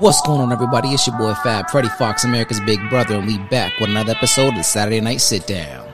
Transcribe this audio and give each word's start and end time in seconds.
What's 0.00 0.22
going 0.22 0.40
on, 0.40 0.50
everybody? 0.50 0.88
It's 0.88 1.06
your 1.06 1.18
boy 1.18 1.34
Fab, 1.34 1.68
Freddie 1.68 1.90
Fox, 1.90 2.24
America's 2.24 2.58
Big 2.60 2.80
Brother, 2.88 3.16
and 3.16 3.26
we 3.26 3.36
back 3.36 3.78
with 3.78 3.90
another 3.90 4.12
episode 4.12 4.56
of 4.56 4.64
Saturday 4.64 4.98
Night 4.98 5.20
Sit 5.20 5.46
Down. 5.46 5.89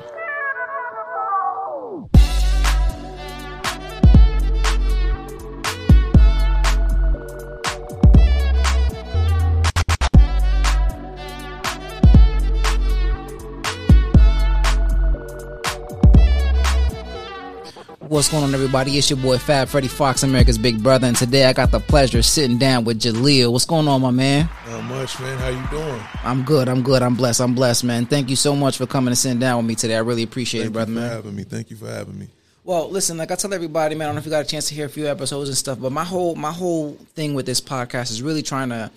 What's 18.26 18.32
going 18.32 18.42
on, 18.42 18.54
everybody? 18.54 18.98
It's 18.98 19.08
your 19.08 19.20
boy 19.20 19.38
Fab, 19.38 19.68
Freddie 19.68 19.86
Fox, 19.86 20.24
America's 20.24 20.58
Big 20.58 20.82
Brother, 20.82 21.06
and 21.06 21.16
today 21.16 21.44
I 21.44 21.52
got 21.52 21.70
the 21.70 21.78
pleasure 21.78 22.18
of 22.18 22.24
sitting 22.24 22.58
down 22.58 22.84
with 22.84 23.00
Jaleel. 23.00 23.52
What's 23.52 23.66
going 23.66 23.86
on, 23.86 24.02
my 24.02 24.10
man? 24.10 24.48
Not 24.68 24.82
much, 24.82 25.20
man. 25.20 25.38
How 25.38 25.48
you 25.50 25.64
doing? 25.70 26.02
I'm 26.24 26.42
good. 26.42 26.68
I'm 26.68 26.82
good. 26.82 27.02
I'm 27.02 27.14
blessed. 27.14 27.40
I'm 27.40 27.54
blessed, 27.54 27.84
man. 27.84 28.04
Thank 28.04 28.28
you 28.28 28.34
so 28.34 28.56
much 28.56 28.78
for 28.78 28.86
coming 28.86 29.10
and 29.12 29.16
sitting 29.16 29.38
down 29.38 29.58
with 29.58 29.66
me 29.66 29.76
today. 29.76 29.94
I 29.94 30.00
really 30.00 30.24
appreciate 30.24 30.62
Thank 30.62 30.70
it, 30.70 30.72
brother, 30.72 30.90
you 30.90 30.96
for 30.96 31.02
man. 31.02 31.10
having 31.12 31.36
me. 31.36 31.44
Thank 31.44 31.70
you 31.70 31.76
for 31.76 31.86
having 31.86 32.18
me. 32.18 32.26
Well, 32.64 32.90
listen, 32.90 33.16
like 33.16 33.30
I 33.30 33.36
tell 33.36 33.54
everybody, 33.54 33.94
man, 33.94 34.06
I 34.06 34.08
don't 34.08 34.16
know 34.16 34.18
if 34.18 34.24
you 34.24 34.32
got 34.32 34.44
a 34.44 34.48
chance 34.48 34.70
to 34.70 34.74
hear 34.74 34.86
a 34.86 34.88
few 34.88 35.06
episodes 35.06 35.48
and 35.48 35.56
stuff, 35.56 35.78
but 35.78 35.92
my 35.92 36.02
whole 36.02 36.34
my 36.34 36.50
whole 36.50 36.94
thing 37.14 37.34
with 37.34 37.46
this 37.46 37.60
podcast 37.60 38.10
is 38.10 38.22
really 38.22 38.42
trying 38.42 38.70
to 38.70 38.90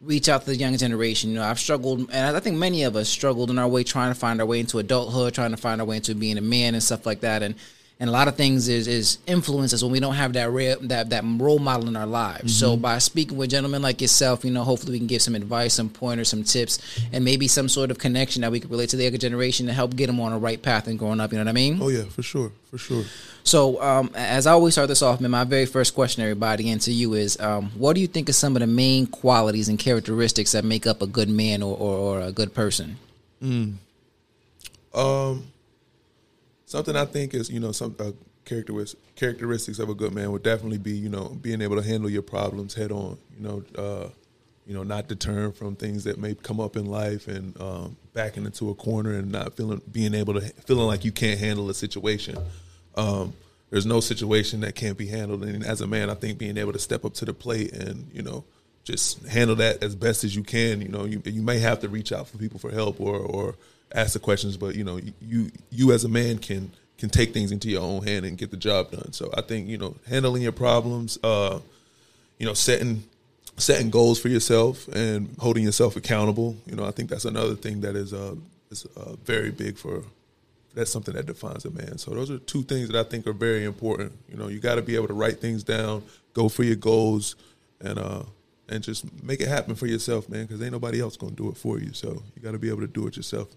reach 0.00 0.28
out 0.28 0.42
to 0.42 0.46
the 0.46 0.56
young 0.56 0.76
generation. 0.76 1.30
You 1.30 1.36
know, 1.38 1.42
I've 1.42 1.58
struggled, 1.58 2.08
and 2.12 2.36
I 2.36 2.38
think 2.38 2.56
many 2.56 2.84
of 2.84 2.94
us 2.94 3.08
struggled 3.08 3.50
in 3.50 3.58
our 3.58 3.66
way 3.66 3.82
trying 3.82 4.14
to 4.14 4.20
find 4.20 4.40
our 4.40 4.46
way 4.46 4.60
into 4.60 4.78
adulthood, 4.78 5.34
trying 5.34 5.50
to 5.50 5.56
find 5.56 5.80
our 5.80 5.86
way 5.88 5.96
into 5.96 6.14
being 6.14 6.38
a 6.38 6.42
man 6.42 6.74
and 6.74 6.82
stuff 6.82 7.06
like 7.06 7.22
that, 7.22 7.42
and 7.42 7.56
and 8.00 8.08
a 8.08 8.12
lot 8.12 8.28
of 8.28 8.36
things 8.36 8.68
is 8.68 8.86
is 8.86 9.18
influences 9.26 9.82
when 9.82 9.90
we 9.90 9.98
don't 9.98 10.14
have 10.14 10.32
that 10.34 10.50
real, 10.50 10.78
that 10.82 11.10
that 11.10 11.24
role 11.24 11.58
model 11.58 11.88
in 11.88 11.96
our 11.96 12.06
lives. 12.06 12.56
So 12.56 12.76
by 12.76 12.98
speaking 12.98 13.36
with 13.36 13.50
gentlemen 13.50 13.82
like 13.82 14.00
yourself, 14.00 14.44
you 14.44 14.52
know, 14.52 14.62
hopefully 14.62 14.92
we 14.92 14.98
can 14.98 15.08
give 15.08 15.22
some 15.22 15.34
advice, 15.34 15.74
some 15.74 15.88
pointers, 15.88 16.28
some 16.28 16.44
tips, 16.44 16.78
and 17.12 17.24
maybe 17.24 17.48
some 17.48 17.68
sort 17.68 17.90
of 17.90 17.98
connection 17.98 18.42
that 18.42 18.52
we 18.52 18.60
can 18.60 18.70
relate 18.70 18.90
to 18.90 18.96
the 18.96 19.02
younger 19.02 19.18
generation 19.18 19.66
to 19.66 19.72
help 19.72 19.96
get 19.96 20.06
them 20.06 20.20
on 20.20 20.32
the 20.32 20.38
right 20.38 20.62
path 20.62 20.86
and 20.86 20.98
growing 20.98 21.20
up. 21.20 21.32
You 21.32 21.38
know 21.38 21.44
what 21.44 21.50
I 21.50 21.52
mean? 21.52 21.78
Oh 21.82 21.88
yeah, 21.88 22.04
for 22.04 22.22
sure, 22.22 22.52
for 22.70 22.78
sure. 22.78 23.04
So, 23.42 23.82
um, 23.82 24.10
as 24.14 24.46
I 24.46 24.52
always 24.52 24.74
start 24.74 24.88
this 24.88 25.02
off, 25.02 25.20
man, 25.20 25.30
my 25.30 25.44
very 25.44 25.66
first 25.66 25.94
question, 25.94 26.22
everybody, 26.22 26.70
and 26.70 26.80
to 26.82 26.92
you 26.92 27.14
is, 27.14 27.40
um, 27.40 27.70
what 27.76 27.94
do 27.94 28.00
you 28.00 28.06
think 28.06 28.28
are 28.28 28.34
some 28.34 28.54
of 28.54 28.60
the 28.60 28.66
main 28.66 29.06
qualities 29.06 29.68
and 29.68 29.78
characteristics 29.78 30.52
that 30.52 30.64
make 30.64 30.86
up 30.86 31.00
a 31.00 31.06
good 31.06 31.30
man 31.30 31.62
or, 31.62 31.76
or, 31.76 31.96
or 31.96 32.20
a 32.20 32.30
good 32.30 32.54
person? 32.54 32.98
Um, 34.92 35.44
something 36.68 36.94
I 36.94 37.06
think 37.06 37.34
is 37.34 37.50
you 37.50 37.58
know 37.58 37.72
some 37.72 37.96
uh, 37.98 38.12
characteristics 38.44 39.02
characteristics 39.16 39.78
of 39.78 39.88
a 39.88 39.94
good 39.94 40.14
man 40.14 40.30
would 40.30 40.42
definitely 40.42 40.78
be 40.78 40.96
you 40.96 41.08
know 41.08 41.36
being 41.40 41.60
able 41.62 41.76
to 41.76 41.82
handle 41.82 42.08
your 42.08 42.22
problems 42.22 42.74
head 42.74 42.92
on. 42.92 43.18
You 43.36 43.42
know, 43.42 43.64
uh, 43.76 44.08
you 44.66 44.74
know, 44.74 44.82
not 44.82 45.08
deterring 45.08 45.52
from 45.52 45.76
things 45.76 46.04
that 46.04 46.18
may 46.18 46.34
come 46.34 46.60
up 46.60 46.76
in 46.76 46.84
life 46.84 47.26
and 47.26 47.58
um, 47.58 47.96
backing 48.12 48.44
into 48.44 48.68
a 48.68 48.74
corner 48.74 49.14
and 49.14 49.32
not 49.32 49.56
feeling 49.56 49.80
being 49.90 50.14
able 50.14 50.34
to 50.34 50.40
feeling 50.40 50.86
like 50.86 51.04
you 51.04 51.12
can't 51.12 51.40
handle 51.40 51.68
a 51.70 51.74
situation. 51.74 52.36
Um, 52.94 53.32
there's 53.70 53.86
no 53.86 54.00
situation 54.00 54.60
that 54.60 54.74
can't 54.74 54.96
be 54.96 55.06
handled, 55.08 55.42
and 55.42 55.64
as 55.64 55.80
a 55.80 55.86
man, 55.86 56.10
I 56.10 56.14
think 56.14 56.38
being 56.38 56.58
able 56.58 56.72
to 56.72 56.78
step 56.78 57.04
up 57.04 57.14
to 57.14 57.24
the 57.24 57.34
plate 57.34 57.72
and 57.72 58.10
you 58.12 58.22
know 58.22 58.44
just 58.84 59.26
handle 59.26 59.56
that 59.56 59.82
as 59.82 59.94
best 59.94 60.24
as 60.24 60.36
you 60.36 60.42
can. 60.42 60.82
You 60.82 60.88
know, 60.88 61.04
you 61.06 61.22
you 61.24 61.42
may 61.42 61.58
have 61.60 61.80
to 61.80 61.88
reach 61.88 62.12
out 62.12 62.28
for 62.28 62.36
people 62.36 62.58
for 62.58 62.70
help 62.70 63.00
or 63.00 63.16
or 63.16 63.54
ask 63.94 64.12
the 64.12 64.18
questions, 64.18 64.56
but 64.56 64.74
you 64.74 64.84
know, 64.84 65.00
you 65.20 65.50
you 65.70 65.92
as 65.92 66.04
a 66.04 66.08
man 66.08 66.38
can 66.38 66.70
can 66.98 67.08
take 67.08 67.32
things 67.32 67.52
into 67.52 67.68
your 67.68 67.82
own 67.82 68.04
hand 68.04 68.26
and 68.26 68.36
get 68.36 68.50
the 68.50 68.56
job 68.56 68.90
done. 68.90 69.12
So 69.12 69.30
I 69.36 69.42
think 69.42 69.68
you 69.68 69.78
know 69.78 69.94
handling 70.06 70.42
your 70.42 70.52
problems, 70.52 71.18
uh, 71.22 71.60
you 72.38 72.46
know, 72.46 72.54
setting 72.54 73.04
setting 73.56 73.90
goals 73.90 74.20
for 74.20 74.28
yourself 74.28 74.88
and 74.88 75.34
holding 75.38 75.64
yourself 75.64 75.96
accountable. 75.96 76.56
You 76.66 76.76
know, 76.76 76.84
I 76.84 76.90
think 76.90 77.10
that's 77.10 77.24
another 77.24 77.54
thing 77.54 77.80
that 77.82 77.96
is 77.96 78.12
uh 78.12 78.34
is 78.70 78.86
uh, 78.96 79.16
very 79.24 79.50
big 79.50 79.78
for. 79.78 80.02
That's 80.74 80.92
something 80.92 81.14
that 81.14 81.26
defines 81.26 81.64
a 81.64 81.70
man. 81.70 81.98
So 81.98 82.12
those 82.12 82.30
are 82.30 82.38
two 82.38 82.62
things 82.62 82.88
that 82.90 83.04
I 83.04 83.08
think 83.08 83.26
are 83.26 83.32
very 83.32 83.64
important. 83.64 84.12
You 84.28 84.36
know, 84.36 84.46
you 84.46 84.60
got 84.60 84.76
to 84.76 84.82
be 84.82 84.94
able 84.94 85.08
to 85.08 85.14
write 85.14 85.40
things 85.40 85.64
down, 85.64 86.04
go 86.34 86.48
for 86.48 86.62
your 86.62 86.76
goals, 86.76 87.34
and 87.80 87.98
uh 87.98 88.22
and 88.68 88.84
just 88.84 89.06
make 89.22 89.40
it 89.40 89.48
happen 89.48 89.74
for 89.74 89.86
yourself, 89.86 90.28
man. 90.28 90.44
Because 90.44 90.62
ain't 90.62 90.72
nobody 90.72 91.00
else 91.00 91.16
gonna 91.16 91.32
do 91.32 91.48
it 91.48 91.56
for 91.56 91.78
you. 91.78 91.92
So 91.92 92.22
you 92.36 92.42
got 92.42 92.52
to 92.52 92.58
be 92.58 92.68
able 92.68 92.80
to 92.80 92.86
do 92.86 93.06
it 93.06 93.16
yourself. 93.16 93.48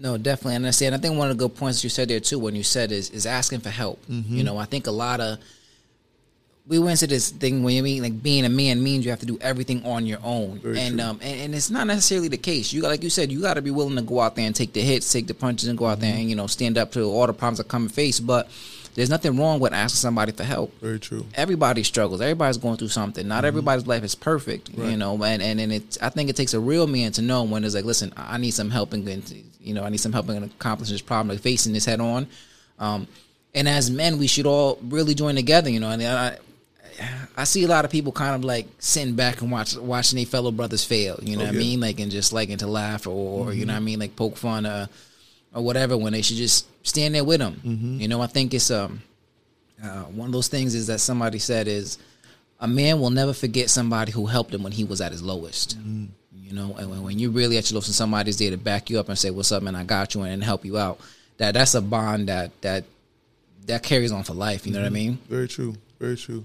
No, 0.00 0.16
definitely. 0.16 0.56
And 0.56 0.66
I 0.66 0.70
say, 0.70 0.86
and 0.86 0.94
I 0.94 0.98
think 0.98 1.16
one 1.18 1.30
of 1.30 1.36
the 1.36 1.46
good 1.46 1.54
points 1.54 1.84
you 1.84 1.90
said 1.90 2.08
there 2.08 2.20
too, 2.20 2.38
when 2.38 2.56
you 2.56 2.62
said 2.62 2.90
is 2.90 3.10
is 3.10 3.26
asking 3.26 3.60
for 3.60 3.68
help. 3.68 4.02
You 4.08 4.42
know, 4.42 4.56
I 4.56 4.64
think 4.64 4.86
a 4.86 4.90
lot 4.90 5.20
of 5.20 5.38
we 6.66 6.78
went 6.78 7.02
into 7.02 7.12
this 7.14 7.30
thing 7.30 7.62
when 7.62 7.74
you 7.74 7.82
mean 7.82 8.02
like 8.02 8.22
being 8.22 8.44
a 8.44 8.48
man 8.48 8.82
means 8.82 9.04
you 9.04 9.10
have 9.10 9.20
to 9.20 9.26
do 9.26 9.38
everything 9.40 9.84
on 9.84 10.06
your 10.06 10.20
own, 10.22 10.58
Very 10.60 10.78
and 10.80 11.00
um 11.00 11.18
and, 11.22 11.40
and 11.40 11.54
it's 11.54 11.68
not 11.68 11.86
necessarily 11.86 12.28
the 12.28 12.38
case. 12.38 12.72
You 12.72 12.80
got 12.80 12.88
like 12.88 13.02
you 13.02 13.10
said, 13.10 13.30
you 13.30 13.42
got 13.42 13.54
to 13.54 13.62
be 13.62 13.70
willing 13.70 13.96
to 13.96 14.02
go 14.02 14.20
out 14.20 14.36
there 14.36 14.46
and 14.46 14.56
take 14.56 14.72
the 14.72 14.80
hits, 14.80 15.12
take 15.12 15.26
the 15.26 15.34
punches, 15.34 15.68
and 15.68 15.76
go 15.76 15.86
out 15.86 16.00
there 16.00 16.14
and 16.14 16.30
you 16.30 16.36
know 16.36 16.46
stand 16.46 16.78
up 16.78 16.92
to 16.92 17.02
all 17.02 17.26
the 17.26 17.34
problems 17.34 17.58
that 17.58 17.68
come 17.68 17.82
and 17.82 17.92
face. 17.92 18.20
But 18.20 18.48
there's 18.94 19.10
nothing 19.10 19.36
wrong 19.38 19.60
with 19.60 19.72
asking 19.72 19.96
somebody 19.96 20.32
for 20.32 20.44
help. 20.44 20.72
Very 20.80 20.98
true. 20.98 21.24
everybody 21.34 21.82
struggles. 21.84 22.20
Everybody's 22.20 22.56
going 22.58 22.76
through 22.76 22.88
something. 22.88 23.26
Not 23.28 23.44
everybody's 23.44 23.86
life 23.86 24.02
is 24.04 24.14
perfect, 24.14 24.68
you 24.70 24.96
know. 24.96 25.22
And 25.22 25.42
and 25.42 25.60
and 25.60 25.72
it's 25.72 25.98
I 26.02 26.08
think 26.10 26.28
it 26.30 26.36
takes 26.36 26.54
a 26.54 26.60
real 26.60 26.86
man 26.86 27.12
to 27.12 27.22
know 27.22 27.44
when 27.44 27.64
it's 27.64 27.74
like, 27.74 27.84
listen, 27.84 28.12
I 28.16 28.38
need 28.38 28.52
some 28.52 28.70
help 28.70 28.92
and 28.92 29.06
you 29.60 29.74
know, 29.74 29.84
I 29.84 29.88
need 29.90 30.00
some 30.00 30.12
help 30.12 30.28
in 30.28 30.42
accomplishing 30.42 30.94
this 30.94 31.02
problem, 31.02 31.28
like 31.34 31.42
facing 31.42 31.72
this 31.72 31.84
head 31.84 32.00
on. 32.00 32.26
Um, 32.78 33.06
and 33.54 33.68
as 33.68 33.90
men, 33.90 34.18
we 34.18 34.26
should 34.26 34.46
all 34.46 34.78
really 34.82 35.14
join 35.14 35.34
together, 35.34 35.68
you 35.70 35.80
know. 35.80 35.90
And 35.90 36.02
I, 36.02 36.38
I 37.36 37.44
see 37.44 37.64
a 37.64 37.68
lot 37.68 37.84
of 37.84 37.90
people 37.90 38.12
kind 38.12 38.34
of 38.34 38.44
like 38.44 38.66
sitting 38.78 39.14
back 39.14 39.40
and 39.42 39.50
watch 39.50 39.76
watching 39.76 40.16
their 40.16 40.26
fellow 40.26 40.50
brothers 40.50 40.84
fail. 40.84 41.18
You 41.22 41.36
know 41.36 41.42
Oh, 41.44 41.46
what 41.46 41.54
I 41.56 41.58
mean? 41.58 41.80
Like 41.80 42.00
and 42.00 42.10
just 42.10 42.32
liking 42.32 42.58
to 42.58 42.66
laugh 42.66 43.06
or, 43.06 43.48
or 43.48 43.52
you 43.52 43.66
know 43.66 43.72
what 43.72 43.78
I 43.78 43.80
mean, 43.80 43.98
like 43.98 44.16
poke 44.16 44.36
fun 44.36 44.66
uh, 44.66 44.86
or 45.54 45.62
whatever. 45.62 45.96
When 45.96 46.12
they 46.12 46.22
should 46.22 46.36
just 46.36 46.66
stand 46.86 47.14
there 47.14 47.24
with 47.24 47.40
them. 47.40 47.60
You 48.00 48.08
know, 48.08 48.20
I 48.20 48.26
think 48.26 48.54
it's 48.54 48.70
um 48.70 49.02
uh, 49.82 50.02
one 50.04 50.26
of 50.26 50.32
those 50.32 50.48
things 50.48 50.74
is 50.74 50.86
that 50.88 50.98
somebody 51.00 51.38
said 51.38 51.66
is 51.68 51.98
a 52.60 52.68
man 52.68 53.00
will 53.00 53.10
never 53.10 53.32
forget 53.32 53.70
somebody 53.70 54.12
who 54.12 54.26
helped 54.26 54.52
him 54.52 54.62
when 54.62 54.72
he 54.72 54.84
was 54.84 55.00
at 55.00 55.12
his 55.12 55.22
lowest. 55.22 55.76
You 56.34 56.52
know, 56.56 56.74
and 56.78 56.90
when, 56.90 57.02
when 57.02 57.18
you 57.18 57.30
really 57.30 57.56
at 57.58 57.70
your 57.70 57.76
lowest 57.76 57.88
and 57.88 57.94
somebody's 57.94 58.36
there 58.38 58.50
to 58.50 58.56
back 58.58 58.90
you 58.90 58.98
up 58.98 59.08
and 59.08 59.18
say, 59.18 59.30
"What's 59.30 59.52
up, 59.52 59.62
man? 59.62 59.74
I 59.76 59.84
got 59.84 60.14
you," 60.14 60.22
and 60.22 60.42
help 60.44 60.64
you 60.64 60.76
out. 60.78 60.98
That 61.38 61.54
that's 61.54 61.74
a 61.74 61.80
bond 61.80 62.28
that 62.28 62.50
that 62.62 62.84
that 63.66 63.82
carries 63.82 64.10
on 64.12 64.24
for 64.24 64.34
life. 64.34 64.66
You 64.66 64.72
know 64.72 64.80
what 64.80 64.86
I 64.86 64.90
mean? 64.90 65.18
Very 65.28 65.46
true. 65.48 65.74
Very 66.00 66.16
true. 66.16 66.42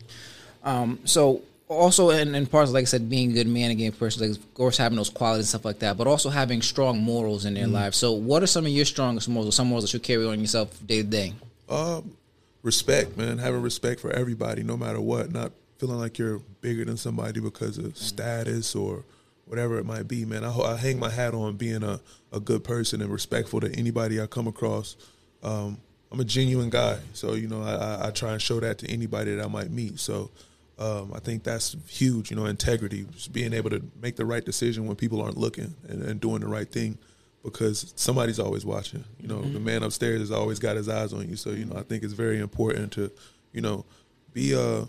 Um, 0.64 1.00
So 1.06 1.42
also 1.68 2.10
in, 2.12 2.36
in 2.36 2.46
parts 2.46 2.72
like 2.72 2.84
I 2.84 2.86
said, 2.86 3.10
being 3.10 3.32
a 3.32 3.34
good 3.34 3.48
man 3.48 3.72
and 3.72 3.80
getting 3.80 3.98
person, 3.98 4.30
like 4.30 4.38
of 4.38 4.54
course 4.54 4.78
having 4.78 4.98
those 4.98 5.10
qualities 5.10 5.46
and 5.46 5.50
stuff 5.50 5.66
like 5.66 5.80
that, 5.80 5.98
but 5.98 6.08
also 6.08 6.30
having 6.30 6.62
strong 6.62 7.00
morals 7.00 7.46
in 7.46 7.56
their 7.56 7.68
lives. 7.68 7.98
So 7.98 8.14
what 8.14 8.44
are 8.44 8.48
some 8.48 8.66
of 8.66 8.72
your 8.72 8.86
strongest 8.86 9.28
morals, 9.28 9.50
or 9.50 9.52
some 9.52 9.68
morals 9.68 9.86
that 9.86 9.94
you 9.94 10.00
carry 10.00 10.26
on 10.26 10.40
yourself 10.40 10.86
day 10.86 11.02
to 11.02 11.08
day? 11.08 11.34
Um, 11.68 12.16
respect, 12.62 13.18
man. 13.18 13.38
Having 13.40 13.62
respect 13.62 14.00
for 14.00 14.12
everybody, 14.12 14.64
no 14.64 14.78
matter 14.78 15.02
what. 15.02 15.32
Not 15.32 15.52
feeling 15.78 15.98
like 15.98 16.18
you're 16.18 16.40
bigger 16.62 16.86
than 16.86 16.98
somebody 16.98 17.40
because 17.40 17.78
of 17.78 17.98
status 17.98 18.76
or 18.76 19.04
whatever 19.46 19.78
it 19.78 19.86
might 19.86 20.08
be, 20.08 20.26
man. 20.26 20.44
I, 20.44 20.56
I 20.58 20.78
hang 20.78 21.00
my 21.00 21.10
hat 21.10 21.34
on 21.34 21.56
being 21.58 21.84
a, 21.84 22.00
a 22.32 22.40
good 22.40 22.64
person 22.64 23.02
and 23.02 23.12
respectful 23.12 23.60
to 23.62 23.72
anybody 23.76 24.22
I 24.22 24.28
come 24.28 24.48
across. 24.48 24.96
Um, 25.44 25.78
I'm 26.12 26.20
a 26.20 26.26
genuine 26.26 26.70
guy, 26.70 27.00
so 27.14 27.34
you 27.34 27.48
know 27.48 27.62
I, 27.62 27.74
I, 27.74 28.08
I 28.08 28.12
try 28.12 28.32
and 28.32 28.42
show 28.42 28.60
that 28.60 28.78
to 28.80 28.88
anybody 28.88 29.36
that 29.36 29.44
I 29.44 29.48
might 29.48 29.70
meet. 29.70 30.00
So 30.00 30.32
um, 30.78 31.14
I 31.14 31.20
think 31.20 31.44
that's 31.44 31.76
huge. 31.88 32.30
You 32.30 32.38
know, 32.38 32.46
integrity, 32.46 33.06
just 33.12 33.32
being 33.32 33.54
able 33.54 33.70
to 33.70 33.82
make 34.02 34.16
the 34.16 34.26
right 34.26 34.44
decision 34.44 34.86
when 34.88 34.96
people 34.96 35.22
aren't 35.22 35.38
looking 35.38 35.74
and, 35.88 36.04
and 36.04 36.20
doing 36.20 36.42
the 36.42 36.48
right 36.48 36.70
thing 36.70 36.98
because 37.44 37.94
somebody's 37.96 38.40
always 38.40 38.66
watching. 38.66 39.04
You 39.20 39.28
know, 39.28 39.42
the 39.42 39.60
man 39.60 39.84
upstairs 39.84 40.20
has 40.20 40.32
always 40.32 40.60
got 40.60 40.76
his 40.76 40.90
eyes 40.90 41.14
on 41.14 41.30
you. 41.30 41.36
So 41.36 41.52
you 41.52 41.66
know, 41.66 41.78
I 41.78 41.84
think 41.84 42.04
it's 42.04 42.14
very 42.14 42.40
important 42.40 42.92
to, 42.94 43.12
you 43.54 43.62
know, 43.62 43.86
be 44.34 44.56
uh, 44.56 44.86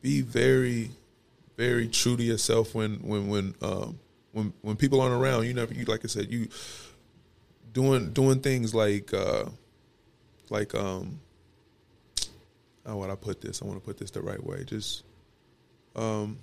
be 0.00 0.20
very, 0.20 0.90
very 1.56 1.88
true 1.88 2.16
to 2.16 2.22
yourself 2.22 2.74
when 2.74 2.96
when 2.98 3.28
when 3.28 3.54
um, 3.62 3.98
when 4.32 4.52
when 4.60 4.76
people 4.76 5.00
aren't 5.00 5.14
around. 5.14 5.46
You 5.46 5.54
never, 5.54 5.74
you 5.74 5.86
like 5.86 6.04
I 6.04 6.08
said, 6.08 6.30
you 6.30 6.48
doing 7.72 8.12
doing 8.12 8.40
things 8.40 8.74
like 8.74 9.12
uh, 9.14 9.46
like 10.50 10.74
um, 10.74 11.20
how 12.88 12.96
would 12.96 13.10
I 13.10 13.16
put 13.16 13.40
this? 13.42 13.60
I 13.60 13.66
want 13.66 13.78
to 13.78 13.84
put 13.84 13.98
this 13.98 14.10
the 14.10 14.22
right 14.22 14.42
way. 14.42 14.64
Just 14.64 15.04
um. 15.94 16.38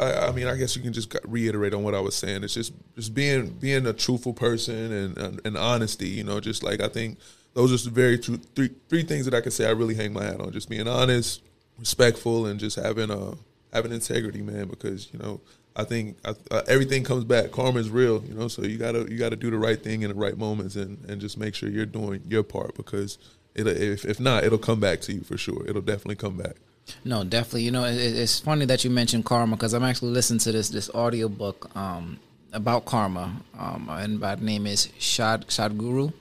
I, 0.00 0.26
I 0.26 0.32
mean, 0.32 0.48
I 0.48 0.56
guess 0.56 0.74
you 0.74 0.82
can 0.82 0.92
just 0.92 1.14
reiterate 1.24 1.72
on 1.72 1.84
what 1.84 1.94
I 1.94 2.00
was 2.00 2.16
saying. 2.16 2.42
It's 2.42 2.54
just 2.54 2.72
just 2.96 3.14
being 3.14 3.50
being 3.50 3.86
a 3.86 3.92
truthful 3.92 4.32
person 4.32 4.92
and 4.92 5.18
and, 5.18 5.40
and 5.44 5.56
honesty. 5.56 6.08
You 6.08 6.24
know, 6.24 6.40
just 6.40 6.64
like 6.64 6.80
I 6.80 6.88
think 6.88 7.18
those 7.54 7.72
are 7.72 7.88
the 7.88 7.94
very 7.94 8.18
true 8.18 8.38
three 8.56 8.70
three 8.88 9.02
things 9.04 9.26
that 9.26 9.34
I 9.34 9.40
can 9.40 9.52
say 9.52 9.66
I 9.66 9.70
really 9.70 9.94
hang 9.94 10.12
my 10.12 10.24
hat 10.24 10.40
on. 10.40 10.50
Just 10.52 10.68
being 10.68 10.88
honest, 10.88 11.42
respectful, 11.78 12.46
and 12.46 12.58
just 12.58 12.76
having 12.76 13.10
a 13.10 13.34
having 13.72 13.92
integrity, 13.92 14.42
man. 14.42 14.66
Because 14.66 15.12
you 15.12 15.18
know, 15.20 15.40
I 15.76 15.84
think 15.84 16.16
I, 16.24 16.34
uh, 16.50 16.62
everything 16.66 17.04
comes 17.04 17.22
back. 17.22 17.52
Karma 17.52 17.78
is 17.78 17.90
real, 17.90 18.24
you 18.24 18.34
know. 18.34 18.48
So 18.48 18.62
you 18.62 18.78
gotta 18.78 19.06
you 19.08 19.16
gotta 19.16 19.36
do 19.36 19.50
the 19.50 19.58
right 19.58 19.80
thing 19.80 20.02
in 20.02 20.08
the 20.08 20.16
right 20.16 20.36
moments, 20.36 20.74
and 20.74 20.98
and 21.08 21.20
just 21.20 21.38
make 21.38 21.54
sure 21.54 21.68
you're 21.68 21.86
doing 21.86 22.22
your 22.26 22.42
part 22.42 22.74
because 22.74 23.18
it 23.66 23.76
if 23.82 24.04
if 24.04 24.20
not, 24.20 24.44
it'll 24.44 24.58
come 24.58 24.80
back 24.80 25.00
to 25.02 25.12
you 25.12 25.20
for 25.22 25.36
sure. 25.36 25.64
It'll 25.66 25.82
definitely 25.82 26.16
come 26.16 26.36
back. 26.36 26.56
No, 27.04 27.24
definitely. 27.24 27.62
You 27.62 27.70
know, 27.70 27.84
it, 27.84 27.96
it's 27.96 28.40
funny 28.40 28.64
that 28.64 28.84
you 28.84 28.90
mentioned 28.90 29.24
karma 29.24 29.56
because 29.56 29.74
I'm 29.74 29.84
actually 29.84 30.12
listening 30.12 30.40
to 30.40 30.52
this 30.52 30.68
this 30.70 30.88
audio 30.94 31.28
book 31.28 31.70
um, 31.76 32.18
about 32.52 32.84
karma, 32.86 33.32
um, 33.58 33.88
and 33.90 34.20
my 34.20 34.34
name 34.36 34.66
is 34.66 34.88
Shad. 34.98 35.46
Sadhguru. 35.48 36.12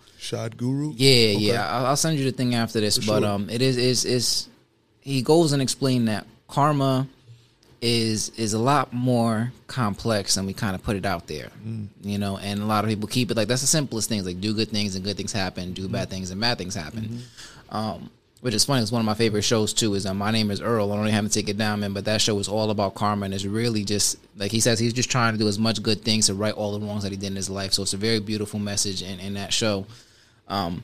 Yeah, 0.97 1.37
yeah. 1.37 1.67
I'll, 1.77 1.85
I'll 1.87 1.95
send 1.95 2.17
you 2.17 2.25
the 2.25 2.31
thing 2.31 2.55
after 2.55 2.79
this, 2.79 2.97
For 2.97 3.05
but 3.05 3.19
sure. 3.19 3.29
um, 3.29 3.49
it 3.49 3.61
is 3.61 3.77
is 3.77 4.03
is 4.03 4.47
he 4.99 5.21
goes 5.21 5.51
and 5.53 5.61
explain 5.61 6.05
that 6.05 6.25
karma 6.47 7.07
is 7.81 8.29
is 8.37 8.53
a 8.53 8.59
lot 8.59 8.91
more 8.91 9.51
complex 9.67 10.35
than 10.35 10.45
we 10.47 10.53
kind 10.53 10.73
of 10.75 10.81
put 10.83 10.95
it 10.95 11.05
out 11.05 11.27
there, 11.27 11.49
Mm. 11.65 11.87
you 12.01 12.17
know. 12.17 12.37
And 12.37 12.61
a 12.61 12.65
lot 12.65 12.83
of 12.83 12.89
people 12.89 13.07
keep 13.07 13.29
it 13.31 13.37
like 13.37 13.47
that's 13.47 13.61
the 13.61 13.67
simplest 13.67 14.09
things, 14.09 14.25
like 14.25 14.41
do 14.41 14.53
good 14.53 14.69
things 14.69 14.95
and 14.95 15.05
good 15.05 15.15
things 15.17 15.31
happen, 15.31 15.73
do 15.73 15.83
Mm-hmm. 15.83 15.91
bad 15.93 16.09
things 16.09 16.31
and 16.31 16.41
bad 16.41 16.57
things 16.57 16.73
happen. 16.75 17.21
Um, 17.69 18.09
which 18.41 18.53
is 18.53 18.63
funny. 18.65 18.83
It's 18.83 18.91
one 18.91 18.99
of 19.01 19.05
my 19.05 19.15
favorite 19.15 19.41
shows 19.41 19.73
too. 19.73 19.95
Is 19.95 20.05
um, 20.05 20.17
my 20.17 20.29
name 20.31 20.51
is 20.51 20.61
Earl. 20.61 20.91
I 20.91 20.95
don't 20.95 21.05
even 21.05 21.13
have 21.15 21.23
to 21.25 21.29
take 21.29 21.49
it 21.49 21.57
down, 21.57 21.79
man. 21.79 21.93
But 21.93 22.05
that 22.05 22.21
show 22.21 22.37
is 22.39 22.47
all 22.47 22.69
about 22.69 22.93
karma, 22.95 23.25
and 23.25 23.33
it's 23.33 23.45
really 23.45 23.83
just 23.83 24.17
like 24.37 24.51
he 24.51 24.59
says, 24.59 24.79
he's 24.79 24.93
just 24.93 25.09
trying 25.11 25.33
to 25.33 25.39
do 25.39 25.47
as 25.47 25.57
much 25.59 25.81
good 25.81 26.01
things 26.03 26.27
to 26.27 26.33
right 26.35 26.53
all 26.53 26.77
the 26.77 26.85
wrongs 26.85 27.03
that 27.03 27.11
he 27.11 27.17
did 27.17 27.27
in 27.27 27.35
his 27.35 27.49
life. 27.49 27.73
So 27.73 27.81
it's 27.83 27.93
a 27.93 27.97
very 27.97 28.19
beautiful 28.19 28.59
message 28.59 29.01
in, 29.01 29.19
in 29.19 29.33
that 29.35 29.51
show. 29.53 29.85
Um, 30.47 30.83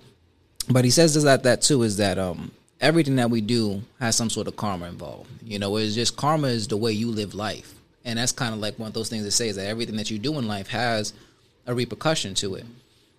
but 0.70 0.84
he 0.84 0.92
says 0.92 1.22
that 1.24 1.44
that 1.44 1.62
too 1.62 1.84
is 1.84 1.98
that 1.98 2.18
um, 2.18 2.52
everything 2.84 3.16
that 3.16 3.30
we 3.30 3.42
do 3.42 3.82
has 4.00 4.16
some 4.16 4.30
sort 4.30 4.48
of 4.48 4.56
karma 4.56 4.88
involved. 4.88 5.30
You 5.44 5.58
know, 5.58 5.78
it's 5.78 5.96
just 5.96 6.18
karma 6.18 6.50
is 6.50 6.68
the 6.68 6.78
way 6.78 6.92
you 6.92 7.10
live 7.10 7.34
life, 7.34 7.74
and 8.06 8.20
that's 8.20 8.32
kind 8.32 8.54
of 8.54 8.60
like 8.60 8.78
one 8.78 8.88
of 8.88 8.94
those 8.94 9.10
things 9.10 9.24
that 9.24 9.32
says 9.32 9.56
that 9.56 9.66
everything 9.66 9.96
that 9.98 10.12
you 10.12 10.20
do 10.20 10.38
in 10.38 10.48
life 10.48 10.68
has 10.68 11.14
a 11.66 11.74
repercussion 11.74 12.36
to 12.36 12.56
it. 12.56 12.66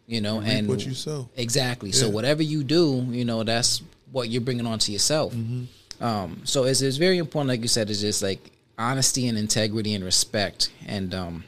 You 0.06 0.20
know, 0.20 0.40
reap 0.40 0.48
and 0.48 0.68
what 0.68 0.84
you 0.84 0.92
sow. 0.92 1.30
Exactly. 1.34 1.90
So 1.90 2.10
whatever 2.10 2.42
you 2.42 2.62
do, 2.62 3.06
you 3.08 3.24
know, 3.24 3.42
that's 3.42 3.82
what 4.12 4.28
you're 4.28 4.42
bringing 4.42 4.66
onto 4.66 4.92
yourself. 4.92 5.32
Mm-hmm. 5.32 6.04
Um, 6.04 6.42
so 6.44 6.64
it's, 6.64 6.82
it's 6.82 6.98
very 6.98 7.16
important, 7.16 7.48
like 7.48 7.62
you 7.62 7.68
said, 7.68 7.88
it's 7.88 8.02
just 8.02 8.22
like 8.22 8.52
honesty 8.76 9.28
and 9.28 9.38
integrity 9.38 9.94
and 9.94 10.04
respect. 10.04 10.70
And 10.86 11.14
um, 11.14 11.44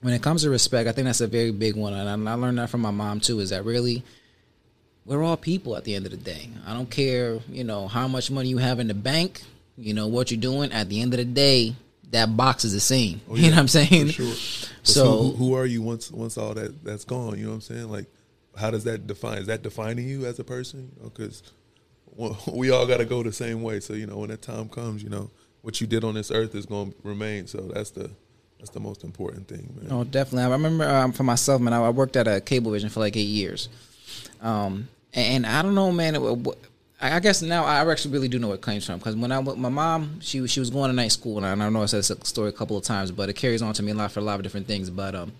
when 0.00 0.12
it 0.12 0.22
comes 0.22 0.42
to 0.42 0.50
respect, 0.50 0.88
I 0.88 0.92
think 0.92 1.04
that's 1.04 1.20
a 1.20 1.28
very 1.28 1.52
big 1.52 1.76
one. 1.76 1.92
And 1.92 2.28
I 2.28 2.34
learned 2.34 2.58
that 2.58 2.68
from 2.68 2.80
my 2.80 2.90
mom 2.90 3.20
too. 3.20 3.38
Is 3.38 3.50
that 3.50 3.64
really 3.64 4.02
we're 5.06 5.22
all 5.22 5.36
people 5.36 5.76
at 5.76 5.84
the 5.84 5.94
end 5.94 6.06
of 6.06 6.12
the 6.12 6.18
day. 6.18 6.48
I 6.66 6.72
don't 6.72 6.90
care, 6.90 7.38
you 7.48 7.64
know, 7.64 7.88
how 7.88 8.08
much 8.08 8.30
money 8.30 8.48
you 8.48 8.58
have 8.58 8.80
in 8.80 8.88
the 8.88 8.94
bank, 8.94 9.42
you 9.76 9.94
know, 9.94 10.06
what 10.06 10.30
you're 10.30 10.40
doing. 10.40 10.72
At 10.72 10.88
the 10.88 11.00
end 11.00 11.12
of 11.14 11.18
the 11.18 11.24
day, 11.24 11.74
that 12.10 12.36
box 12.36 12.64
is 12.64 12.72
the 12.72 12.80
same. 12.80 13.20
you 13.32 13.50
know 13.50 13.56
what 13.56 13.58
I'm 13.58 13.68
saying? 13.68 14.08
Oh, 14.08 14.10
sure. 14.10 14.34
So, 14.82 15.22
who, 15.22 15.30
who 15.32 15.54
are 15.54 15.66
you 15.66 15.82
once 15.82 16.10
once 16.10 16.38
all 16.38 16.54
that 16.54 16.84
that's 16.84 17.04
gone? 17.04 17.38
You 17.38 17.44
know 17.44 17.50
what 17.50 17.54
I'm 17.56 17.60
saying? 17.62 17.90
Like, 17.90 18.06
how 18.56 18.70
does 18.70 18.84
that 18.84 19.06
define? 19.06 19.38
Is 19.38 19.46
that 19.46 19.62
defining 19.62 20.08
you 20.08 20.26
as 20.26 20.38
a 20.38 20.44
person? 20.44 20.90
Because 21.02 21.42
we 22.52 22.70
all 22.70 22.86
got 22.86 22.98
to 22.98 23.04
go 23.04 23.22
the 23.22 23.32
same 23.32 23.62
way. 23.62 23.80
So 23.80 23.94
you 23.94 24.06
know, 24.06 24.18
when 24.18 24.30
that 24.30 24.42
time 24.42 24.68
comes, 24.68 25.02
you 25.02 25.10
know, 25.10 25.30
what 25.62 25.80
you 25.80 25.86
did 25.86 26.04
on 26.04 26.14
this 26.14 26.30
earth 26.30 26.54
is 26.54 26.66
going 26.66 26.92
to 26.92 26.96
remain. 27.02 27.46
So 27.46 27.60
that's 27.60 27.90
the 27.90 28.10
that's 28.58 28.70
the 28.70 28.80
most 28.80 29.04
important 29.04 29.48
thing, 29.48 29.74
man. 29.76 29.90
Oh, 29.90 30.04
definitely. 30.04 30.44
I 30.44 30.50
remember 30.50 30.88
um, 30.88 31.12
for 31.12 31.24
myself, 31.24 31.60
man. 31.60 31.72
I, 31.72 31.82
I 31.82 31.90
worked 31.90 32.16
at 32.16 32.26
a 32.26 32.40
Cablevision 32.40 32.90
for 32.90 33.00
like 33.00 33.16
eight 33.16 33.22
years, 33.22 33.68
um, 34.40 34.88
and, 35.14 35.46
I 35.46 35.62
don't 35.62 35.74
know, 35.74 35.92
man. 35.92 36.16
It, 36.16 36.48
I 37.00 37.20
guess 37.20 37.42
now 37.42 37.64
I 37.64 37.88
actually 37.90 38.12
really 38.12 38.28
do 38.28 38.38
know 38.38 38.48
where 38.48 38.56
it 38.56 38.62
comes 38.62 38.86
from 38.86 38.98
because 38.98 39.14
when 39.14 39.30
I 39.30 39.40
my 39.40 39.68
mom 39.68 40.20
she 40.20 40.46
she 40.46 40.60
was 40.60 40.70
going 40.70 40.90
to 40.90 40.96
night 40.96 41.12
school, 41.12 41.36
and 41.36 41.62
I 41.62 41.68
know 41.68 41.82
I 41.82 41.86
said 41.86 41.98
this 41.98 42.12
story 42.22 42.48
a 42.48 42.52
couple 42.52 42.78
of 42.78 42.84
times, 42.84 43.10
but 43.10 43.28
it 43.28 43.34
carries 43.34 43.60
on 43.62 43.74
to 43.74 43.82
me 43.82 43.92
a 43.92 43.94
lot 43.94 44.12
for 44.12 44.20
a 44.20 44.22
lot 44.22 44.36
of 44.36 44.42
different 44.42 44.66
things. 44.66 44.88
But 44.88 45.14
um, 45.14 45.32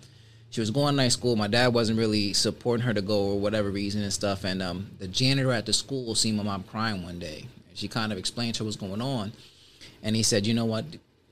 she 0.51 0.59
was 0.59 0.69
going 0.69 0.93
to 0.93 0.97
night 0.97 1.11
school. 1.11 1.35
My 1.35 1.47
dad 1.47 1.73
wasn't 1.73 1.97
really 1.97 2.33
supporting 2.33 2.85
her 2.85 2.93
to 2.93 3.01
go 3.01 3.31
or 3.31 3.39
whatever 3.39 3.71
reason 3.71 4.03
and 4.03 4.13
stuff. 4.13 4.43
And 4.43 4.61
um, 4.61 4.91
the 4.99 5.07
janitor 5.07 5.51
at 5.51 5.65
the 5.65 5.73
school 5.73 6.13
seen 6.13 6.35
my 6.35 6.43
mom 6.43 6.63
crying 6.63 7.03
one 7.03 7.19
day. 7.19 7.47
She 7.73 7.87
kind 7.87 8.11
of 8.11 8.17
explained 8.17 8.55
to 8.55 8.59
her 8.59 8.65
what's 8.65 8.77
going 8.77 9.01
on, 9.01 9.31
and 10.03 10.15
he 10.15 10.23
said, 10.23 10.45
"You 10.45 10.53
know 10.53 10.65
what? 10.65 10.85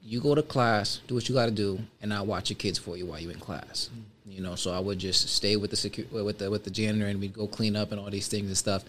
You 0.05 0.19
go 0.19 0.35
to 0.35 0.43
class, 0.43 0.99
do 1.07 1.15
what 1.15 1.29
you 1.29 1.35
got 1.35 1.45
to 1.45 1.51
do, 1.51 1.79
and 2.01 2.13
I'll 2.13 2.25
watch 2.25 2.49
your 2.49 2.57
kids 2.57 2.77
for 2.77 2.97
you 2.97 3.05
while 3.05 3.19
you're 3.19 3.31
in 3.31 3.39
class." 3.39 3.89
You 4.27 4.41
know, 4.41 4.55
so 4.55 4.71
I 4.71 4.79
would 4.79 4.99
just 4.99 5.29
stay 5.29 5.55
with 5.55 5.69
the 5.71 5.77
secu- 5.77 6.09
with 6.11 6.39
the 6.39 6.49
with 6.49 6.63
the 6.63 6.69
janitor, 6.69 7.07
and 7.07 7.19
we'd 7.19 7.33
go 7.33 7.47
clean 7.47 7.75
up 7.75 7.91
and 7.91 7.99
all 7.99 8.09
these 8.09 8.27
things 8.27 8.47
and 8.47 8.57
stuff. 8.57 8.83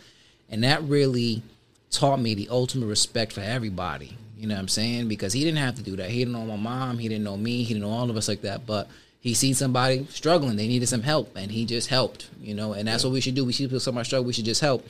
And 0.51 0.65
that 0.65 0.83
really 0.83 1.43
taught 1.91 2.21
me 2.21 2.35
the 2.35 2.49
ultimate 2.51 2.87
respect 2.87 3.33
for 3.33 3.41
everybody. 3.41 4.17
You 4.39 4.49
know 4.49 4.55
what 4.55 4.61
I'm 4.61 4.69
saying? 4.69 5.09
Because 5.09 5.33
he 5.33 5.45
didn't 5.45 5.59
have 5.59 5.77
to 5.77 5.83
do 5.83 5.97
that. 5.97 6.11
He 6.11 6.19
didn't 6.19 6.33
know 6.35 6.45
my 6.45 6.57
mom. 6.57 6.99
He 6.99 7.09
didn't 7.09 7.25
know 7.25 7.37
me. 7.37 7.63
He 7.63 7.75
didn't 7.75 7.89
know 7.89 7.95
all 7.95 8.11
of 8.11 8.17
us 8.17 8.29
like 8.29 8.43
that. 8.43 8.67
But 8.67 8.89
he 9.21 9.35
seen 9.35 9.55
somebody 9.55 10.07
struggling. 10.11 10.57
They 10.57 10.69
needed 10.69 10.89
some 10.89 11.03
help, 11.03 11.35
and 11.37 11.51
he 11.51 11.65
just 11.65 11.89
helped. 11.89 12.29
You 12.41 12.55
know, 12.55 12.73
and 12.73 12.89
that's 12.89 13.05
what 13.05 13.13
we 13.13 13.21
should 13.21 13.35
do. 13.35 13.45
We 13.45 13.53
see 13.53 13.79
somebody 13.79 14.05
struggle. 14.05 14.27
We 14.27 14.33
should 14.33 14.45
just 14.45 14.61
help. 14.61 14.87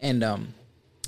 And 0.00 0.22
um, 0.22 0.54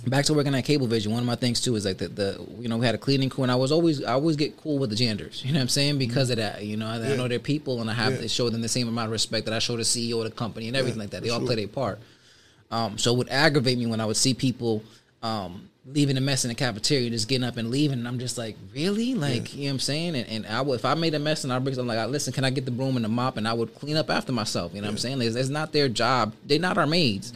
back 0.07 0.25
to 0.27 0.35
working 0.35 0.55
at 0.55 0.65
Cablevision, 0.65 1.09
one 1.09 1.21
of 1.21 1.27
my 1.27 1.37
things 1.37 1.61
too 1.61 1.75
is 1.77 1.85
like 1.85 1.99
the, 1.99 2.09
the 2.09 2.47
you 2.59 2.69
know 2.69 2.77
we 2.77 2.87
had 2.87 2.95
a 2.95 2.99
cleaning 2.99 3.29
crew, 3.29 3.43
and 3.45 3.53
I 3.53 3.57
was 3.57 3.71
always 3.73 4.03
I 4.03 4.13
always 4.13 4.37
get 4.37 4.57
cool 4.57 4.79
with 4.79 4.91
the 4.91 4.97
janitors. 4.97 5.45
You 5.45 5.53
know 5.53 5.59
what 5.59 5.63
I'm 5.63 5.69
saying? 5.69 5.99
Because 5.99 6.31
of 6.31 6.37
that, 6.37 6.65
you 6.65 6.77
know, 6.77 6.87
I, 6.87 6.97
I 6.97 7.17
know 7.17 7.29
they're 7.29 7.39
people, 7.39 7.81
and 7.81 7.91
I 7.91 7.95
have 7.95 8.15
Yeah. 8.15 8.21
to 8.23 8.29
show 8.29 8.51
them 8.51 8.63
the 8.63 8.69
same 8.69 8.89
amount 8.89 9.07
of 9.07 9.13
respect 9.13 9.45
that 9.47 9.55
I 9.55 9.59
show 9.59 9.77
the 9.77 9.83
CEO 9.83 10.19
of 10.19 10.25
the 10.25 10.31
company 10.31 10.69
and 10.69 10.77
everything 10.77 10.99
like 11.01 11.11
that. 11.11 11.23
They 11.23 11.31
all 11.31 11.39
sure. 11.39 11.47
play 11.47 11.57
their 11.57 11.69
part. 11.69 11.99
Um, 12.71 12.97
so 12.99 13.13
it 13.13 13.19
would 13.19 13.29
aggravate 13.29 13.79
me 13.79 13.87
when 13.87 14.01
I 14.01 14.07
would 14.07 14.17
see 14.17 14.33
people 14.35 14.83
um, 15.23 15.69
leaving 15.87 16.17
a 16.17 16.21
mess 16.21 16.45
in 16.45 16.49
the 16.49 16.55
cafeteria, 16.55 17.11
just 17.11 17.29
getting 17.29 17.45
up 17.47 17.57
and 17.57 17.71
leaving, 17.71 17.99
and 17.99 18.09
I'm 18.09 18.19
just 18.19 18.39
like, 18.39 18.57
really, 18.75 19.15
like 19.15 19.55
you 19.55 19.63
know 19.63 19.67
what 19.67 19.73
I'm 19.75 19.79
saying? 19.81 20.17
And, 20.17 20.29
and 20.29 20.47
I 20.47 20.63
would, 20.63 20.77
if 20.77 20.85
I 20.85 20.95
made 20.95 21.15
a 21.15 21.19
mess 21.19 21.45
and 21.45 21.53
I 21.53 21.59
bring, 21.59 21.79
I'm 21.79 21.87
like, 21.87 22.09
listen, 22.09 22.33
can 22.33 22.45
I 22.45 22.51
get 22.51 22.65
the 22.65 22.71
broom 22.71 22.97
and 22.97 23.05
the 23.05 23.09
mop, 23.09 23.37
and 23.37 23.47
I 23.47 23.53
would 23.53 23.75
clean 23.75 23.97
up 23.97 24.09
after 24.11 24.33
myself. 24.33 24.73
You 24.75 24.81
know 24.81 24.87
what 24.89 24.93
I'm 24.93 24.99
saying? 24.99 25.21
It's, 25.23 25.37
it's 25.37 25.49
not 25.51 25.73
their 25.73 25.89
job. 25.89 26.35
They're 26.47 26.59
not 26.59 26.79
our 26.79 26.87
maids. 26.87 27.33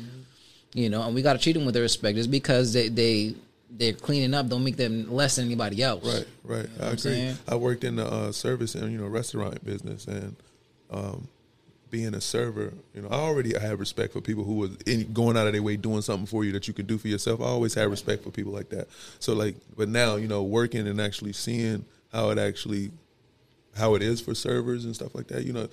You 0.77 0.91
know, 0.91 1.03
and 1.05 1.15
we 1.15 1.23
got 1.23 1.33
to 1.33 1.39
treat 1.39 1.55
them 1.55 1.65
with 1.65 1.73
their 1.73 1.83
respect. 1.83 2.17
Just 2.17 2.31
because 2.31 2.75
they 2.75 2.91
they 2.91 3.35
they're 3.71 3.95
cleaning 3.95 4.35
up, 4.35 4.47
don't 4.49 4.63
make 4.63 4.77
them 4.77 5.11
less 5.11 5.37
than 5.37 5.47
anybody 5.47 5.83
else. 5.83 6.05
Right, 6.05 6.27
right. 6.45 6.69
I 6.79 6.83
I'm 6.83 6.89
agree. 6.89 6.99
saying? 6.99 7.39
I 7.49 7.55
worked 7.55 7.83
in 7.83 7.97
the 7.97 8.07
uh, 8.07 8.31
service 8.31 8.75
and 8.75 8.93
you 8.93 8.99
know 8.99 9.07
restaurant 9.07 9.65
business, 9.65 10.07
and 10.07 10.37
um, 10.91 11.29
being 11.91 12.15
a 12.15 12.21
server, 12.21 12.75
you 12.95 13.01
know, 13.01 13.09
I 13.09 13.15
already 13.15 13.59
had 13.59 13.79
respect 13.79 14.13
for 14.13 14.21
people 14.21 14.45
who 14.45 14.57
was 14.57 14.77
in, 14.85 15.15
going 15.15 15.39
out 15.39 15.47
of 15.47 15.55
their 15.55 15.63
way 15.63 15.77
doing 15.77 16.03
something 16.03 16.27
for 16.27 16.45
you 16.45 16.53
that 16.53 16.69
you 16.69 16.75
could 16.75 16.87
do 16.87 16.99
for 16.99 17.09
yourself. 17.09 17.41
I 17.41 17.45
always 17.45 17.73
had 17.73 17.89
respect 17.89 18.23
for 18.23 18.31
people 18.31 18.53
like 18.53 18.69
that. 18.69 18.89
So 19.19 19.33
like, 19.33 19.57
but 19.79 19.89
now 19.89 20.17
you 20.17 20.29
know, 20.29 20.43
working 20.43 20.87
and 20.87 21.01
actually 21.01 21.33
seeing 21.33 21.87
how 22.13 22.29
it 22.29 22.39
actually 22.39 22.91
how 23.75 23.95
it 23.95 24.03
is 24.03 24.21
for 24.21 24.35
servers 24.35 24.85
and 24.85 24.95
stuff 24.95 25.15
like 25.15 25.29
that. 25.29 25.45
You 25.45 25.55
know, 25.55 25.69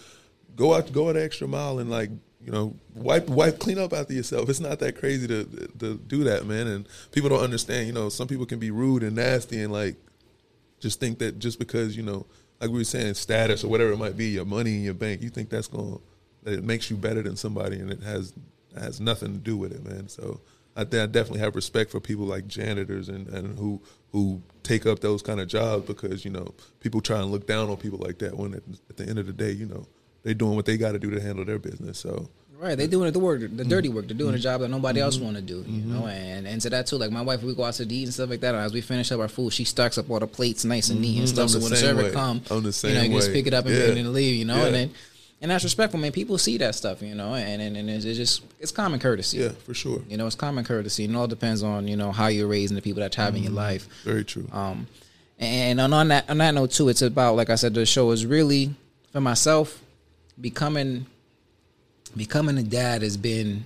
go 0.56 0.74
out, 0.74 0.94
go 0.94 1.10
an 1.10 1.18
extra 1.18 1.46
mile 1.46 1.80
and 1.80 1.90
like 1.90 2.10
you 2.44 2.52
know 2.52 2.76
wipe 2.94 3.28
wipe 3.28 3.60
clean 3.60 3.80
up 3.80 3.94
after 3.94 4.14
yourself. 4.14 4.50
It's 4.50 4.60
not 4.60 4.80
that 4.80 4.98
crazy 4.98 5.28
to 5.28 5.46
to 5.80 5.96
do 5.96 6.24
that, 6.26 6.46
man. 6.46 6.68
And 6.68 6.88
people 7.12 7.30
don't 7.30 7.44
understand. 7.44 7.88
You 7.88 7.94
know, 7.94 8.10
some 8.10 8.28
people 8.28 8.46
can 8.46 8.60
be 8.60 8.72
rude 8.72 9.04
and 9.04 9.16
nasty 9.16 9.62
and 9.62 9.72
like 9.72 9.96
just 10.80 11.00
think 11.00 11.20
that 11.20 11.40
just 11.40 11.60
because 11.60 11.96
you 11.96 12.04
know, 12.04 12.26
like 12.60 12.70
we 12.70 12.80
were 12.80 12.84
saying, 12.84 13.14
status 13.14 13.64
or 13.64 13.70
whatever 13.70 13.92
it 13.92 13.98
might 13.98 14.18
be, 14.18 14.28
your 14.28 14.46
money 14.46 14.76
in 14.76 14.84
your 14.84 14.94
bank, 14.94 15.22
you 15.22 15.30
think 15.30 15.50
that's 15.50 15.68
going 15.68 16.00
that 16.44 16.54
it 16.56 16.64
makes 16.64 16.90
you 16.90 16.98
better 16.98 17.22
than 17.22 17.36
somebody, 17.36 17.80
and 17.80 17.92
it 17.92 18.04
has 18.04 18.34
has 18.76 19.00
nothing 19.00 19.34
to 19.34 19.40
do 19.40 19.56
with 19.56 19.72
it, 19.72 19.86
man. 19.86 20.08
So 20.10 20.42
I, 20.76 20.84
think 20.84 21.04
I 21.04 21.06
definitely 21.06 21.40
have 21.40 21.56
respect 21.56 21.92
for 21.92 22.00
people 22.00 22.26
like 22.26 22.48
janitors 22.48 23.10
and, 23.10 23.28
and 23.30 23.58
who 23.58 23.82
who 24.12 24.42
take 24.64 24.86
up 24.86 25.00
those 25.00 25.22
kind 25.22 25.40
of 25.40 25.48
jobs 25.48 25.86
because 25.86 26.26
you 26.26 26.32
know 26.32 26.54
people 26.80 27.02
try 27.02 27.20
and 27.20 27.32
look 27.32 27.48
down 27.48 27.70
on 27.70 27.78
people 27.78 28.00
like 28.00 28.20
that 28.20 28.36
when 28.36 28.54
at, 28.54 28.64
at 28.90 28.98
the 28.98 29.08
end 29.08 29.20
of 29.20 29.28
the 29.28 29.34
day, 29.34 29.52
you 29.52 29.66
know, 29.66 29.88
they're 30.24 30.34
doing 30.34 30.56
what 30.56 30.66
they 30.66 30.78
got 30.78 30.94
to 30.94 31.00
do 31.00 31.12
to 31.12 31.22
handle 31.22 31.46
their 31.46 31.60
business. 31.60 32.00
So 32.00 32.30
Right, 32.64 32.78
they're 32.78 32.88
doing 32.88 33.12
the 33.12 33.20
work, 33.20 33.42
the 33.42 33.48
Mm-hmm. 33.48 33.68
dirty 33.68 33.90
work. 33.90 34.08
They're 34.08 34.16
doing 34.16 34.36
a 34.36 34.38
mm-hmm. 34.38 34.44
job 34.44 34.62
that 34.62 34.70
nobody 34.70 35.02
else 35.02 35.18
mm-hmm. 35.18 35.26
want 35.26 35.36
to 35.36 35.42
do, 35.42 35.66
you 35.68 35.82
mm-hmm. 35.82 35.94
know. 36.00 36.08
And 36.08 36.48
and 36.48 36.62
to 36.62 36.70
that 36.70 36.88
too, 36.88 36.96
like 36.96 37.12
my 37.12 37.22
wife, 37.22 37.44
we 37.44 37.54
go 37.54 37.66
out 37.66 37.74
to 37.74 37.84
eat 37.84 38.04
and 38.06 38.14
stuff 38.14 38.30
like 38.30 38.40
that. 38.40 38.56
And 38.56 38.64
as 38.64 38.72
we 38.72 38.80
finish 38.80 39.12
up 39.12 39.20
our 39.20 39.28
food, 39.28 39.52
she 39.52 39.66
stacks 39.66 39.98
up 39.98 40.10
all 40.10 40.20
the 40.20 40.28
plates 40.28 40.64
nice 40.64 40.90
and 40.90 41.02
neat 41.02 41.20
and 41.20 41.28
stuff. 41.28 41.50
So 41.50 41.60
when 41.60 41.72
the 41.72 41.76
server 41.76 42.04
way. 42.04 42.12
come, 42.12 42.42
I'm 42.50 42.64
the 42.64 42.88
you 42.88 42.94
know, 42.94 43.02
you 43.02 43.10
can 43.10 43.18
just 43.20 43.34
pick 43.34 43.48
it 43.48 43.54
up 43.54 43.66
and, 43.66 43.76
Yeah. 43.76 44.02
and 44.02 44.14
leave, 44.14 44.38
you 44.38 44.46
know. 44.46 44.56
Yeah. 44.56 44.66
And 44.68 44.76
then 44.76 44.94
and 45.42 45.52
that's 45.52 45.66
respectful, 45.66 46.00
man. 46.00 46.14
People 46.14 46.38
see 46.38 46.58
that 46.60 46.74
stuff, 46.74 47.02
you 47.02 47.16
know, 47.16 47.36
and 47.36 47.62
and, 47.62 47.76
and 47.76 47.90
it's, 47.90 48.06
it's 48.06 48.18
just 48.18 48.44
it's 48.62 48.72
common 48.72 48.98
courtesy. 48.98 49.40
yeah, 49.40 49.50
for 49.50 49.74
sure, 49.74 50.02
You 50.08 50.16
know, 50.16 50.26
it's 50.26 50.38
common 50.38 50.64
courtesy, 50.64 51.04
and 51.04 51.14
it 51.14 51.18
all 51.18 51.28
depends 51.28 51.64
on 51.64 51.90
you 51.90 51.98
know 51.98 52.14
how 52.14 52.28
you're 52.28 52.48
raising 52.48 52.76
the 52.76 52.82
people 52.82 53.02
that 53.02 53.18
you 53.18 53.24
have 53.24 53.36
in 53.36 53.44
your 53.44 53.52
life. 53.52 53.90
very 54.06 54.24
true. 54.24 54.48
Um, 54.54 54.88
and 55.38 55.82
on, 55.82 55.92
on 55.92 56.08
that 56.08 56.30
on 56.30 56.38
that 56.38 56.54
note 56.54 56.72
too, 56.72 56.88
it's 56.88 57.02
about 57.02 57.36
like 57.36 57.50
I 57.50 57.56
said, 57.56 57.74
the 57.74 57.86
show 57.86 58.12
is 58.12 58.26
really 58.26 58.74
for 59.12 59.20
myself 59.20 59.82
becoming 60.40 61.06
becoming 62.16 62.58
a 62.58 62.64
dad 62.64 63.02
has 63.02 63.18
been 63.18 63.66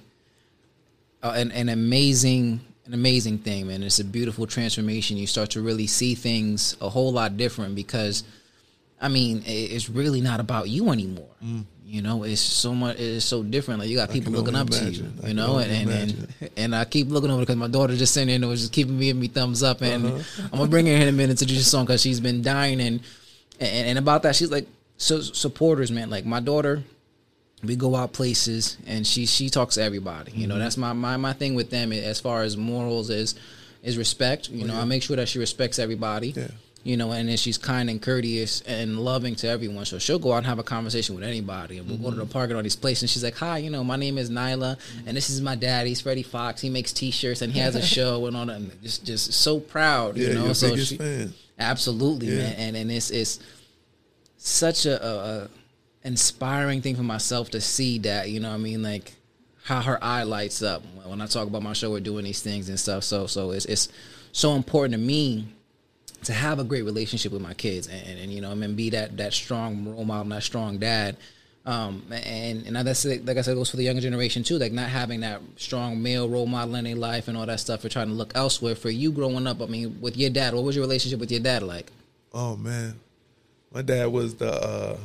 uh, 1.24 1.33
an, 1.36 1.51
an 1.51 1.69
amazing 1.69 2.62
an 2.86 2.93
amazing 2.93 3.39
thing, 3.39 3.67
man. 3.67 3.83
It's 3.83 4.00
a 4.00 4.03
beautiful 4.05 4.47
transformation. 4.47 5.17
You 5.17 5.27
start 5.27 5.50
to 5.51 5.62
really 5.62 5.88
see 5.88 6.15
things 6.15 6.77
a 6.79 6.88
whole 6.88 7.12
lot 7.12 7.36
different 7.36 7.75
because, 7.75 8.24
I 9.01 9.09
mean, 9.09 9.43
it's 9.45 9.89
really 9.89 10.21
not 10.21 10.39
about 10.39 10.69
you 10.69 10.89
anymore. 10.91 11.27
You 11.86 12.01
know, 12.01 12.24
it's 12.24 12.39
so 12.39 12.74
much. 12.74 12.97
It's 12.97 13.25
so 13.25 13.43
different. 13.43 13.81
Like 13.81 13.89
you 13.89 13.97
got 13.97 14.09
people 14.09 14.31
looking 14.31 14.55
up 14.55 14.67
imagine. 14.69 14.93
to 14.93 15.00
I 15.00 15.03
you. 15.05 15.19
can 15.19 15.27
You 15.29 15.33
know, 15.33 15.57
and 15.57 15.71
and, 15.71 15.89
and 15.89 16.50
and 16.57 16.75
I 16.75 16.86
keep 16.86 17.09
looking 17.09 17.29
over 17.29 17.41
because 17.41 17.55
my 17.57 17.67
daughter 17.67 17.95
just 17.95 18.13
sitting 18.13 18.27
there 18.27 18.36
and 18.36 18.47
was 18.47 18.62
just 18.62 18.74
keeping 18.74 18.97
me 18.97 19.05
giving 19.07 19.21
me 19.21 19.27
thumbs 19.27 19.63
up. 19.63 19.81
And 19.81 20.05
Uh-huh. 20.05 20.43
I'm 20.51 20.59
gonna 20.59 20.67
bring 20.67 20.86
her 20.86 20.93
in 20.93 21.07
a 21.09 21.12
minute 21.13 21.38
to 21.39 21.45
do 21.45 21.53
this 21.55 21.69
song 21.69 21.86
because 21.86 22.01
she's 22.01 22.19
been 22.21 22.41
dying 22.41 22.79
and, 22.81 23.01
and 23.59 23.88
and 23.89 23.97
about 23.97 24.24
that 24.24 24.36
she's 24.36 24.51
like 24.51 24.67
so 24.98 25.22
supporters, 25.22 25.92
man. 25.92 26.10
Like 26.10 26.25
my 26.25 26.39
daughter, 26.39 26.84
we 27.63 27.75
go 27.75 27.96
out 27.96 28.13
places 28.13 28.77
and 28.86 29.06
she 29.06 29.25
she 29.25 29.50
talks 29.50 29.75
to 29.75 29.84
everybody. 29.84 30.32
You 30.34 30.48
know, 30.48 30.56
Mm-hmm. 30.56 30.63
that's 30.63 30.77
my 30.77 30.94
my 30.94 31.18
my 31.18 31.34
thing 31.34 31.56
with 31.56 31.70
them 31.70 31.92
as 31.94 32.20
far 32.20 32.44
as 32.44 32.58
morals 32.58 33.10
is. 33.10 33.36
is 33.84 33.98
respect. 33.98 34.50
You 34.50 34.66
know, 34.68 34.75
I 34.75 34.86
make 34.86 35.04
sure 35.04 35.16
that 35.16 35.27
she 35.30 35.39
respects 35.39 35.80
everybody. 35.80 36.30
Yeah. 36.30 36.48
You 36.84 36.96
know, 36.96 37.12
and 37.12 37.27
then 37.27 37.36
she's 37.38 37.58
kind 37.58 37.89
and 37.89 38.01
courteous 38.01 38.62
and 38.62 38.98
loving 39.00 39.36
to 39.38 39.48
everyone. 39.48 39.84
So 39.86 40.00
she'll 40.00 40.20
go 40.20 40.32
out 40.32 40.38
and 40.38 40.46
have 40.46 40.58
a 40.60 40.63
conversation 40.63 41.16
with 41.16 41.24
anybody. 41.25 41.80
And 41.80 41.88
we'll 41.88 41.98
go 41.98 42.12
to 42.12 42.16
the 42.16 42.25
park 42.25 42.50
and 42.50 42.56
all 42.56 42.63
these 42.63 42.77
places. 42.77 43.04
And 43.04 43.10
she's 43.10 43.24
like, 43.25 43.36
Hi, 43.38 43.58
you 43.58 43.70
know, 43.70 43.84
my 43.84 43.98
name 43.98 44.18
is 44.18 44.30
Nyla 44.30 44.77
and 45.06 45.18
this 45.18 45.30
is 45.30 45.42
my 45.42 45.56
dad. 45.56 45.86
He's 45.88 46.00
Freddie 46.01 46.24
Fox. 46.24 46.62
He 46.62 46.70
makes 46.70 46.94
t 46.94 47.12
shirts 47.12 47.42
and 47.42 47.51
he 47.51 47.60
has 47.60 47.75
a 47.75 47.82
show 47.96 48.25
and 48.27 48.38
all 48.38 48.46
that. 48.46 48.56
And 48.58 48.82
just 48.82 49.04
just 49.06 49.34
so 49.34 49.60
proud, 49.60 50.16
Yeah, 50.18 50.30
you 50.30 50.34
know. 50.36 50.54
so 50.54 50.75
she, 50.77 50.96
fan. 50.98 51.34
Absolutely, 51.60 52.27
Yeah. 52.27 52.38
man. 52.44 52.54
And 52.58 52.77
and 52.77 52.92
it's 52.92 53.10
it's 53.12 53.39
such 54.38 54.86
a, 54.86 55.06
a, 55.06 55.15
a 55.17 55.50
inspiring 56.03 56.82
thing 56.82 56.96
for 56.96 57.03
myself 57.03 57.50
to 57.51 57.62
see 57.62 58.00
that, 58.00 58.29
you 58.29 58.39
know 58.39 58.51
I 58.51 58.58
mean, 58.58 58.84
like 58.84 59.13
how 59.63 59.82
her 59.82 60.01
eye 60.03 60.24
lights 60.24 60.62
up 60.62 60.82
when 61.03 61.22
I 61.22 61.25
talk 61.25 61.48
about 61.48 61.62
my 61.62 61.74
show 61.74 61.94
or 61.94 62.00
doing 62.00 62.24
these 62.24 62.41
things 62.41 62.70
and 62.70 62.79
stuff. 62.79 63.03
So 63.03 63.27
so 63.27 63.51
it's 63.51 63.65
it's 63.65 63.89
so 64.32 64.56
important 64.56 64.94
to 64.94 65.00
me 65.00 65.48
to 66.24 66.34
have 66.34 66.60
a 66.60 66.63
great 66.63 66.84
relationship 66.84 67.32
with 67.32 67.41
my 67.41 67.53
kids 67.53 67.88
and, 67.88 68.08
and, 68.08 68.20
and, 68.20 68.34
you 68.34 68.41
know, 68.41 68.51
I 68.51 68.56
mean 68.56 68.75
be 68.75 68.89
that 68.91 69.17
that 69.17 69.34
strong 69.34 69.86
role 69.86 70.06
model, 70.06 70.29
that 70.29 70.44
strong 70.44 70.77
dad. 70.77 71.17
Um, 71.65 72.06
and 72.12 72.65
and 72.65 72.75
that's 72.77 73.03
like 73.03 73.38
I 73.38 73.41
said, 73.41 73.51
it 73.51 73.56
goes 73.56 73.70
for 73.70 73.75
the 73.75 73.84
younger 73.84 74.01
generation 74.01 74.41
too. 74.41 74.58
Like 74.58 74.72
not 74.72 74.88
having 74.88 75.20
that 75.20 75.41
strong 75.58 76.01
male 76.01 76.29
role 76.29 76.46
model 76.48 76.75
in 76.75 76.86
their 76.86 76.96
life 76.96 77.27
and 77.27 77.38
all 77.38 77.46
that 77.46 77.60
stuff. 77.60 77.82
For 77.82 77.89
trying 77.89 78.08
to 78.08 78.13
look 78.13 78.32
elsewhere. 78.36 78.74
For 78.74 78.89
you 78.89 79.12
growing 79.12 79.46
up, 79.48 79.62
I 79.62 79.65
mean, 79.65 80.00
with 80.00 80.15
your 80.15 80.29
dad, 80.29 80.53
what 80.53 80.63
was 80.63 80.77
your 80.77 80.86
relationship 80.86 81.20
with 81.20 81.29
your 81.29 81.41
dad 81.41 81.63
like? 81.63 81.91
Oh 82.34 82.56
man, 82.56 82.98
my 83.77 83.84
dad 83.84 84.07
was 84.07 84.34
the. 84.34 84.51
Uh, 84.51 84.98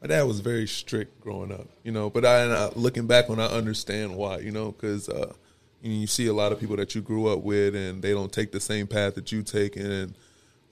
my 0.00 0.06
dad 0.06 0.22
was 0.22 0.38
very 0.38 0.68
strict 0.68 1.20
growing 1.20 1.50
up, 1.50 1.66
you 1.82 1.90
know. 1.90 2.10
But 2.10 2.24
I, 2.24 2.44
I 2.44 2.68
looking 2.76 3.08
back 3.08 3.28
when 3.28 3.40
I 3.40 3.46
understand 3.46 4.14
why, 4.14 4.38
you 4.38 4.52
know, 4.52 4.70
because 4.70 5.08
uh, 5.08 5.32
you, 5.80 5.90
know, 5.90 6.00
you 6.00 6.06
see 6.06 6.28
a 6.28 6.32
lot 6.32 6.52
of 6.52 6.60
people 6.60 6.76
that 6.76 6.94
you 6.94 7.00
grew 7.00 7.26
up 7.26 7.40
with, 7.40 7.74
and 7.74 8.00
they 8.00 8.12
don't 8.12 8.32
take 8.32 8.52
the 8.52 8.60
same 8.60 8.86
path 8.86 9.16
that 9.16 9.32
you 9.32 9.42
take, 9.42 9.74
and 9.74 10.14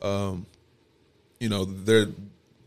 um, 0.01 0.47
you 1.41 1.49
know, 1.49 1.65
they're 1.65 2.07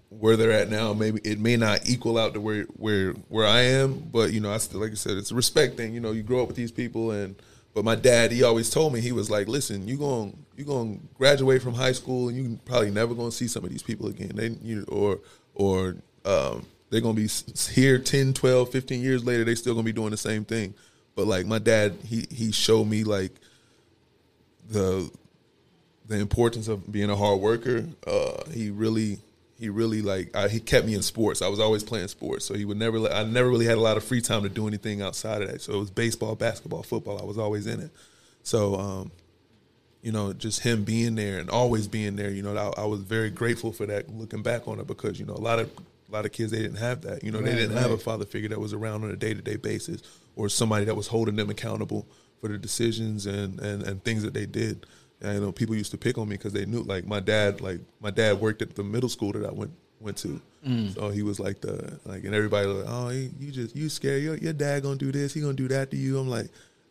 where 0.09 0.35
they're 0.35 0.51
at 0.51 0.69
now. 0.69 0.91
Maybe 0.91 1.21
it 1.23 1.39
may 1.39 1.55
not 1.55 1.87
equal 1.87 2.17
out 2.17 2.33
to 2.33 2.41
where 2.41 2.63
where 2.75 3.13
where 3.29 3.47
I 3.47 3.61
am, 3.61 3.97
but 4.11 4.33
you 4.33 4.41
know, 4.41 4.51
I 4.51 4.57
still 4.57 4.81
like 4.81 4.91
I 4.91 4.95
said, 4.95 5.15
it's 5.15 5.31
a 5.31 5.35
respect 5.35 5.77
thing. 5.77 5.93
You 5.93 6.01
know, 6.01 6.11
you 6.11 6.21
grow 6.21 6.41
up 6.41 6.47
with 6.47 6.57
these 6.57 6.71
people, 6.71 7.11
and 7.11 7.37
but 7.73 7.83
my 7.83 7.95
dad, 7.95 8.31
he 8.31 8.43
always 8.43 8.69
told 8.69 8.93
me 8.93 9.01
he 9.01 9.11
was 9.11 9.31
like, 9.31 9.47
listen, 9.47 9.87
you 9.87 9.97
going 9.97 10.37
you 10.55 10.65
to 10.65 10.99
graduate 11.17 11.61
from 11.61 11.73
high 11.73 11.91
school, 11.91 12.29
and 12.29 12.37
you 12.37 12.59
probably 12.65 12.91
never 12.91 13.15
going 13.15 13.31
to 13.31 13.35
see 13.35 13.47
some 13.47 13.63
of 13.63 13.71
these 13.71 13.83
people 13.83 14.07
again. 14.07 14.31
They 14.35 14.49
you 14.61 14.85
or 14.87 15.19
or 15.55 15.95
um, 16.25 16.65
they're 16.89 17.01
going 17.01 17.15
to 17.15 17.21
be 17.21 17.71
here 17.71 17.97
10, 17.97 18.33
12, 18.33 18.69
15 18.69 19.01
years 19.01 19.25
later. 19.25 19.43
They 19.43 19.55
still 19.55 19.73
going 19.73 19.85
to 19.85 19.91
be 19.91 19.95
doing 19.95 20.11
the 20.11 20.17
same 20.17 20.45
thing. 20.45 20.75
But 21.15 21.25
like 21.27 21.45
my 21.47 21.59
dad, 21.59 21.97
he 22.05 22.27
he 22.29 22.51
showed 22.51 22.85
me 22.85 23.03
like 23.03 23.31
the 24.69 25.09
the 26.07 26.19
importance 26.19 26.67
of 26.67 26.91
being 26.91 27.09
a 27.09 27.15
hard 27.15 27.39
worker. 27.39 27.85
Uh, 28.05 28.43
he 28.51 28.69
really, 28.69 29.19
he 29.63 29.69
really 29.69 30.01
like 30.01 30.35
I, 30.35 30.49
he 30.49 30.59
kept 30.59 30.85
me 30.85 30.93
in 30.93 31.01
sports. 31.01 31.41
I 31.41 31.47
was 31.47 31.61
always 31.61 31.85
playing 31.85 32.09
sports, 32.09 32.43
so 32.43 32.53
he 32.53 32.65
would 32.65 32.75
never. 32.75 32.99
Let, 32.99 33.13
I 33.13 33.23
never 33.23 33.47
really 33.47 33.65
had 33.65 33.77
a 33.77 33.81
lot 33.81 33.95
of 33.95 34.03
free 34.03 34.19
time 34.19 34.43
to 34.43 34.49
do 34.49 34.67
anything 34.67 35.01
outside 35.01 35.41
of 35.41 35.49
that. 35.49 35.61
So 35.61 35.71
it 35.71 35.77
was 35.77 35.89
baseball, 35.89 36.35
basketball, 36.35 36.83
football. 36.83 37.17
I 37.17 37.23
was 37.23 37.37
always 37.37 37.65
in 37.65 37.79
it. 37.79 37.89
So, 38.43 38.75
um, 38.75 39.11
you 40.01 40.11
know, 40.11 40.33
just 40.33 40.59
him 40.59 40.83
being 40.83 41.15
there 41.15 41.39
and 41.39 41.49
always 41.49 41.87
being 41.87 42.17
there. 42.17 42.29
You 42.29 42.43
know, 42.43 42.57
I, 42.77 42.81
I 42.81 42.85
was 42.85 42.99
very 43.03 43.29
grateful 43.29 43.71
for 43.71 43.85
that. 43.85 44.13
Looking 44.13 44.43
back 44.43 44.67
on 44.67 44.81
it, 44.81 44.87
because 44.87 45.17
you 45.17 45.25
know, 45.25 45.33
a 45.33 45.39
lot 45.39 45.59
of 45.59 45.71
a 46.09 46.11
lot 46.11 46.25
of 46.25 46.33
kids 46.33 46.51
they 46.51 46.59
didn't 46.59 46.79
have 46.79 46.99
that. 47.03 47.23
You 47.23 47.31
know, 47.31 47.39
they 47.39 47.55
didn't 47.55 47.77
have 47.77 47.91
a 47.91 47.97
father 47.97 48.25
figure 48.25 48.49
that 48.49 48.59
was 48.59 48.73
around 48.73 49.05
on 49.05 49.11
a 49.11 49.15
day 49.15 49.33
to 49.33 49.41
day 49.41 49.55
basis, 49.55 50.01
or 50.35 50.49
somebody 50.49 50.83
that 50.85 50.95
was 50.95 51.07
holding 51.07 51.37
them 51.37 51.49
accountable 51.49 52.05
for 52.41 52.49
the 52.49 52.57
decisions 52.57 53.25
and 53.25 53.61
and, 53.61 53.81
and 53.83 54.03
things 54.03 54.23
that 54.23 54.33
they 54.33 54.45
did. 54.45 54.85
And, 55.23 55.35
you 55.35 55.41
know, 55.41 55.51
people 55.51 55.75
used 55.75 55.91
to 55.91 55.97
pick 55.97 56.17
on 56.17 56.27
me 56.27 56.35
because 56.35 56.53
they 56.53 56.65
knew, 56.65 56.83
like 56.83 57.07
my 57.07 57.19
dad, 57.19 57.61
like 57.61 57.79
my 58.01 58.11
dad 58.11 58.39
worked 58.39 58.61
at 58.61 58.75
the 58.75 58.83
middle 58.83 59.09
school 59.09 59.31
that 59.31 59.45
I 59.45 59.51
went 59.51 59.71
went 59.99 60.17
to, 60.17 60.41
mm. 60.67 60.93
so 60.93 61.09
he 61.09 61.23
was 61.23 61.39
like 61.39 61.61
the 61.61 61.97
like, 62.05 62.25
and 62.25 62.35
everybody 62.35 62.67
was 62.67 62.77
like, 62.77 62.87
oh, 62.89 63.09
you 63.09 63.51
just 63.51 63.75
you 63.75 63.87
scared 63.87 64.21
your 64.21 64.35
your 64.35 64.53
dad 64.53 64.83
gonna 64.83 64.97
do 64.97 65.11
this, 65.11 65.33
he 65.33 65.39
gonna 65.41 65.53
do 65.53 65.69
that 65.69 65.91
to 65.91 65.97
you. 65.97 66.19
I'm 66.19 66.27
like, 66.27 66.47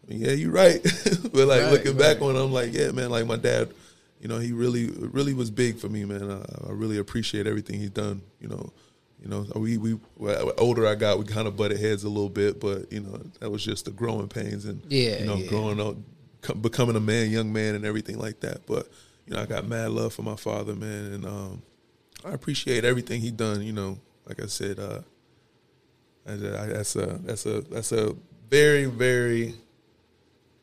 yeah, 0.09 0.33
you're 0.33 0.51
right, 0.51 0.83
but 1.33 1.47
like 1.47 1.63
Right, 1.63 1.73
looking 1.73 1.97
back 1.97 2.23
on, 2.23 2.35
it, 2.35 2.43
I'm 2.43 2.53
like, 2.53 2.73
yeah, 2.73 2.91
man, 2.91 3.11
like 3.11 3.27
my 3.27 3.37
dad, 3.37 3.71
you 4.21 4.29
know, 4.29 4.39
he 4.39 4.53
really 4.53 4.87
really 4.87 5.35
was 5.35 5.51
big 5.51 5.79
for 5.79 5.91
me, 5.91 6.07
man. 6.07 6.31
I, 6.31 6.69
I 6.69 6.73
really 6.73 6.97
appreciate 6.99 7.47
everything 7.47 7.81
he's 7.81 7.91
done, 7.91 8.23
you 8.41 8.49
know. 8.49 8.73
You 9.23 9.29
know, 9.29 9.47
we 9.55 9.79
we 9.79 9.97
older 10.59 10.85
I 10.85 10.97
got, 10.97 11.19
we 11.19 11.25
kind 11.25 11.47
of 11.47 11.57
butted 11.57 11.79
heads 11.79 12.03
a 12.03 12.09
little 12.09 12.29
bit, 12.29 12.59
but 12.61 12.91
you 12.91 13.01
know 13.01 13.21
that 13.39 13.51
was 13.51 13.65
just 13.65 13.85
the 13.85 13.93
growing 13.93 14.27
pains 14.27 14.65
and 14.65 14.83
Yeah, 14.89 15.21
you 15.21 15.27
know 15.27 15.37
yeah. 15.37 15.49
growing 15.49 15.81
up, 15.81 15.95
becoming 16.61 16.97
a 16.97 17.01
man, 17.01 17.31
young 17.31 17.53
man, 17.53 17.75
and 17.75 17.85
everything 17.85 18.19
like 18.19 18.41
that. 18.41 18.67
But 18.67 18.89
you 19.27 19.35
know, 19.35 19.41
I 19.43 19.47
got 19.47 19.67
mad 19.67 19.91
love 19.91 20.13
for 20.13 20.23
my 20.23 20.37
father, 20.37 20.75
man, 20.75 21.13
and 21.13 21.25
um, 21.27 21.63
I 22.25 22.31
appreciate 22.31 22.85
everything 22.85 23.21
he 23.21 23.31
done. 23.31 23.63
You 23.63 23.73
know, 23.73 23.99
like 24.27 24.43
I 24.43 24.47
said, 24.47 24.79
uh, 24.79 25.01
I- 26.27 26.33
I- 26.33 26.67
that's 26.67 26.97
a 26.97 27.19
that's 27.23 27.47
a 27.47 27.61
that's 27.63 27.93
a 27.93 28.15
very 28.51 28.85
very 28.87 29.55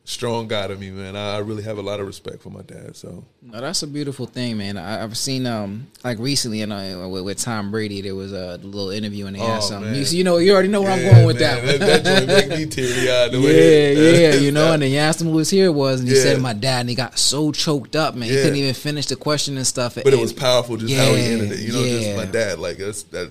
strong 0.04 0.48
guy 0.48 0.66
to 0.66 0.74
me, 0.76 0.90
man. 0.90 1.14
I, 1.14 1.36
I 1.36 1.38
really 1.38 1.62
have 1.62 1.78
a 1.78 1.82
lot 1.82 2.00
of 2.00 2.06
respect 2.06 2.42
for 2.42 2.50
my 2.50 2.62
dad. 2.62 2.96
So 2.96 3.24
No, 3.42 3.60
that's 3.60 3.82
a 3.82 3.86
beautiful 3.86 4.26
thing, 4.26 4.56
man. 4.58 4.76
I, 4.76 5.02
I've 5.04 5.16
seen 5.16 5.46
um 5.46 5.86
like 6.02 6.18
recently, 6.18 6.60
you 6.60 6.66
know, 6.66 7.08
with, 7.08 7.24
with 7.24 7.38
Tom 7.38 7.70
Brady, 7.70 8.00
there 8.00 8.14
was 8.14 8.32
a 8.32 8.56
little 8.58 8.90
interview 8.90 9.26
and 9.26 9.36
they 9.36 9.40
Oh, 9.40 9.44
asked 9.44 9.68
something. 9.68 9.94
You, 9.94 10.02
you 10.04 10.24
know, 10.24 10.38
you 10.38 10.52
already 10.52 10.68
know 10.68 10.82
where 10.82 10.90
I'm 10.92 11.04
going 11.04 11.26
with 11.26 11.38
man, 11.40 11.64
that. 11.64 11.78
That, 11.80 12.02
that 12.02 12.04
joint 12.04 12.26
make 12.28 12.48
me 12.48 12.66
teary 12.70 13.10
eyed. 13.10 13.32
yeah, 13.32 13.90
yeah, 14.30 14.34
you 14.34 14.50
know, 14.56 14.72
and 14.72 14.82
then 14.82 14.90
you 14.90 14.98
asked 14.98 15.20
him 15.20 15.28
who 15.28 15.38
his 15.38 15.50
hero 15.50 15.70
was, 15.70 16.00
and 16.00 16.08
he 16.08 16.14
Yeah. 16.16 16.22
said 16.22 16.40
my 16.40 16.54
dad, 16.54 16.80
and 16.80 16.88
he 16.88 16.94
got 16.96 17.18
so 17.18 17.52
choked 17.52 17.94
up, 17.94 18.14
man, 18.14 18.28
he 18.28 18.34
Yeah. 18.36 18.42
couldn't 18.42 18.58
even 18.58 18.74
finish 18.74 19.06
the 19.06 19.16
question 19.16 19.56
and 19.56 19.66
stuff. 19.66 19.94
but 19.94 20.12
it 20.12 20.18
was 20.18 20.32
powerful 20.32 20.76
just 20.76 20.94
how 20.94 21.14
he 21.14 21.22
Yeah, 21.24 21.28
ended 21.32 21.52
it. 21.52 21.60
You 21.60 21.72
know, 21.72 21.84
just 21.84 22.16
my 22.16 22.24
dad, 22.24 22.58
like 22.58 22.78
that's 22.78 23.04
that, 23.04 23.30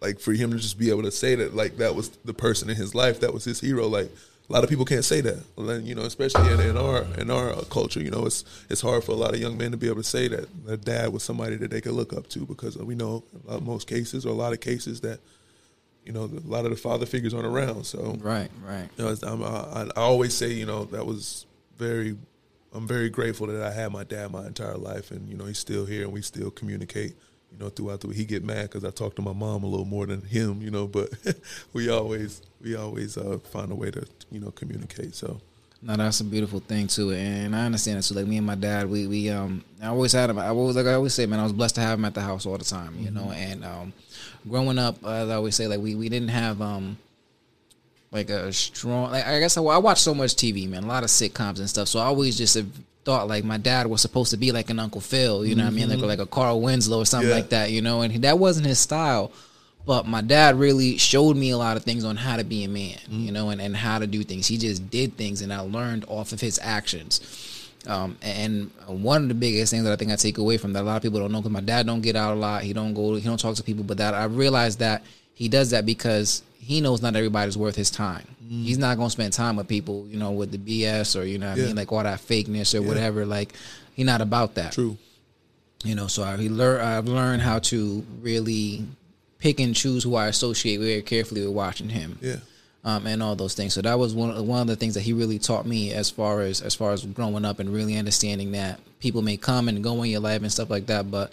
like 0.00 0.20
for 0.20 0.32
him 0.32 0.50
to 0.52 0.58
just 0.58 0.78
be 0.78 0.88
able 0.90 1.02
to 1.02 1.10
say 1.10 1.34
that, 1.34 1.54
like 1.54 1.76
that 1.78 1.94
was 1.94 2.10
the 2.24 2.34
person 2.34 2.70
in 2.70 2.76
his 2.76 2.94
life, 2.94 3.20
that 3.20 3.34
was 3.34 3.44
his 3.44 3.60
hero. 3.60 3.86
Like 3.88 4.10
a 4.48 4.52
lot 4.52 4.62
of 4.62 4.70
people 4.70 4.84
can't 4.84 5.04
say 5.04 5.20
that, 5.22 5.42
you 5.84 5.94
know, 5.94 6.02
especially 6.02 6.52
in, 6.52 6.60
in 6.60 6.76
our 6.76 7.02
in 7.18 7.30
our 7.30 7.52
culture. 7.64 8.00
You 8.00 8.10
know, 8.10 8.26
it's 8.26 8.44
it's 8.70 8.80
hard 8.80 9.02
for 9.04 9.12
a 9.12 9.16
lot 9.16 9.34
of 9.34 9.40
young 9.40 9.56
men 9.58 9.72
to 9.72 9.76
be 9.76 9.86
able 9.86 9.96
to 9.96 10.04
say 10.04 10.28
that 10.28 10.66
their 10.66 10.76
dad 10.76 11.12
was 11.12 11.22
somebody 11.22 11.56
that 11.56 11.70
they 11.70 11.80
could 11.80 11.92
look 11.92 12.12
up 12.12 12.28
to 12.28 12.46
because 12.46 12.76
we 12.76 12.94
know 12.94 13.24
most 13.62 13.88
cases 13.88 14.24
or 14.24 14.30
a 14.30 14.34
lot 14.34 14.52
of 14.52 14.60
cases 14.60 15.00
that 15.00 15.18
you 16.04 16.12
know 16.12 16.24
a 16.24 16.48
lot 16.48 16.64
of 16.64 16.70
the 16.70 16.76
father 16.76 17.06
figures 17.06 17.34
aren't 17.34 17.46
around. 17.46 17.84
So 17.84 18.16
Right, 18.20 18.50
right. 18.64 18.88
you 18.96 19.04
know, 19.04 19.44
I, 19.44 19.88
I 19.96 20.00
always 20.00 20.34
say, 20.34 20.52
you 20.52 20.66
know, 20.66 20.84
that 20.86 21.04
was 21.04 21.46
very, 21.76 22.16
I'm 22.72 22.86
very 22.86 23.10
grateful 23.10 23.48
that 23.48 23.62
I 23.62 23.72
had 23.72 23.90
my 23.92 24.04
dad 24.04 24.30
my 24.30 24.46
entire 24.46 24.76
life, 24.76 25.10
and 25.10 25.28
you 25.28 25.36
know, 25.36 25.46
he's 25.46 25.58
still 25.58 25.84
here, 25.86 26.04
and 26.04 26.12
we 26.12 26.22
still 26.22 26.50
communicate. 26.50 27.16
You 27.56 27.64
know, 27.64 27.70
throughout 27.70 28.00
the 28.00 28.08
he 28.08 28.24
get 28.24 28.44
mad 28.44 28.64
because 28.64 28.84
I 28.84 28.90
talk 28.90 29.16
to 29.16 29.22
my 29.22 29.32
mom 29.32 29.64
a 29.64 29.66
little 29.66 29.86
more 29.86 30.04
than 30.06 30.20
him. 30.20 30.60
You 30.60 30.70
know, 30.70 30.86
but 30.86 31.10
we 31.72 31.88
always 31.88 32.42
we 32.60 32.76
always 32.76 33.16
uh, 33.16 33.38
find 33.50 33.72
a 33.72 33.74
way 33.74 33.90
to 33.90 34.06
you 34.30 34.40
know 34.40 34.50
communicate. 34.50 35.14
So 35.14 35.40
No, 35.82 35.96
that's 35.96 36.20
a 36.20 36.24
beautiful 36.24 36.60
thing 36.60 36.86
too, 36.86 37.12
and 37.12 37.56
I 37.56 37.64
understand 37.64 37.98
it 37.98 38.02
too. 38.02 38.14
Like 38.14 38.26
me 38.26 38.36
and 38.36 38.46
my 38.46 38.56
dad, 38.56 38.90
we 38.90 39.06
we 39.06 39.30
um, 39.30 39.64
I 39.82 39.86
always 39.86 40.12
had 40.12 40.28
him. 40.28 40.38
I 40.38 40.48
always 40.48 40.76
like 40.76 40.86
I 40.86 40.94
always 40.94 41.14
say, 41.14 41.24
man, 41.24 41.40
I 41.40 41.44
was 41.44 41.52
blessed 41.52 41.76
to 41.76 41.80
have 41.80 41.98
him 41.98 42.04
at 42.04 42.14
the 42.14 42.20
house 42.20 42.44
all 42.44 42.58
the 42.58 42.64
time, 42.64 42.98
you 42.98 43.10
know. 43.10 43.30
And 43.30 43.64
um, 43.64 43.92
growing 44.48 44.78
up, 44.78 45.02
as 45.04 45.30
I 45.30 45.34
always 45.34 45.54
say, 45.54 45.66
like 45.66 45.80
we 45.80 45.94
we 45.94 46.10
didn't 46.10 46.28
have 46.28 46.60
um, 46.60 46.98
like 48.12 48.28
a 48.28 48.52
strong. 48.52 49.12
Like 49.12 49.26
I 49.26 49.38
guess 49.40 49.56
I, 49.56 49.62
I 49.62 49.78
watched 49.78 50.02
so 50.02 50.14
much 50.14 50.34
TV, 50.34 50.68
man, 50.68 50.84
a 50.84 50.86
lot 50.86 51.04
of 51.04 51.08
sitcoms 51.08 51.58
and 51.58 51.70
stuff. 51.70 51.88
So 51.88 52.00
I 52.00 52.04
always 52.04 52.36
just 52.36 52.56
thought 53.06 53.28
like 53.28 53.44
my 53.44 53.56
dad 53.56 53.86
was 53.86 54.00
supposed 54.02 54.32
to 54.32 54.36
be 54.36 54.50
like 54.52 54.68
an 54.68 54.78
Uncle 54.80 55.00
Phil, 55.00 55.46
you 55.46 55.54
know 55.54 55.62
what 55.64 55.72
I 55.72 55.76
mean, 55.76 55.88
like 55.88 56.00
like 56.00 56.18
a 56.18 56.26
Carl 56.26 56.60
Winslow 56.60 56.98
or 56.98 57.06
something 57.06 57.30
Yeah. 57.30 57.36
like 57.36 57.50
that, 57.50 57.70
you 57.70 57.80
know. 57.80 58.02
And 58.02 58.12
he, 58.12 58.18
that 58.18 58.38
wasn't 58.38 58.66
his 58.66 58.78
style. 58.80 59.30
But 59.86 60.04
my 60.06 60.20
dad 60.20 60.58
really 60.58 60.98
showed 60.98 61.36
me 61.36 61.50
a 61.50 61.56
lot 61.56 61.76
of 61.76 61.84
things 61.84 62.04
on 62.04 62.16
how 62.16 62.36
to 62.36 62.42
be 62.42 62.64
a 62.64 62.68
man, 62.68 62.98
you 63.08 63.30
know, 63.30 63.50
and, 63.50 63.60
and 63.62 63.76
how 63.76 64.00
to 64.00 64.06
do 64.08 64.24
things. 64.24 64.48
He 64.48 64.58
just 64.58 64.90
did 64.90 65.16
things, 65.16 65.40
and 65.42 65.52
I 65.52 65.60
learned 65.60 66.04
off 66.08 66.32
of 66.32 66.40
his 66.40 66.58
actions. 66.60 67.20
Um, 67.86 68.18
and 68.20 68.72
one 68.88 69.22
of 69.22 69.28
the 69.28 69.34
biggest 69.34 69.70
things 69.70 69.84
that 69.84 69.92
I 69.92 69.96
think 69.96 70.10
I 70.10 70.16
take 70.16 70.38
away 70.38 70.58
from 70.58 70.72
that 70.72 70.82
a 70.82 70.86
lot 70.90 70.96
of 70.96 71.02
people 71.02 71.20
don't 71.20 71.30
know 71.30 71.38
because 71.38 71.52
my 71.52 71.60
dad 71.60 71.86
don't 71.86 72.00
get 72.00 72.16
out 72.16 72.32
a 72.34 72.40
lot. 72.40 72.64
He 72.64 72.72
don't 72.72 72.94
go. 72.94 73.14
He 73.14 73.20
don't 73.20 73.38
talk 73.38 73.54
to 73.54 73.62
people. 73.62 73.84
But 73.84 73.98
that 73.98 74.12
I 74.12 74.24
realized 74.24 74.80
that 74.80 75.04
he 75.34 75.48
does 75.48 75.70
that 75.70 75.86
because 75.86 76.42
he 76.58 76.80
knows 76.80 77.00
not 77.02 77.14
everybody's 77.16 77.56
worth 77.56 77.76
his 77.76 77.90
time. 77.90 78.26
He's 78.48 78.78
not 78.78 78.96
gonna 78.96 79.10
spend 79.10 79.32
time 79.32 79.56
with 79.56 79.68
people, 79.68 80.06
you 80.08 80.18
know, 80.18 80.30
with 80.32 80.50
the 80.52 80.58
BS 80.58 81.18
or 81.20 81.24
you 81.24 81.38
know, 81.38 81.50
what 81.50 81.58
I 81.58 81.62
mean, 81.62 81.76
like 81.76 81.92
all 81.92 82.02
that 82.02 82.20
fakeness 82.20 82.74
or 82.74 82.82
whatever. 82.82 83.24
Like 83.26 83.52
he's 83.94 84.06
not 84.06 84.20
about 84.20 84.54
that 84.56 84.72
true. 84.72 84.96
you 85.84 85.94
know 85.94 86.06
so 86.06 86.22
i 86.22 86.34
learn 86.36 86.80
i've 86.80 87.06
learned 87.06 87.40
how 87.42 87.58
to 87.58 88.04
really 88.20 88.84
pick 89.38 89.58
and 89.60 89.74
choose 89.74 90.02
who 90.04 90.14
i 90.16 90.26
associate 90.26 90.78
very 90.78 91.00
carefully 91.02 91.40
with 91.46 91.54
watching 91.54 91.88
him 91.88 92.18
Yeah. 92.20 92.36
um, 92.84 93.06
and 93.06 93.22
all 93.22 93.36
those 93.36 93.54
things 93.54 93.72
so 93.74 93.80
that 93.82 93.98
was 93.98 94.14
one 94.14 94.30
of, 94.30 94.44
one 94.46 94.60
of 94.62 94.66
the 94.66 94.76
things 94.76 94.94
that 94.94 95.00
he 95.02 95.12
really 95.14 95.38
taught 95.38 95.64
me 95.66 95.92
as 95.92 96.10
far 96.10 96.40
as 96.42 96.60
as 96.60 96.74
far 96.74 96.92
as 96.92 97.04
growing 97.06 97.44
up 97.46 97.58
and 97.58 97.72
really 97.72 97.96
understanding 97.96 98.52
that 98.52 98.80
people 99.00 99.22
may 99.22 99.36
come 99.38 99.68
and 99.68 99.82
go 99.82 100.02
in 100.02 100.10
your 100.10 100.20
life 100.20 100.42
and 100.42 100.52
stuff 100.52 100.68
like 100.70 100.86
that 100.86 101.10
but 101.10 101.30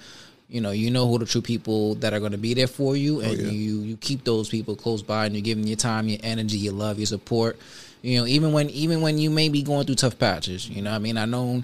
you 0.53 0.61
know 0.61 0.71
you 0.71 0.89
know 0.89 1.07
who 1.07 1.17
the 1.17 1.25
true 1.25 1.41
people 1.41 1.95
that 1.95 2.13
are 2.13 2.19
going 2.19 2.31
to 2.31 2.37
be 2.37 2.53
there 2.53 2.67
for 2.67 2.95
you 2.95 3.17
oh, 3.17 3.25
and 3.25 3.37
yeah. 3.37 3.49
you 3.49 3.81
you 3.81 3.97
keep 3.97 4.23
those 4.23 4.47
people 4.47 4.75
close 4.75 5.01
by 5.01 5.25
and 5.25 5.35
you're 5.35 5.41
giving 5.41 5.67
your 5.67 5.75
time 5.75 6.07
your 6.07 6.19
energy 6.23 6.57
your 6.57 6.73
love 6.73 6.97
your 6.97 7.07
support 7.07 7.57
You 8.03 8.19
know, 8.19 8.27
even 8.27 8.51
when 8.51 8.69
even 8.69 9.01
when 9.01 9.17
you 9.17 9.29
may 9.29 9.47
be 9.47 9.63
going 9.63 9.85
through 9.85 9.95
tough 9.95 10.19
patches, 10.19 10.69
you 10.69 10.81
know, 10.81 10.91
what 10.91 10.97
I 10.97 10.99
mean, 10.99 11.17
I 11.17 11.25
know 11.25 11.63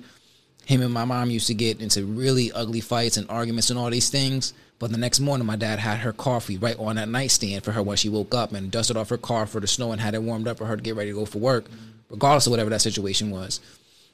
him 0.65 0.81
and 0.81 0.93
my 0.93 1.03
mom 1.03 1.29
used 1.29 1.47
to 1.47 1.53
get 1.53 1.81
into 1.81 2.05
really 2.05 2.49
ugly 2.53 2.79
fights 2.79 3.17
and 3.17 3.29
arguments 3.29 3.69
and 3.69 3.77
all 3.77 3.89
these 3.89 4.09
things. 4.09 4.53
But 4.79 4.91
the 4.91 4.97
next 4.97 5.19
morning, 5.19 5.45
my 5.45 5.57
dad 5.57 5.79
had 5.79 5.99
her 5.99 6.13
coffee 6.13 6.57
right 6.57 6.79
on 6.79 6.95
that 6.95 7.09
nightstand 7.09 7.65
for 7.65 7.73
her 7.73 7.83
when 7.83 7.97
she 7.97 8.07
woke 8.07 8.33
up 8.33 8.53
and 8.53 8.71
dusted 8.71 8.95
off 8.95 9.09
her 9.09 9.17
car 9.17 9.45
for 9.45 9.59
the 9.59 9.67
snow 9.67 9.91
and 9.91 9.99
had 9.99 10.15
it 10.15 10.23
warmed 10.23 10.47
up 10.47 10.57
for 10.57 10.65
her 10.65 10.77
to 10.77 10.81
get 10.81 10.95
ready 10.95 11.09
to 11.09 11.15
go 11.15 11.25
for 11.25 11.39
work, 11.39 11.65
regardless 12.09 12.47
of 12.47 12.51
whatever 12.51 12.69
that 12.69 12.79
situation 12.79 13.31
was. 13.31 13.59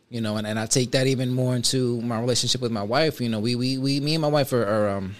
You 0.09 0.21
know, 0.21 0.37
and, 0.37 0.45
and 0.45 0.59
I 0.59 0.65
take 0.67 0.91
that 0.91 1.07
even 1.07 1.31
more 1.33 1.55
into 1.55 1.99
my 2.01 2.19
relationship 2.19 2.61
with 2.61 2.71
my 2.71 2.83
wife. 2.83 3.19
You 3.19 3.29
know, 3.29 3.39
we 3.39 3.55
we, 3.55 3.77
we 3.77 3.99
me 3.99 4.15
and 4.15 4.21
my 4.21 4.27
wife 4.27 4.53
are, 4.53 4.63
are 4.65 4.89
um, 4.97 5.15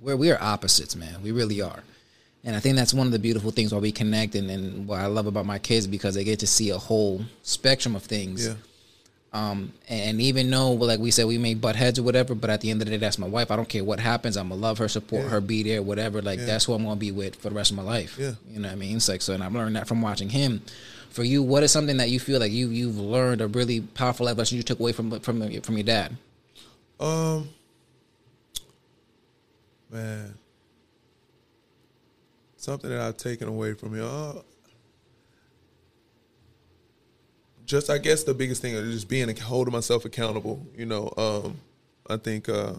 we're 0.00 0.16
we 0.16 0.30
are 0.30 0.38
opposites, 0.40 0.94
man. 0.96 1.22
We 1.22 1.32
really 1.32 1.60
are. 1.62 1.82
And 2.44 2.56
I 2.56 2.60
think 2.60 2.76
that's 2.76 2.94
one 2.94 3.06
of 3.06 3.12
the 3.12 3.18
beautiful 3.18 3.50
things 3.50 3.72
why 3.72 3.80
we 3.80 3.92
connect 3.92 4.34
and, 4.34 4.50
and 4.50 4.86
what 4.86 4.98
I 5.00 5.06
love 5.06 5.26
about 5.26 5.44
my 5.44 5.58
kids 5.58 5.86
because 5.86 6.14
they 6.14 6.24
get 6.24 6.38
to 6.40 6.46
see 6.46 6.70
a 6.70 6.78
whole 6.78 7.22
spectrum 7.42 7.94
of 7.94 8.02
things. 8.02 8.46
Yeah. 8.46 8.54
Um, 9.32 9.72
and 9.88 10.20
even 10.20 10.50
though, 10.50 10.72
like 10.72 10.98
we 11.00 11.10
said, 11.10 11.26
we 11.26 11.38
may 11.38 11.54
butt 11.54 11.76
heads 11.76 11.98
or 11.98 12.02
whatever, 12.02 12.34
but 12.34 12.50
at 12.50 12.62
the 12.62 12.70
end 12.70 12.80
of 12.82 12.86
the 12.86 12.92
day, 12.92 12.96
that's 12.96 13.18
my 13.18 13.28
wife. 13.28 13.50
I 13.50 13.56
don't 13.56 13.68
care 13.68 13.84
what 13.84 14.00
happens. 14.00 14.36
I'm 14.36 14.48
gonna 14.48 14.60
love 14.60 14.78
her, 14.78 14.88
support 14.88 15.24
Yeah. 15.24 15.28
her, 15.30 15.40
be 15.40 15.62
there, 15.62 15.82
whatever. 15.82 16.20
Like 16.22 16.40
Yeah. 16.40 16.46
that's 16.46 16.64
who 16.64 16.72
I'm 16.72 16.82
gonna 16.82 16.96
be 16.96 17.12
with 17.12 17.36
for 17.36 17.48
the 17.50 17.54
rest 17.54 17.70
of 17.70 17.76
my 17.76 17.82
life. 17.82 18.16
Yeah. 18.18 18.32
You 18.50 18.58
know 18.60 18.68
what 18.68 18.72
I 18.74 18.76
mean? 18.76 18.96
It's 18.96 19.08
like 19.08 19.22
so, 19.22 19.32
and 19.34 19.44
I've 19.44 19.54
learned 19.54 19.76
that 19.76 19.86
from 19.86 20.00
watching 20.02 20.30
him. 20.30 20.62
For 21.10 21.24
you, 21.24 21.42
what 21.42 21.62
is 21.62 21.72
something 21.72 21.96
that 21.96 22.10
you 22.10 22.20
feel 22.20 22.40
like 22.40 22.52
you 22.52 22.68
you've 22.68 22.98
learned 22.98 23.40
a 23.40 23.48
really 23.48 23.80
powerful 23.80 24.26
life 24.26 24.38
lesson 24.38 24.56
you 24.56 24.62
took 24.62 24.80
away 24.80 24.92
from 24.92 25.20
from 25.20 25.60
from 25.60 25.76
your 25.76 25.84
dad? 25.84 26.16
Um, 26.98 27.48
man, 29.90 30.34
something 32.56 32.90
that 32.90 33.00
I've 33.00 33.16
taken 33.16 33.48
away 33.48 33.74
from 33.74 33.96
you. 33.96 34.04
Uh, 34.04 34.42
just 37.64 37.88
I 37.88 37.98
guess 37.98 38.24
the 38.24 38.34
biggest 38.34 38.62
thing 38.62 38.74
is 38.74 38.94
just 38.94 39.08
being 39.08 39.34
holding 39.36 39.72
myself 39.72 40.04
accountable. 40.04 40.66
You 40.76 40.86
know, 40.86 41.12
um, 41.16 41.58
I 42.08 42.16
think 42.16 42.48
uh, 42.48 42.74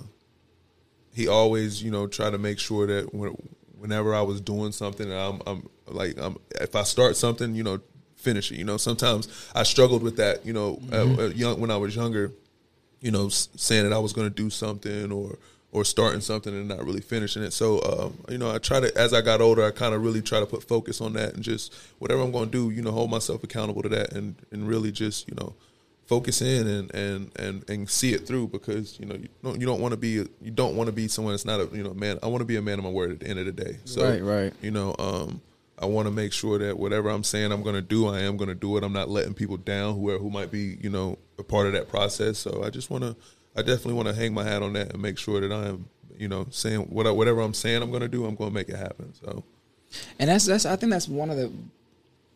he 1.13 1.27
always, 1.27 1.81
you 1.81 1.91
know, 1.91 2.07
try 2.07 2.29
to 2.29 2.37
make 2.37 2.59
sure 2.59 2.87
that 2.87 3.13
when, 3.13 3.35
whenever 3.77 4.13
I 4.13 4.21
was 4.21 4.41
doing 4.41 4.71
something, 4.71 5.11
I'm, 5.11 5.41
I'm 5.47 5.69
like, 5.87 6.17
I'm, 6.17 6.37
if 6.59 6.75
I 6.75 6.83
start 6.83 7.15
something, 7.15 7.55
you 7.55 7.63
know, 7.63 7.79
finish 8.21 8.51
it. 8.51 8.57
You 8.57 8.63
know, 8.65 8.77
sometimes 8.77 9.27
I 9.55 9.63
struggled 9.63 10.03
with 10.03 10.17
that. 10.17 10.45
You 10.45 10.53
know, 10.53 10.79
at 10.91 11.35
young 11.35 11.59
when 11.59 11.71
I 11.71 11.77
was 11.77 11.95
younger 11.95 12.31
you 13.03 13.09
know, 13.09 13.25
s- 13.25 13.49
saying 13.55 13.83
that 13.89 13.93
I 13.95 13.97
was 13.97 14.13
going 14.13 14.27
to 14.29 14.33
do 14.43 14.49
something 14.51 15.11
or 15.11 15.37
or 15.73 15.83
starting 15.85 16.21
something 16.21 16.53
and 16.53 16.67
not 16.67 16.83
really 16.85 17.01
finishing 17.01 17.41
it. 17.41 17.51
So, 17.53 17.81
um, 17.81 18.17
you 18.29 18.37
know, 18.37 18.53
I 18.53 18.57
try 18.59 18.79
to 18.79 18.95
as 18.95 19.11
I 19.13 19.21
got 19.21 19.41
older, 19.41 19.63
I 19.65 19.71
kind 19.71 19.95
of 19.95 20.03
really 20.03 20.21
try 20.21 20.39
to 20.39 20.45
put 20.45 20.63
focus 20.67 21.01
on 21.01 21.13
that 21.13 21.33
and 21.33 21.41
just 21.43 21.73
whatever 21.97 22.21
I'm 22.21 22.31
going 22.31 22.51
to 22.51 22.51
do, 22.51 22.69
you 22.69 22.81
know, 22.83 22.91
hold 22.91 23.09
myself 23.09 23.43
accountable 23.43 23.81
to 23.81 23.89
that 23.89 24.13
and 24.13 24.35
and 24.51 24.67
really 24.67 24.91
just 24.91 25.27
you 25.27 25.33
know 25.35 25.55
focus 26.05 26.41
in 26.43 26.67
and 26.67 26.93
and 26.93 27.31
and 27.37 27.69
and 27.69 27.89
see 27.89 28.13
it 28.13 28.27
through 28.27 28.49
because 28.49 28.99
you 28.99 29.05
know 29.07 29.15
you 29.15 29.29
don't 29.43 29.59
you 29.61 29.65
don't 29.65 29.79
want 29.81 29.93
to 29.93 29.97
be 29.97 30.09
you 30.41 30.51
don't 30.53 30.75
want 30.75 30.87
to 30.87 30.91
be 30.93 31.07
someone 31.07 31.33
that's 31.33 31.45
not 31.45 31.59
a 31.59 31.69
you 31.75 31.83
know 31.83 31.93
man. 31.95 32.19
I 32.21 32.27
want 32.27 32.41
to 32.41 32.45
be 32.45 32.57
a 32.57 32.61
man 32.61 32.77
of 32.77 32.83
my 32.83 32.91
word 32.91 33.11
at 33.13 33.19
the 33.21 33.27
end 33.27 33.39
of 33.39 33.45
the 33.47 33.51
day. 33.53 33.77
So, 33.85 34.03
Right, 34.03 34.21
right. 34.21 34.53
You 34.61 34.71
know, 34.71 34.93
um, 34.99 35.41
I 35.81 35.85
want 35.85 36.07
to 36.07 36.11
make 36.11 36.31
sure 36.31 36.59
that 36.59 36.77
whatever 36.77 37.09
I'm 37.09 37.23
saying 37.23 37.51
I'm 37.51 37.63
going 37.63 37.75
to 37.75 37.81
do, 37.81 38.07
I 38.07 38.19
am 38.21 38.37
going 38.37 38.49
to 38.49 38.55
do 38.55 38.77
it. 38.77 38.83
I'm 38.83 38.93
not 38.93 39.09
letting 39.09 39.33
people 39.33 39.57
down 39.57 39.95
who 39.95 40.09
are, 40.11 40.19
who 40.19 40.29
might 40.29 40.51
be, 40.51 40.77
you 40.79 40.89
know, 40.89 41.17
a 41.39 41.43
part 41.43 41.65
of 41.65 41.73
that 41.73 41.89
process. 41.89 42.37
So 42.37 42.63
I 42.63 42.69
just 42.69 42.89
want 42.89 43.03
to, 43.03 43.15
I 43.55 43.61
definitely 43.61 43.93
want 43.93 44.07
to 44.07 44.13
hang 44.13 44.33
my 44.33 44.43
hat 44.43 44.61
on 44.61 44.73
that 44.73 44.93
and 44.93 45.01
make 45.01 45.17
sure 45.17 45.41
that 45.41 45.51
I 45.51 45.69
am, 45.69 45.89
you 46.17 46.27
know, 46.27 46.45
saying 46.51 46.81
what 46.81 47.07
I- 47.07 47.11
whatever 47.11 47.41
I'm 47.41 47.55
saying 47.55 47.81
I'm 47.81 47.89
going 47.89 48.01
to 48.03 48.07
do, 48.07 48.25
I'm 48.25 48.35
going 48.35 48.51
to 48.51 48.53
make 48.53 48.69
it 48.69 48.75
happen. 48.75 49.13
So 49.13 49.43
And 50.19 50.29
that's 50.29 50.45
that's 50.45 50.65
I 50.65 50.75
think 50.75 50.91
that's 50.91 51.07
one 51.07 51.29
of 51.29 51.37
the 51.37 51.51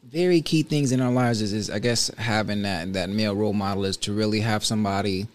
very 0.03 0.41
key 0.41 0.63
things 0.63 0.91
in 0.91 1.01
our 1.01 1.11
lives 1.11 1.41
is, 1.41 1.53
is 1.53 1.69
I 1.69 1.79
guess 1.79 2.09
having 2.17 2.63
that 2.63 2.93
that 2.93 3.09
male 3.09 3.35
role 3.35 3.53
model 3.53 3.85
is 3.85 3.97
to 3.97 4.13
really 4.13 4.39
have 4.39 4.63
somebody 4.65 5.27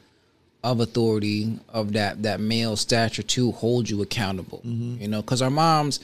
of 0.62 0.80
authority 0.80 1.58
of 1.68 1.92
that 1.92 2.22
that 2.22 2.40
male 2.40 2.76
stature 2.76 3.22
to 3.22 3.52
hold 3.52 3.88
you 3.88 4.02
accountable. 4.02 4.58
Mm-hmm. 4.58 5.02
You 5.02 5.08
know, 5.08 5.22
because 5.22 5.42
our 5.42 5.50
moms, 5.50 6.00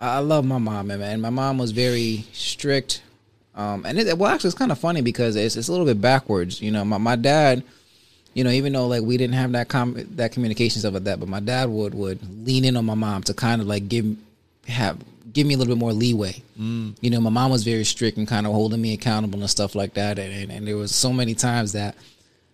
I 0.00 0.18
love 0.20 0.44
my 0.44 0.58
mom, 0.58 0.88
man. 0.88 1.02
And 1.02 1.22
my 1.22 1.30
mom 1.30 1.58
was 1.58 1.72
very 1.72 2.24
strict. 2.32 3.02
Um, 3.54 3.84
and 3.84 3.98
it, 3.98 4.16
well, 4.16 4.32
actually, 4.32 4.48
it's 4.48 4.58
kind 4.58 4.70
of 4.70 4.78
funny 4.78 5.00
because 5.00 5.34
it's, 5.34 5.56
it's 5.56 5.68
a 5.68 5.72
little 5.72 5.86
bit 5.86 6.00
backwards. 6.00 6.62
You 6.62 6.70
know, 6.70 6.84
my, 6.84 6.98
my 6.98 7.16
dad, 7.16 7.64
you 8.34 8.44
know, 8.44 8.50
even 8.50 8.72
though 8.72 8.86
like 8.86 9.02
we 9.02 9.16
didn't 9.16 9.34
have 9.34 9.52
that 9.52 9.68
com- 9.68 9.96
that 10.16 10.30
communication 10.32 10.78
stuff 10.80 10.94
like 10.94 11.04
that, 11.04 11.18
but 11.18 11.28
my 11.28 11.40
dad 11.40 11.68
would 11.68 11.94
would 11.94 12.46
lean 12.46 12.64
in 12.64 12.76
on 12.76 12.84
my 12.84 12.94
mom 12.94 13.24
to 13.24 13.34
kind 13.34 13.60
of 13.60 13.66
like 13.66 13.88
give 13.88 14.16
have 14.68 14.98
give 15.32 15.46
me 15.46 15.54
a 15.54 15.56
little 15.56 15.74
bit 15.74 15.80
more 15.80 15.92
leeway. 15.92 16.40
Mm. 16.58 16.96
You 17.00 17.10
know, 17.10 17.20
my 17.20 17.30
mom 17.30 17.50
was 17.50 17.64
very 17.64 17.84
strict 17.84 18.16
and 18.16 18.28
kind 18.28 18.46
of 18.46 18.52
holding 18.52 18.80
me 18.80 18.92
accountable 18.92 19.40
and 19.40 19.50
stuff 19.50 19.74
like 19.74 19.94
that. 19.94 20.18
And, 20.18 20.32
and, 20.32 20.52
and 20.52 20.66
there 20.66 20.76
was 20.76 20.94
so 20.94 21.12
many 21.12 21.34
times 21.34 21.72
that 21.72 21.96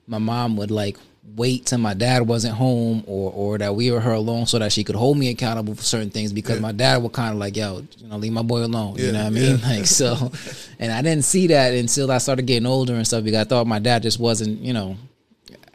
my 0.07 0.19
mom 0.19 0.57
would 0.57 0.71
like 0.71 0.97
wait 1.37 1.67
till 1.67 1.79
my 1.79 1.95
dad 1.95 2.23
wasn't 2.29 2.55
home 2.55 3.03
or 3.07 3.33
or 3.33 3.59
that 3.59 3.75
we 3.75 3.91
were 3.91 3.99
her 3.99 4.13
alone 4.13 4.47
so 4.47 4.59
that 4.59 4.71
she 4.71 4.85
could 4.85 4.95
hold 4.95 5.19
me 5.19 5.31
accountable 5.31 5.75
for 5.75 5.83
certain 5.83 6.11
things 6.11 6.33
because 6.33 6.57
Yeah. 6.57 6.63
my 6.63 6.73
dad 6.73 7.03
would 7.03 7.13
kind 7.13 7.33
of 7.33 7.39
like 7.39 7.57
yo 7.57 7.85
you 7.99 8.07
know 8.09 8.17
leave 8.19 8.33
my 8.33 8.43
boy 8.43 8.59
alone 8.65 8.97
you 8.97 9.11
know 9.11 9.19
what 9.19 9.27
I 9.27 9.31
mean 9.31 9.59
yeah. 9.59 9.69
like 9.77 9.87
so 9.87 10.31
and 10.79 10.93
I 10.93 11.03
didn't 11.03 11.25
see 11.25 11.49
that 11.49 11.75
until 11.75 12.13
I 12.13 12.19
started 12.19 12.47
getting 12.47 12.67
older 12.67 12.95
and 12.95 13.05
stuff 13.07 13.25
because 13.25 13.41
I 13.41 13.45
thought 13.45 13.67
my 13.67 13.81
dad 13.81 14.03
just 14.03 14.21
wasn't 14.21 14.61
you 14.61 14.73
know 14.73 14.97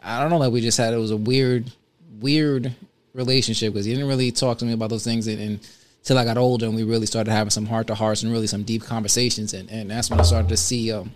I 0.02 0.20
don't 0.20 0.30
know 0.30 0.38
like 0.38 0.52
we 0.52 0.62
just 0.62 0.78
had 0.78 0.94
it 0.94 0.98
was 0.98 1.10
a 1.10 1.16
weird 1.16 1.70
weird 2.20 2.74
relationship 3.12 3.72
because 3.74 3.84
he 3.84 3.92
didn't 3.92 4.08
really 4.08 4.30
talk 4.32 4.58
to 4.58 4.64
me 4.64 4.72
about 4.72 4.88
those 4.90 5.04
things 5.04 5.26
and, 5.26 5.38
and 5.40 5.60
until 6.02 6.16
I 6.16 6.24
got 6.24 6.38
older 6.38 6.64
and 6.64 6.74
we 6.74 6.84
really 6.84 7.04
started 7.06 7.30
having 7.32 7.50
some 7.50 7.66
heart 7.66 7.88
to 7.88 7.94
hearts 7.94 8.22
and 8.22 8.32
really 8.32 8.46
some 8.46 8.62
deep 8.62 8.82
conversations 8.84 9.52
and, 9.52 9.68
and 9.70 9.90
that's 9.90 10.08
when 10.08 10.20
I 10.20 10.22
started 10.22 10.48
to 10.48 10.56
see 10.56 10.90
um, 10.92 11.12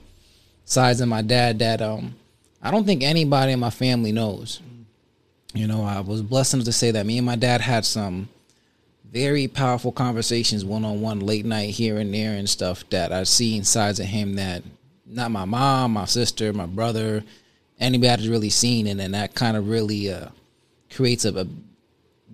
sides 0.67 1.01
of 1.01 1.09
my 1.09 1.23
dad 1.23 1.61
that 1.61 1.81
um 1.81 2.15
I 2.65 2.71
don't 2.71 2.87
think 2.87 3.03
anybody 3.03 3.53
in 3.53 3.61
my 3.61 3.71
family 3.71 4.11
knows. 4.11 4.61
You 5.53 5.67
know, 5.67 5.85
I 5.85 6.01
was 6.01 6.23
blessed 6.23 6.55
enough 6.55 6.65
to 6.65 6.73
say 6.73 6.91
that 6.91 7.07
me 7.07 7.19
and 7.19 7.27
my 7.27 7.37
dad 7.37 7.61
had 7.61 7.85
some 7.85 8.29
very 9.13 9.47
powerful 9.47 9.93
conversations 9.93 10.65
one 10.65 10.85
on 10.85 11.01
one 11.01 11.21
late 11.21 11.45
night 11.45 11.71
here 11.71 11.99
and 11.99 12.13
there 12.13 12.33
and 12.33 12.49
stuff 12.49 12.83
that 12.91 13.13
I've 13.13 13.29
seen 13.29 13.63
sides 13.63 14.01
of 14.01 14.07
him 14.07 14.35
that 14.35 14.65
not 15.07 15.31
my 15.31 15.45
mom, 15.45 15.93
my 15.93 16.07
sister, 16.07 16.53
my 16.53 16.67
brother, 16.67 17.23
anybody 17.79 18.09
anybody's 18.09 18.29
really 18.29 18.51
seen 18.51 18.87
and 18.87 18.99
then 18.99 19.13
that 19.13 19.35
kind 19.35 19.57
of 19.57 19.69
really 19.69 20.11
uh 20.11 20.29
creates 20.93 21.25
a, 21.25 21.37
a 21.37 21.47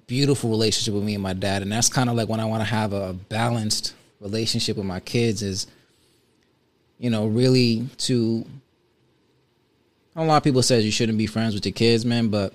beautiful 0.06 0.50
relationship 0.50 0.94
with 0.94 1.02
me 1.02 1.14
and 1.14 1.22
my 1.22 1.32
dad 1.32 1.62
and 1.62 1.72
that's 1.72 1.88
kind 1.88 2.10
of 2.10 2.16
like 2.16 2.28
when 2.28 2.40
I 2.40 2.44
want 2.44 2.60
to 2.60 2.68
have 2.68 2.92
a 2.92 3.12
balanced 3.14 3.94
relationship 4.20 4.76
with 4.76 4.86
my 4.86 5.00
kids 5.00 5.42
is 5.42 5.66
you 6.98 7.10
know 7.10 7.26
really 7.26 7.88
to 7.98 8.44
a 10.22 10.24
lot 10.26 10.36
of 10.36 10.42
people 10.44 10.62
says 10.62 10.84
you 10.84 10.90
shouldn't 10.90 11.18
be 11.18 11.26
friends 11.26 11.54
with 11.54 11.64
your 11.64 11.72
kids, 11.72 12.04
man, 12.04 12.28
but 12.28 12.52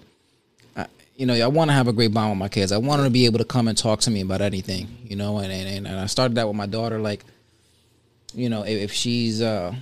I, 0.76 0.88
you 1.16 1.26
know, 1.26 1.34
I 1.34 1.48
want 1.48 1.70
to 1.70 1.74
have 1.74 1.88
a 1.88 1.94
great 1.94 2.14
bond 2.14 2.32
with 2.32 2.40
my 2.40 2.50
kids. 2.50 2.72
I 2.72 2.78
want 2.78 3.00
them 3.02 3.08
to 3.08 3.14
be 3.14 3.26
able 3.26 3.40
to 3.40 3.46
come 3.46 3.68
and 3.68 3.78
talk 3.78 4.02
to 4.02 4.12
me 4.12 4.22
about 4.22 4.42
anything, 4.42 4.88
you 5.04 5.16
know, 5.16 5.40
and 5.40 5.52
and, 5.52 5.88
and 5.88 6.00
I 6.00 6.06
started 6.08 6.36
that 6.36 6.48
with 6.48 6.56
my 6.56 6.66
daughter, 6.66 7.00
like, 7.00 7.24
you 8.34 8.50
know, 8.50 8.64
if, 8.64 8.84
if 8.84 8.94
she's 8.94 9.42
uh, 9.42 9.74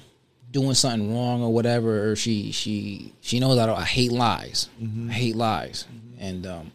doing 0.52 0.74
something 0.74 1.13
wrong 1.15 1.41
or 1.41 1.52
whatever, 1.52 2.12
or 2.12 2.15
she 2.15 2.52
she 2.52 3.13
she 3.22 3.39
knows 3.39 3.58
that 3.58 3.69
I 3.69 3.84
hate 3.84 4.12
lies, 4.12 4.69
I 5.10 5.12
hate 5.12 5.36
lies, 5.36 5.86
and 6.19 6.46
um, 6.46 6.72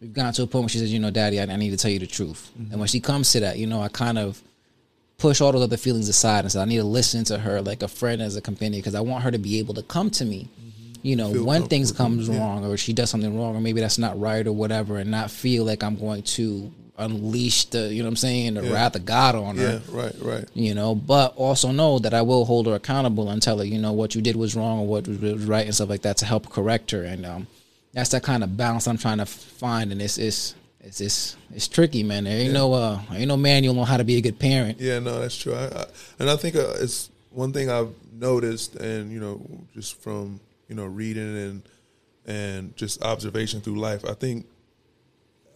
we've 0.00 0.12
gotten 0.12 0.32
to 0.34 0.42
a 0.42 0.46
point 0.46 0.64
where 0.64 0.68
she 0.68 0.78
says, 0.78 0.92
you 0.92 0.98
know, 0.98 1.10
Daddy, 1.10 1.40
I, 1.40 1.44
I 1.44 1.56
need 1.56 1.70
to 1.70 1.76
tell 1.76 1.90
you 1.90 2.00
the 2.00 2.06
truth, 2.06 2.50
and 2.56 2.78
when 2.78 2.88
she 2.88 3.00
comes 3.00 3.32
to 3.32 3.40
that, 3.40 3.58
you 3.58 3.66
know, 3.66 3.80
I 3.80 3.88
kind 3.88 4.18
of 4.18 4.42
push 5.18 5.40
all 5.40 5.52
those 5.52 5.62
other 5.62 5.76
feelings 5.76 6.08
aside 6.08 6.40
and 6.44 6.52
say 6.52 6.60
I 6.60 6.64
need 6.64 6.76
to 6.78 6.84
listen 6.84 7.24
to 7.24 7.38
her 7.38 7.60
like 7.62 7.82
a 7.82 7.88
friend 7.88 8.20
as 8.20 8.36
a 8.36 8.40
companion 8.40 8.80
because 8.80 8.94
I 8.94 9.00
want 9.00 9.24
her 9.24 9.30
to 9.30 9.38
be 9.38 9.58
able 9.58 9.74
to 9.74 9.82
come 9.82 10.10
to 10.10 10.24
me, 10.24 10.48
you 11.02 11.16
know, 11.16 11.32
Feel 11.32 11.44
when 11.44 11.66
things 11.68 11.92
comes 11.92 12.28
yeah. 12.28 12.38
wrong 12.38 12.64
or 12.64 12.76
she 12.76 12.92
does 12.92 13.10
something 13.10 13.38
wrong 13.38 13.56
or 13.56 13.60
maybe 13.60 13.80
that's 13.80 13.98
not 13.98 14.18
right 14.18 14.46
or 14.46 14.52
whatever, 14.52 14.98
and 14.98 15.10
not 15.10 15.30
feel 15.30 15.64
like 15.64 15.82
I'm 15.82 15.96
going 15.96 16.22
to 16.22 16.72
unleash 16.96 17.64
the 17.66 17.92
you 17.92 18.02
know 18.02 18.06
what 18.06 18.10
I'm 18.10 18.16
saying 18.16 18.54
the 18.54 18.64
Yeah. 18.64 18.72
wrath 18.72 18.94
of 18.94 19.04
God 19.04 19.34
on 19.34 19.56
her. 19.56 19.82
yeah, 19.84 19.96
right, 20.00 20.14
right. 20.20 20.44
You 20.54 20.74
know, 20.74 20.94
but 20.94 21.34
also 21.36 21.72
know 21.72 21.98
that 21.98 22.14
I 22.14 22.22
will 22.22 22.44
hold 22.44 22.66
her 22.66 22.74
accountable 22.74 23.30
and 23.30 23.42
tell 23.42 23.58
her, 23.58 23.64
you 23.64 23.78
know, 23.80 23.92
what 23.92 24.14
you 24.14 24.22
did 24.22 24.36
was 24.36 24.54
wrong 24.54 24.78
or 24.80 24.86
what 24.86 25.08
was 25.08 25.18
was 25.18 25.44
right 25.44 25.64
and 25.66 25.74
stuff 25.74 25.88
like 25.88 26.02
that 26.02 26.18
to 26.18 26.26
help 26.26 26.50
correct 26.50 26.92
her. 26.92 27.02
And 27.02 27.26
um, 27.26 27.46
that's 27.92 28.10
that 28.10 28.22
kind 28.22 28.44
of 28.44 28.56
balance 28.56 28.86
I'm 28.86 28.98
trying 28.98 29.18
to 29.18 29.26
find, 29.26 29.90
and 29.92 30.00
it's 30.00 30.18
it's 30.18 30.54
it's 30.84 31.00
it's, 31.00 31.36
it's 31.54 31.68
tricky, 31.68 32.02
man. 32.02 32.24
There 32.24 32.38
ain't 32.38 32.52
no 32.52 32.72
uh, 32.74 33.00
ain't 33.12 33.28
no 33.28 33.36
manual 33.36 33.80
on 33.80 33.86
how 33.86 33.96
to 33.96 34.04
be 34.04 34.16
a 34.16 34.20
good 34.20 34.38
parent. 34.38 34.80
Yeah, 34.80 34.98
no, 34.98 35.20
that's 35.20 35.36
true. 35.36 35.54
I, 35.54 35.66
I, 35.66 35.86
and 36.18 36.30
I 36.30 36.36
think 36.36 36.56
uh, 36.56 36.74
it's 36.80 37.10
one 37.30 37.52
thing 37.52 37.70
I've 37.70 37.92
noticed, 38.12 38.76
and 38.76 39.10
you 39.10 39.20
know, 39.20 39.40
just 39.74 40.00
from 40.02 40.40
you 40.68 40.74
know 40.74 40.84
reading 40.84 41.36
and 41.36 41.62
and 42.26 42.76
just 42.76 43.02
observation 43.02 43.60
through 43.60 43.76
life. 43.76 44.04
I 44.04 44.14
think 44.14 44.46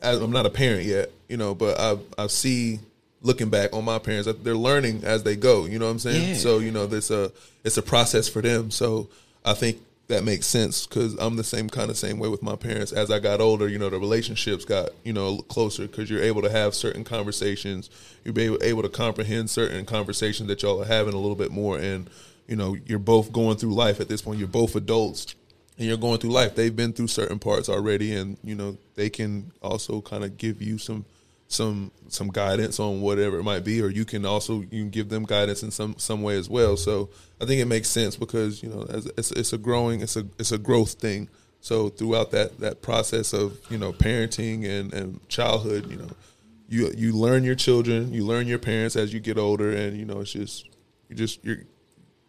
as, 0.01 0.21
I'm 0.21 0.33
not 0.33 0.47
a 0.47 0.51
parent 0.51 0.85
yet, 0.85 1.11
you 1.29 1.37
know, 1.37 1.55
but 1.55 1.79
I 1.79 1.99
I 2.17 2.27
see 2.29 2.81
looking 3.21 3.51
back 3.51 3.75
on 3.75 3.85
my 3.85 3.99
parents 3.99 4.29
they're 4.43 4.55
learning 4.55 5.05
as 5.05 5.25
they 5.25 5.37
go. 5.37 5.67
You 5.67 5.79
know 5.79 5.87
what 5.87 5.93
I'm 5.93 5.99
saying? 5.99 6.29
Yeah. 6.31 6.35
So 6.35 6.59
you 6.59 6.71
know, 6.71 6.87
there's 6.87 7.11
a 7.11 7.31
it's 7.65 7.77
a 7.77 7.83
process 7.83 8.29
for 8.29 8.41
them. 8.41 8.71
So 8.71 9.09
I 9.45 9.53
think 9.53 9.79
that 10.09 10.25
makes 10.25 10.47
sense 10.47 10.87
because 10.87 11.15
I'm 11.17 11.37
the 11.37 11.45
same 11.45 11.69
kind 11.69 11.91
of 11.91 11.97
same 11.97 12.19
way 12.19 12.29
with 12.29 12.43
my 12.43 12.57
parents. 12.57 12.93
As 12.93 13.11
I 13.11 13.19
got 13.19 13.41
older, 13.41 13.69
you 13.69 13.79
know, 13.79 13.91
the 13.91 13.99
relationships 13.99 14.65
got 14.65 14.91
you 15.05 15.13
know 15.13 15.39
closer 15.49 15.87
because 15.87 16.11
you're 16.11 16.23
able 16.23 16.43
to 16.43 16.51
have 16.51 16.75
certain 16.75 17.05
conversations. 17.05 17.91
You're 18.25 18.39
able, 18.39 18.63
able 18.63 18.83
to 18.83 18.89
comprehend 18.89 19.51
certain 19.51 19.85
conversations 19.85 20.49
that 20.49 20.63
y'all 20.63 20.83
are 20.83 20.87
having 20.87 21.15
a 21.15 21.19
little 21.19 21.37
bit 21.37 21.53
more, 21.53 21.79
and 21.79 22.09
you 22.47 22.57
know, 22.57 22.77
you're 22.87 22.99
both 22.99 23.33
going 23.33 23.59
through 23.59 23.75
life 23.75 24.01
at 24.01 24.09
this 24.09 24.23
point. 24.23 24.39
You're 24.39 24.49
both 24.49 24.75
adults, 24.75 25.35
and 25.77 25.87
you're 25.87 25.99
going 25.99 26.19
through 26.19 26.31
life. 26.31 26.55
They've 26.55 26.75
been 26.75 26.95
through 26.95 27.09
certain 27.09 27.39
parts 27.39 27.69
already, 27.69 28.15
and 28.15 28.39
you 28.43 28.55
know, 28.55 28.79
they 28.97 29.11
can 29.11 29.53
also 29.63 30.01
kind 30.01 30.25
of 30.25 30.39
give 30.39 30.63
you 30.63 30.79
some 30.79 31.05
some 31.49 31.91
some 32.09 32.29
guidance 32.29 32.79
on 32.79 33.01
whatever 33.01 33.39
it 33.39 33.43
might 33.43 33.65
be, 33.65 33.81
or 33.83 33.89
you 33.89 34.05
can 34.05 34.25
also 34.25 34.61
you 34.61 34.69
can 34.69 34.91
give 34.91 35.09
them 35.09 35.25
guidance 35.25 35.63
in 35.63 35.71
some 35.71 35.97
some 35.99 36.23
way 36.23 36.37
as 36.37 36.49
well. 36.49 36.77
So 36.77 37.09
I 37.41 37.47
think 37.47 37.61
it 37.61 37.65
makes 37.65 37.89
sense 37.89 38.17
because 38.17 38.63
you 38.63 38.69
know 38.69 38.87
it's, 39.17 39.31
it's 39.33 39.53
a 39.53 39.59
growing 39.59 40.03
it's 40.03 40.17
a 40.17 40.27
it's 40.39 40.53
a 40.53 40.59
growth 40.59 40.93
thing. 40.93 41.29
So 41.61 41.89
throughout 41.89 42.31
that 42.33 42.61
that 42.61 42.83
process 42.83 43.33
of 43.33 43.59
you 43.71 43.79
know 43.79 43.93
parenting 43.93 44.69
and 44.69 44.93
and 44.93 45.27
childhood, 45.29 45.91
you 45.91 45.97
know 45.97 46.11
you 46.69 46.93
you 46.95 47.13
learn 47.13 47.45
your 47.45 47.55
children, 47.55 48.13
you 48.13 48.25
learn 48.25 48.47
your 48.47 48.59
parents 48.59 48.95
as 48.95 49.15
you 49.15 49.21
get 49.21 49.39
older, 49.39 49.73
and 49.73 49.97
you 49.97 50.05
know 50.05 50.21
it's 50.21 50.33
just 50.33 50.69
you 51.09 51.17
just 51.17 51.43
you're 51.43 51.63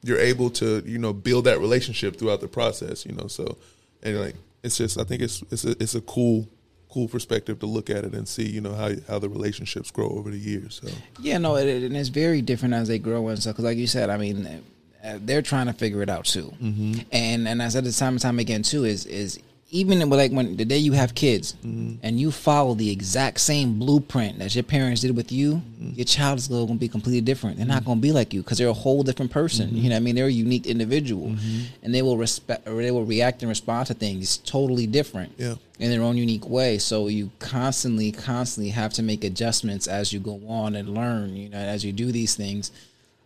you're 0.01 0.19
able 0.19 0.49
to 0.51 0.81
you 0.85 0.97
know 0.97 1.11
build 1.11 1.43
that 1.43 1.59
relationship 1.59 2.15
throughout 2.17 2.39
the 2.39 2.47
process. 2.47 3.05
You 3.05 3.11
know, 3.13 3.27
so 3.27 3.57
and 4.01 4.17
like 4.17 4.35
it's 4.63 4.77
just 4.77 4.97
I 4.97 5.03
think 5.03 5.21
it's 5.21 5.43
it's 5.51 5.65
a, 5.65 5.71
it's 5.71 5.95
a 5.95 6.01
cool 6.01 6.47
cool 6.89 7.07
perspective 7.07 7.59
to 7.59 7.65
look 7.65 7.89
at 7.89 8.03
it 8.03 8.13
and 8.13 8.27
see, 8.27 8.47
you 8.47 8.61
know, 8.61 8.73
how 8.73 8.91
how 9.07 9.19
the 9.19 9.29
relationships 9.29 9.91
grow 9.91 10.09
over 10.09 10.29
the 10.31 10.37
years. 10.37 10.81
So 10.83 10.91
yeah, 11.21 11.37
no, 11.37 11.55
it, 11.55 11.83
and 11.83 11.95
it's 11.95 12.09
very 12.09 12.41
different 12.41 12.73
as 12.73 12.87
they 12.87 12.99
grow 12.99 13.27
and 13.27 13.39
stuff. 13.39 13.53
Because 13.53 13.65
like 13.65 13.77
you 13.77 13.87
said, 13.87 14.09
I 14.09 14.17
mean, 14.17 14.63
uh, 15.03 15.19
they're 15.21 15.41
trying 15.41 15.67
to 15.67 15.73
figure 15.73 16.01
it 16.01 16.09
out 16.09 16.25
too. 16.25 16.53
Mm-hmm. 16.61 17.01
And 17.11 17.47
and 17.47 17.61
I 17.61 17.69
said 17.69 17.83
the 17.83 17.91
time 17.91 18.13
and 18.13 18.21
time 18.21 18.39
again 18.39 18.63
too 18.63 18.85
is 18.85 19.05
is 19.05 19.39
even 19.71 20.09
like 20.09 20.31
when 20.31 20.57
the 20.57 20.65
day 20.65 20.77
you 20.77 20.93
have 20.93 21.13
kids 21.13 21.53
mm-hmm. 21.63 21.95
and 22.01 22.19
you 22.19 22.31
follow 22.31 22.73
the 22.73 22.89
exact 22.89 23.39
same 23.39 23.77
blueprint 23.77 24.39
that 24.39 24.55
your 24.55 24.63
parents 24.63 25.01
did 25.01 25.15
with 25.15 25.31
you, 25.31 25.55
mm-hmm. 25.55 25.91
your 25.91 26.05
child 26.05 26.39
is 26.39 26.47
going 26.47 26.67
to 26.67 26.73
be 26.73 26.87
completely 26.87 27.21
different. 27.21 27.57
They're 27.57 27.67
not 27.67 27.81
mm-hmm. 27.81 27.85
going 27.85 27.97
to 27.99 28.01
be 28.01 28.11
like 28.11 28.33
you 28.33 28.41
because 28.41 28.57
they're 28.57 28.67
a 28.67 28.73
whole 28.73 29.03
different 29.03 29.31
person. 29.31 29.67
Mm-hmm. 29.67 29.77
You 29.77 29.89
know, 29.89 29.95
what 29.95 30.01
I 30.01 30.03
mean, 30.03 30.15
they're 30.15 30.25
a 30.25 30.31
unique 30.31 30.65
individual, 30.65 31.29
mm-hmm. 31.29 31.65
and 31.83 31.93
they 31.93 32.01
will 32.01 32.17
respect 32.17 32.67
or 32.67 32.81
they 32.81 32.91
will 32.91 33.05
react 33.05 33.43
and 33.43 33.49
respond 33.49 33.87
to 33.87 33.93
things 33.93 34.37
totally 34.37 34.87
different. 34.87 35.33
Yeah. 35.37 35.55
In 35.77 35.89
their 35.91 36.01
own 36.01 36.17
unique 36.17 36.49
way, 36.49 36.77
so 36.77 37.07
you 37.07 37.31
constantly, 37.39 38.11
constantly 38.11 38.69
have 38.71 38.91
to 38.93 39.01
make 39.01 39.23
adjustments 39.23 39.87
as 39.87 40.11
you 40.11 40.19
go 40.19 40.41
on 40.45 40.75
and 40.75 40.93
learn. 40.93 41.37
You 41.37 41.47
know, 41.47 41.57
as 41.57 41.85
you 41.85 41.93
do 41.93 42.11
these 42.11 42.35
things, 42.35 42.73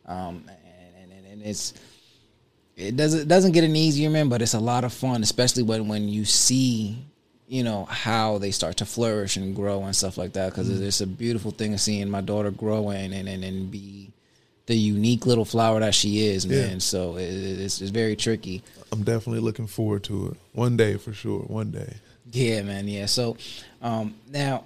um, 0.05 0.43
and, 1.01 1.11
and, 1.11 1.25
and 1.31 1.41
it's 1.41 1.73
it 2.75 2.95
doesn't 2.95 3.21
it 3.21 3.27
doesn't 3.27 3.51
get 3.51 3.63
any 3.63 3.79
easier, 3.79 4.09
man. 4.09 4.29
But 4.29 4.41
it's 4.41 4.53
a 4.53 4.59
lot 4.59 4.83
of 4.83 4.93
fun, 4.93 5.23
especially 5.23 5.63
when 5.63 5.87
when 5.87 6.09
you 6.09 6.25
see 6.25 6.97
you 7.47 7.63
know 7.63 7.85
how 7.85 8.37
they 8.37 8.51
start 8.51 8.77
to 8.77 8.85
flourish 8.85 9.37
and 9.37 9.55
grow 9.55 9.83
and 9.83 9.95
stuff 9.95 10.17
like 10.17 10.33
that. 10.33 10.49
Because 10.49 10.69
mm-hmm. 10.69 10.83
it's 10.83 11.01
a 11.01 11.07
beautiful 11.07 11.51
thing 11.51 11.73
of 11.73 11.81
seeing 11.81 12.09
my 12.09 12.21
daughter 12.21 12.51
grow 12.51 12.89
and 12.89 13.13
and 13.13 13.29
and, 13.29 13.43
and 13.43 13.69
be 13.71 14.11
the 14.65 14.75
unique 14.75 15.25
little 15.25 15.45
flower 15.45 15.79
that 15.81 15.93
she 15.93 16.25
is, 16.25 16.47
man. 16.47 16.71
Yeah. 16.73 16.77
So 16.79 17.17
it, 17.17 17.29
it's 17.29 17.81
it's 17.81 17.91
very 17.91 18.15
tricky. 18.15 18.63
I'm 18.91 19.03
definitely 19.03 19.41
looking 19.41 19.67
forward 19.67 20.03
to 20.05 20.29
it. 20.29 20.37
One 20.53 20.77
day 20.77 20.97
for 20.97 21.13
sure. 21.13 21.41
One 21.41 21.71
day. 21.71 21.95
Yeah, 22.31 22.63
man. 22.63 22.87
Yeah. 22.87 23.05
So 23.05 23.37
um, 23.81 24.15
now 24.31 24.63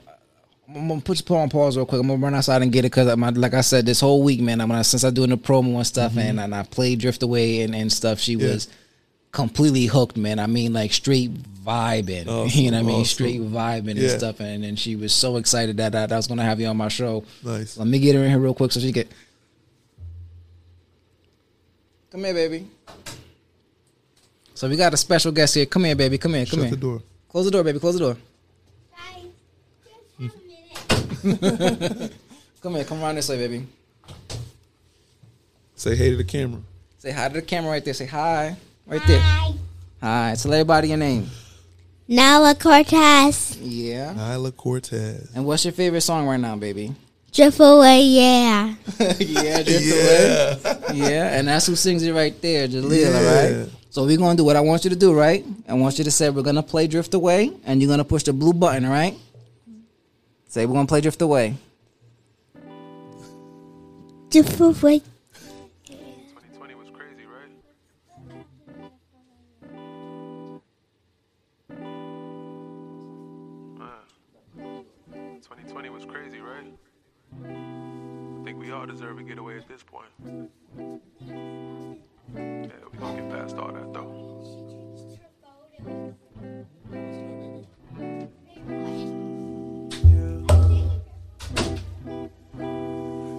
I'm 0.67 0.87
gonna 0.87 1.01
put 1.01 1.23
put 1.25 1.37
on 1.37 1.49
pause 1.49 1.77
real 1.77 1.85
quick. 1.85 2.01
I'm 2.01 2.07
gonna 2.07 2.21
run 2.21 2.35
outside 2.35 2.61
and 2.61 2.71
get 2.71 2.83
it 2.83 2.91
because 2.91 3.07
like 3.37 3.53
I 3.53 3.61
said, 3.61 3.85
this 3.85 4.01
whole 4.01 4.21
week, 4.21 4.41
man, 4.41 4.59
I'm 4.59 4.67
gonna 4.67 4.83
since 4.83 5.03
I 5.03 5.11
doing 5.11 5.29
the 5.29 5.37
promo 5.37 5.75
and 5.77 5.87
stuff, 5.87 6.11
mm-hmm. 6.11 6.19
and, 6.19 6.39
and 6.41 6.53
I 6.53 6.63
played 6.63 6.99
Drift 6.99 7.23
Away 7.23 7.61
and, 7.61 7.73
and 7.73 7.91
stuff. 7.91 8.19
She 8.19 8.33
yeah. 8.33 8.47
was 8.47 8.67
completely 9.31 9.85
hooked, 9.85 10.17
man. 10.17 10.39
I 10.39 10.47
mean, 10.47 10.73
like 10.73 10.91
straight 10.91 11.33
vibing. 11.33 12.27
Awesome, 12.27 12.59
you 12.61 12.71
know 12.71 12.83
what 12.83 12.91
I 12.91 12.95
mean? 12.95 13.05
Straight 13.05 13.41
vibing 13.41 13.95
yeah. 13.95 14.09
and 14.09 14.19
stuff. 14.19 14.39
And, 14.41 14.65
and 14.65 14.77
she 14.77 14.97
was 14.97 15.13
so 15.13 15.37
excited 15.37 15.77
that 15.77 15.95
I, 15.95 16.01
that 16.01 16.11
I 16.11 16.17
was 16.17 16.27
gonna 16.27 16.43
have 16.43 16.59
you 16.59 16.67
on 16.67 16.75
my 16.75 16.89
show. 16.89 17.23
Nice. 17.43 17.77
Let 17.77 17.87
me 17.87 17.99
get 17.99 18.15
her 18.15 18.23
in 18.23 18.29
here 18.29 18.39
real 18.39 18.53
quick 18.53 18.71
so 18.73 18.81
she 18.81 18.91
get. 18.91 19.09
Come 22.11 22.23
here, 22.25 22.33
baby. 22.33 22.67
So 24.53 24.67
we 24.67 24.75
got 24.75 24.93
a 24.93 24.97
special 24.97 25.31
guest 25.31 25.55
here. 25.55 25.65
Come 25.65 25.85
here, 25.85 25.95
baby. 25.95 26.17
Come 26.17 26.33
here. 26.33 26.45
Come 26.45 26.59
Shut 26.59 26.67
here. 26.67 26.71
the 26.71 26.77
door. 26.77 27.01
Close 27.29 27.45
the 27.45 27.51
door, 27.51 27.63
baby. 27.63 27.79
Close 27.79 27.93
the 27.93 27.99
door. 27.99 28.17
come 32.61 32.75
here, 32.75 32.83
come 32.85 33.01
around 33.01 33.15
this 33.15 33.29
way, 33.29 33.37
baby. 33.37 33.67
Say 35.75 35.95
hey 35.95 36.11
to 36.11 36.17
the 36.17 36.23
camera. 36.23 36.61
Say 36.97 37.11
hi 37.11 37.27
to 37.27 37.35
the 37.35 37.41
camera 37.41 37.71
right 37.71 37.85
there. 37.85 37.93
Say 37.93 38.05
hi. 38.05 38.55
Right 38.85 39.01
hi. 39.01 39.07
there. 39.07 39.21
Hi. 39.21 39.53
Hi. 40.01 40.35
Tell 40.35 40.53
everybody 40.53 40.89
your 40.89 40.97
name. 40.97 41.29
Nyla 42.09 42.57
Cortez. 42.59 43.57
Yeah. 43.57 44.13
Nyla 44.13 44.55
Cortez. 44.55 45.29
And 45.35 45.45
what's 45.45 45.65
your 45.65 45.73
favorite 45.73 46.01
song 46.01 46.25
right 46.25 46.39
now, 46.39 46.55
baby? 46.55 46.95
Drift 47.33 47.59
Away, 47.59 48.01
yeah. 48.01 48.75
yeah, 49.19 49.63
Drift 49.63 49.85
yeah. 49.85 50.55
Away. 50.55 50.97
Yeah, 50.97 51.37
and 51.37 51.47
that's 51.47 51.67
who 51.67 51.75
sings 51.75 52.01
it 52.03 52.13
right 52.13 52.39
there, 52.41 52.67
Jalila, 52.67 53.11
yeah. 53.11 53.61
right? 53.61 53.69
So 53.89 54.05
we're 54.05 54.17
gonna 54.17 54.37
do 54.37 54.43
what 54.43 54.55
I 54.55 54.61
want 54.61 54.83
you 54.85 54.89
to 54.89 54.95
do, 54.95 55.13
right? 55.13 55.45
I 55.67 55.73
want 55.73 55.97
you 55.97 56.03
to 56.05 56.11
say 56.11 56.29
we're 56.29 56.43
gonna 56.43 56.63
play 56.63 56.87
Drift 56.87 57.13
Away, 57.13 57.51
and 57.65 57.81
you're 57.81 57.89
gonna 57.89 58.05
push 58.05 58.23
the 58.23 58.33
blue 58.33 58.53
button, 58.53 58.87
right? 58.87 59.15
Say 60.49 60.65
we're 60.65 60.73
gonna 60.75 60.87
play 60.87 61.01
Drift 61.01 61.21
Away. 61.21 61.55
Drift 64.29 64.59
Away. 64.61 65.01
2020 65.85 66.75
was 66.75 66.89
crazy, 66.89 67.25
right? 67.25 67.51
2020 75.41 75.89
was 75.89 76.05
crazy, 76.05 76.39
right? 76.39 76.65
I 77.43 78.43
think 78.45 78.57
we 78.57 78.71
all 78.71 78.85
deserve 78.85 79.19
a 79.19 79.23
getaway 79.23 79.57
at 79.57 79.67
this 79.67 79.83
point. 79.83 80.07
Yeah, 82.35 82.71
we 82.91 82.97
gonna 82.97 83.21
get 83.21 83.29
past 83.29 83.57
all 83.57 83.73
that 83.73 83.93
though. 83.93 84.16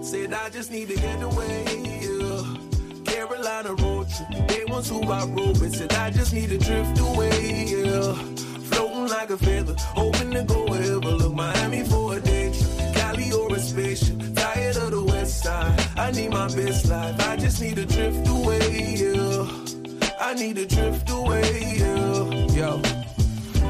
Said 0.09 0.33
I 0.33 0.49
just 0.49 0.71
need 0.71 0.87
to 0.87 0.95
get 0.95 1.21
away. 1.21 1.65
Yeah. 2.01 2.41
Carolina 3.05 3.75
road 3.75 4.07
trip. 4.09 4.47
They 4.47 4.65
ones 4.65 4.89
who 4.89 5.03
I 5.03 5.23
rode 5.25 5.61
with. 5.61 5.75
Said 5.75 5.93
I 5.93 6.09
just 6.09 6.33
need 6.33 6.49
to 6.49 6.57
drift 6.57 6.99
away. 6.99 7.65
Yeah. 7.67 8.13
Floating 8.71 9.07
like 9.07 9.29
a 9.29 9.37
feather, 9.37 9.75
hoping 9.77 10.31
to 10.31 10.43
go 10.45 10.65
wherever. 10.65 11.11
Look, 11.11 11.35
Miami 11.35 11.83
for 11.83 12.17
a 12.17 12.19
day 12.21 12.51
trip. 12.51 12.95
Cali 12.95 13.31
or 13.33 13.55
a 13.55 13.59
spaceship. 13.59 14.17
Tired 14.33 14.77
of 14.77 14.89
the 14.89 15.03
west 15.03 15.43
side. 15.43 15.79
I 15.95 16.09
need 16.09 16.31
my 16.31 16.47
best 16.55 16.89
life. 16.89 17.27
I 17.27 17.35
just 17.35 17.61
need 17.61 17.75
to 17.75 17.85
drift 17.85 18.27
away. 18.27 18.95
Yeah. 18.95 19.45
I 20.19 20.33
need 20.33 20.55
to 20.55 20.65
drift 20.65 21.07
away. 21.11 21.75
Yeah. 21.77 22.55
Yo. 22.57 22.98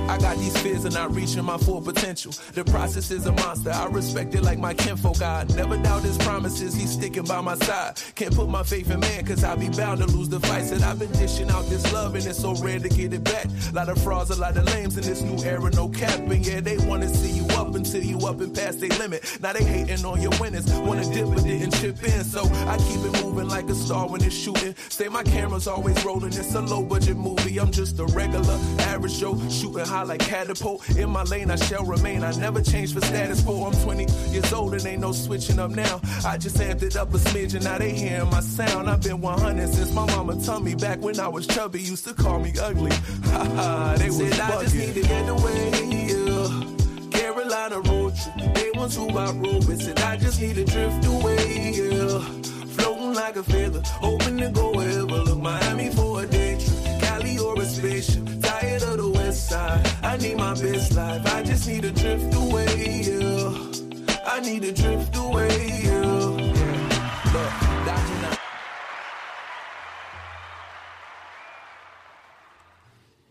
I 0.10 0.18
got 0.18 0.38
these 0.38 0.58
fears 0.60 0.86
of 0.86 0.94
not 0.94 1.14
reaching 1.14 1.46
my 1.46 1.58
full 1.60 1.82
potential. 1.82 2.32
The 2.54 2.64
process 2.66 3.12
is 3.12 3.28
a 3.28 3.32
monster. 3.32 3.70
I 3.70 3.86
respect 3.90 4.34
it 4.34 4.42
like 4.42 4.58
my 4.58 4.74
kinfolk. 4.74 5.22
I 5.22 5.46
never 5.56 5.78
doubt 5.78 6.02
his 6.02 6.18
promises. 6.18 6.74
He's 6.74 6.94
sticking 6.94 7.26
by 7.26 7.42
my 7.42 7.56
side. 7.58 8.02
Can't 8.16 8.36
put 8.36 8.50
my 8.50 8.64
faith 8.64 8.90
in 8.90 9.02
man, 9.02 9.24
cause 9.24 9.44
I'll 9.44 9.56
be 9.56 9.70
bound 9.70 10.00
to 10.00 10.08
lose 10.08 10.28
the 10.28 10.40
fights 10.40 10.72
that 10.72 10.82
I've 10.82 10.98
been 10.98 11.12
dishing 11.12 11.52
out 11.52 11.70
this 11.70 11.94
love, 11.94 12.16
and 12.16 12.26
it's 12.26 12.40
so 12.40 12.56
rare 12.56 12.80
to 12.80 12.90
get 12.90 13.14
it 13.14 13.24
back. 13.24 13.46
A 13.46 13.74
lot 13.76 13.88
of 13.88 14.02
frauds, 14.02 14.32
a 14.32 14.40
lot 14.40 14.58
of 14.58 14.66
lames 14.74 14.98
in 14.98 15.04
this 15.04 15.22
new 15.22 15.38
era, 15.44 15.70
no 15.76 15.90
cap. 15.90 16.18
And 16.18 16.44
yeah, 16.44 16.60
they 16.60 16.80
wanna 16.80 17.08
see 17.08 17.30
you 17.30 17.46
up 17.50 17.76
until 17.76 18.04
you 18.04 18.18
up 18.26 18.42
and 18.42 18.52
past 18.56 18.80
their 18.80 18.90
limit. 18.98 19.38
Now 19.42 19.54
they 19.54 19.64
hating 19.64 20.04
on 20.06 20.20
your 20.24 20.34
winners. 20.40 20.66
Wanna 20.72 21.06
dip 21.14 21.28
but 21.28 21.44
didn't 21.44 21.76
chip 21.76 22.04
in. 22.04 22.24
So 22.24 22.46
I 22.66 22.78
keep 22.78 23.02
it 23.06 23.24
moving 23.24 23.48
like 23.48 23.70
a 23.70 23.76
star 23.76 24.08
when 24.10 24.24
it's 24.24 24.36
shooting. 24.36 24.74
Say 24.90 25.08
my 25.08 25.22
camera's 25.22 25.68
always 25.68 26.04
rolling. 26.04 26.34
It's 26.34 26.56
a 26.56 26.62
low 26.62 26.82
budget 26.84 27.16
movie. 27.16 27.60
I'm 27.60 27.72
just 27.72 28.00
a 28.00 28.06
regular, 28.06 28.58
average 28.80 29.20
Joe 29.20 29.38
shooting 29.50 29.86
high 29.86 29.99
like 30.04 30.20
catapult. 30.20 30.88
In 30.98 31.10
my 31.10 31.24
lane, 31.24 31.52
I 31.52 31.56
shall 31.56 31.86
remain. 31.86 32.24
I 32.24 32.32
never 32.38 32.62
change 32.62 32.94
for 32.94 33.02
status 33.02 33.42
quo. 33.44 33.66
I'm 33.66 33.74
20 33.74 34.06
years 34.32 34.54
old 34.54 34.74
and 34.74 34.86
ain't 34.86 35.02
no 35.02 35.12
switching 35.12 35.60
up 35.60 35.72
now. 35.72 36.00
I 36.26 36.38
just 36.38 36.58
amped 36.58 36.84
it 36.84 36.96
up 36.96 37.14
a 37.14 37.18
smidge 37.18 37.56
and 37.56 37.64
now 37.64 37.78
they 37.78 37.92
hearing 37.92 38.30
my 38.30 38.42
sound. 38.42 38.90
I've 38.90 39.02
been 39.02 39.22
100 39.22 39.70
since 39.70 39.94
my 39.94 40.06
mama 40.08 40.42
told 40.44 40.64
me 40.64 40.76
back 40.76 41.00
when 41.00 41.20
I 41.20 41.28
was 41.28 41.48
chubby. 41.48 41.82
Used 41.82 42.06
to 42.08 42.14
call 42.14 42.40
me 42.40 42.54
ugly. 42.62 42.92
Ha 43.30 43.44
ha, 43.44 43.96
they 43.98 44.10
Said 44.10 44.30
was 44.30 44.40
I 44.40 44.64
just 44.64 44.76
need 44.76 44.94
to 44.96 45.02
get 45.02 45.30
away. 45.30 45.70
Yeah. 46.10 47.10
Carolina 47.12 47.80
road 47.82 48.14
trip. 48.16 48.56
They 48.56 48.72
ones 48.72 48.96
who 48.96 49.10
I 49.10 49.32
roll 49.32 49.60
with. 49.60 49.82
Said 49.82 50.00
I 50.00 50.18
just 50.18 50.42
need 50.42 50.56
to 50.56 50.66
drift 50.66 51.06
away. 51.06 51.72
Yeah. 51.72 52.20
Floating 52.76 53.14
like 53.14 53.36
a 53.36 53.44
feather, 53.44 53.82
hoping 53.86 54.38
to 54.38 54.50
go 54.50 54.72
wherever. 54.72 55.06
Look, 55.06 55.40
Miami 55.40 55.90
for 55.90 56.24
a 56.24 56.28
day 56.28 56.58
trip. 56.58 56.79
Cali 57.50 57.60
or 57.60 57.62
a 57.62 57.66
spaceship 57.66 58.26
tired 58.42 58.84
of 58.84 58.98
the 58.98 59.32
side. 59.32 59.88
I 60.04 60.18
need 60.18 60.38
my 60.38 60.54
best 60.54 60.96
life. 60.96 61.26
I 61.34 61.44
just 61.44 61.68
need 61.68 61.84
to 61.84 61.92
drift 61.92 62.34
away. 62.36 63.02
Yeah. 63.02 64.24
I 64.26 64.40
need 64.42 64.64
to 64.64 64.72
drift 64.72 65.16
away. 65.16 65.82
Yeah. 65.84 66.09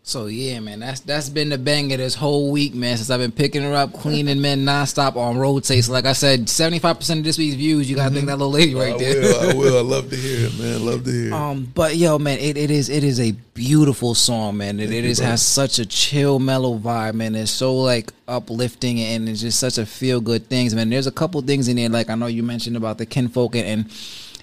So 0.09 0.25
yeah, 0.25 0.59
man, 0.59 0.79
that's 0.79 1.01
that's 1.01 1.29
been 1.29 1.49
the 1.49 1.59
banger 1.59 1.95
this 1.97 2.15
whole 2.15 2.49
week, 2.49 2.73
man. 2.73 2.97
Since 2.97 3.11
I've 3.11 3.19
been 3.19 3.31
picking 3.31 3.61
her 3.61 3.75
up, 3.75 3.93
cleaning 3.93 4.41
men 4.41 4.65
nonstop 4.65 5.15
on 5.15 5.37
rotate. 5.37 5.85
So 5.85 5.91
like 5.91 6.05
I 6.05 6.13
said, 6.13 6.49
seventy 6.49 6.79
five 6.79 6.97
percent 6.97 7.19
of 7.19 7.25
this 7.25 7.37
week's 7.37 7.53
views, 7.53 7.87
you 7.87 7.95
gotta 7.95 8.15
thank 8.15 8.25
that 8.25 8.37
little 8.37 8.51
lady 8.51 8.73
right 8.73 8.95
I 8.95 8.97
there. 8.97 9.21
will. 9.21 9.39
I 9.39 9.53
will. 9.53 9.77
I 9.77 9.81
love 9.95 10.09
to 10.09 10.15
hear 10.15 10.47
it, 10.47 10.59
man. 10.59 10.83
Love 10.83 11.03
to 11.03 11.11
hear. 11.11 11.27
it. 11.27 11.33
Um, 11.33 11.71
but 11.75 11.95
yo, 11.95 12.17
man, 12.17 12.39
it, 12.39 12.57
it 12.57 12.71
is 12.71 12.89
it 12.89 13.03
is 13.03 13.19
a 13.19 13.33
beautiful 13.53 14.15
song, 14.15 14.57
man. 14.57 14.79
It, 14.79 14.91
it 14.91 15.05
you, 15.05 15.23
has 15.23 15.43
such 15.43 15.77
a 15.77 15.85
chill, 15.85 16.39
mellow 16.39 16.79
vibe, 16.79 17.13
man. 17.13 17.35
It's 17.35 17.51
so 17.51 17.75
like 17.75 18.11
uplifting 18.27 18.99
and 18.99 19.29
it's 19.29 19.41
just 19.41 19.59
such 19.59 19.77
a 19.77 19.85
feel 19.85 20.21
good 20.21 20.49
things, 20.49 20.73
man. 20.73 20.89
There's 20.89 21.05
a 21.05 21.11
couple 21.11 21.39
things 21.43 21.67
in 21.67 21.75
there, 21.75 21.87
like 21.87 22.09
I 22.09 22.15
know 22.15 22.25
you 22.25 22.41
mentioned 22.41 22.77
about 22.77 22.97
the 22.97 23.05
kinfolk 23.05 23.55
and 23.55 23.67
and 23.67 23.91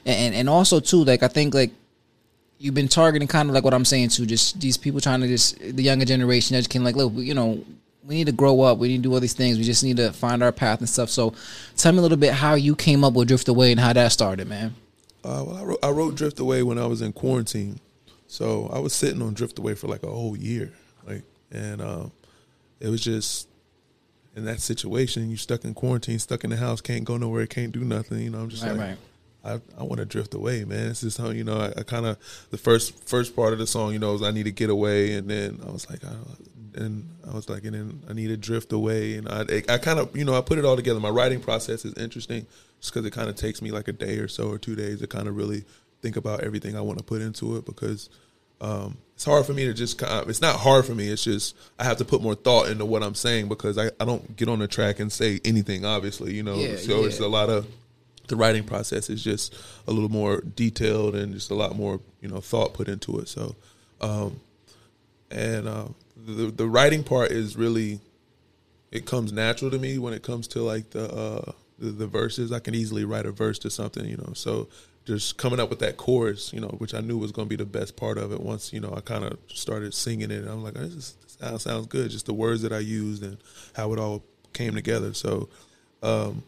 and, 0.07 0.33
and 0.33 0.49
also 0.49 0.79
too, 0.79 1.03
like 1.03 1.25
I 1.25 1.29
think 1.29 1.55
like 1.55 1.73
you've 2.59 2.75
been 2.75 2.89
targeting 2.89 3.29
kind 3.29 3.49
of 3.49 3.55
like 3.55 3.65
what 3.65 3.75
I'm 3.75 3.85
saying 3.85 4.11
to 4.11 4.27
just 4.27 4.61
these 4.61 4.77
people 4.77 5.01
trying 5.01 5.21
to 5.21 5.29
just 5.29 5.59
the 5.59 5.83
younger 5.83 6.05
generation 6.05 6.61
can 6.65 6.85
like, 6.85 6.97
look, 6.97 7.13
you 7.15 7.35
know, 7.35 7.65
we 8.05 8.15
need 8.15 8.27
to 8.27 8.33
grow 8.33 8.61
up. 8.63 8.79
We 8.79 8.89
need 8.89 8.99
to 8.99 9.03
do 9.03 9.15
all 9.15 9.21
these 9.21 9.35
things. 9.35 9.59
We 9.59 9.65
just 9.65 9.83
need 9.83 9.97
to 9.97 10.13
find 10.13 10.43
our 10.43 10.53
path 10.53 10.79
and 10.79 10.89
stuff. 10.89 11.11
So, 11.11 11.35
tell 11.77 11.93
me 11.93 11.99
a 11.99 12.03
little 12.03 12.17
bit 12.17 12.33
how 12.33 12.55
you 12.55 12.77
came 12.77 13.05
up 13.05 13.15
with 13.15 13.29
Drift 13.29 13.49
Away 13.49 13.73
and 13.73 13.81
how 13.81 13.93
that 13.93 14.13
started, 14.13 14.47
man. 14.49 14.75
Uh, 15.25 15.45
well, 15.47 15.57
I 15.57 15.63
wrote, 15.65 15.79
I 15.83 15.91
wrote 15.91 16.15
Drift 16.15 16.39
Away 16.39 16.63
when 16.63 16.79
I 16.79 16.87
was 16.87 17.03
in 17.03 17.13
quarantine, 17.13 17.81
so 18.29 18.71
I 18.73 18.79
was 18.79 18.93
sitting 18.93 19.21
on 19.23 19.35
Drift 19.35 19.59
Away 19.59 19.75
for 19.75 19.89
like 19.89 20.05
a 20.05 20.11
whole 20.11 20.37
year, 20.37 20.73
like, 21.07 21.23
and 21.51 21.81
um, 21.83 22.13
it 22.79 22.89
was 22.89 23.01
just 23.03 23.49
in 24.37 24.45
that 24.45 24.61
situation. 24.61 25.29
you're 25.29 25.39
stuck 25.39 25.65
in 25.65 25.75
quarantine, 25.75 26.19
stuck 26.21 26.45
in 26.45 26.51
the 26.51 26.57
house, 26.57 26.81
can't 26.81 27.05
go 27.05 27.17
nowhere, 27.17 27.47
can't 27.47 27.73
do 27.73 27.81
nothing. 27.81 28.21
You 28.21 28.31
know, 28.31 28.39
I'm 28.39 28.49
just 28.51 28.63
Right, 28.63 28.73
like, 28.73 28.81
right. 28.81 28.99
I, 29.47 29.61
I 29.79 29.85
want 29.85 29.99
to 29.99 30.05
drift 30.05 30.35
away, 30.35 30.65
man. 30.65 30.89
It's 30.91 31.03
just 31.03 31.19
how 31.19 31.31
you 31.31 31.45
know. 31.45 31.59
I, 31.59 31.81
I 31.81 31.83
kind 31.85 32.05
of 32.05 32.19
the 32.51 32.59
first 32.59 33.09
first 33.09 33.37
part 33.37 33.53
of 33.53 33.59
the 33.59 33.67
song, 33.67 33.93
you 33.93 33.99
know, 33.99 34.13
was 34.13 34.23
I 34.23 34.33
need 34.33 34.45
to 34.45 34.53
get 34.53 34.71
away, 34.71 35.15
and 35.15 35.29
then 35.29 35.61
I 35.67 35.71
was 35.71 35.89
like, 35.89 36.05
I, 36.05 36.13
and 36.75 37.09
I 37.29 37.35
was 37.35 37.49
like, 37.49 37.65
and 37.65 37.75
then 37.75 38.03
I 38.09 38.13
need 38.13 38.29
to 38.29 38.37
drift 38.37 38.73
away, 38.73 39.15
and 39.15 39.29
I 39.29 39.63
I 39.69 39.79
kind 39.79 39.99
of 39.99 40.17
you 40.17 40.25
know 40.25 40.37
I 40.37 40.41
put 40.41 40.59
it 40.59 40.65
all 40.65 40.77
together. 40.77 41.01
My 41.01 41.11
writing 41.11 41.41
process 41.41 41.85
is 41.85 41.95
interesting, 41.95 42.47
just 42.81 42.93
because 42.93 43.07
it 43.07 43.13
kind 43.13 43.29
of 43.29 43.37
takes 43.37 43.63
me 43.63 43.71
like 43.71 43.89
a 43.89 43.93
day 43.93 44.19
or 44.19 44.29
so 44.29 44.49
or 44.49 44.59
two 44.59 44.75
days 44.75 45.01
to 45.01 45.07
kind 45.07 45.29
of 45.29 45.37
really 45.37 45.65
think 46.03 46.17
about 46.17 46.41
everything 46.41 46.77
I 46.77 46.81
want 46.81 46.99
to 46.99 47.05
put 47.05 47.23
into 47.23 47.57
it 47.57 47.65
because. 47.65 48.09
Um, 48.59 48.97
it's 49.15 49.27
hard 49.27 49.45
for 49.45 49.53
me 49.53 49.67
to 49.67 49.75
just 49.75 49.99
kind 49.99 50.23
of, 50.23 50.31
it's 50.31 50.41
not 50.41 50.57
hard 50.57 50.87
for 50.87 50.95
me. 50.95 51.09
It's 51.09 51.25
just 51.25 51.55
I 51.79 51.85
have 51.85 51.99
to 51.99 52.07
put 52.07 52.23
more 52.23 52.35
thought 52.35 52.71
into 52.71 52.87
what 52.87 53.03
I'm 53.03 53.15
saying 53.15 53.49
because 53.49 53.77
I, 53.77 53.91
I 54.01 54.07
don't 54.07 54.35
get 54.35 54.49
on 54.49 54.61
the 54.61 54.69
track 54.69 54.99
and 54.99 55.13
say 55.13 55.41
anything, 55.45 55.85
obviously, 55.85 56.35
you 56.35 56.43
know. 56.43 56.55
Yeah, 56.55 56.77
so 56.77 57.05
it's 57.05 57.21
a 57.21 57.29
lot 57.29 57.51
of 57.51 57.67
the 58.29 58.37
writing 58.37 58.65
process 58.65 59.09
is 59.11 59.23
just 59.23 59.55
a 59.87 59.93
little 59.93 60.09
more 60.09 60.41
detailed 60.41 61.15
and 61.15 61.33
just 61.33 61.51
a 61.51 61.55
lot 61.55 61.77
more 61.77 62.01
you 62.21 62.29
know 62.29 62.41
thought 62.41 62.75
put 62.75 62.89
into 62.89 63.19
it. 63.19 63.29
So, 63.29 63.55
um, 64.01 64.41
and 65.31 65.69
uh, 65.69 65.89
the 66.17 66.51
the 66.51 66.67
writing 66.67 67.05
part 67.05 67.31
is 67.31 67.57
really 67.57 68.01
it 68.91 69.07
comes 69.07 69.33
natural 69.33 69.71
to 69.71 69.79
me 69.79 69.99
when 69.99 70.13
it 70.13 70.23
comes 70.23 70.49
to 70.49 70.63
like 70.63 70.91
the 70.91 71.13
uh, 71.13 71.53
the, 71.79 71.91
the 71.91 72.07
verses. 72.07 72.53
I 72.53 72.59
can 72.59 72.75
easily 72.75 73.05
write 73.05 73.27
a 73.27 73.33
verse 73.33 73.59
to 73.61 73.71
something, 73.71 74.07
you 74.07 74.17
know. 74.17 74.33
So 74.35 74.69
just 75.05 75.37
coming 75.37 75.61
up 75.61 75.71
with 75.71 75.79
that 75.81 75.97
chorus, 75.97 76.53
you 76.53 76.61
know, 76.61 76.69
which 76.79 76.95
I 76.95 77.01
knew 77.01 77.19
was 77.19 77.33
going 77.33 77.47
to 77.47 77.57
be 77.57 77.63
the 77.63 77.69
best 77.69 77.97
part 77.97 78.19
of 78.19 78.33
it. 78.33 78.41
Once 78.41 78.73
you 78.73 78.81
know, 78.81 78.93
I 78.97 79.01
kind 79.01 79.25
of 79.25 79.39
started 79.49 79.95
singing 79.95 80.31
it. 80.31 80.47
I'm 80.47 80.63
like, 80.63 80.75
this, 80.75 80.93
is, 80.93 81.17
this 81.23 81.37
sounds 81.41 81.63
sounds 81.63 81.87
good. 81.87 82.11
Just 82.11 82.27
the 82.27 82.35
words 82.35 82.63
that 82.63 82.73
I 82.73 82.79
used 82.79 83.23
and 83.23 83.39
how 83.75 83.93
it 83.93 83.99
all 83.99 84.25
came 84.53 84.75
together. 84.75 85.15
So. 85.15 85.49
Um, 86.03 86.43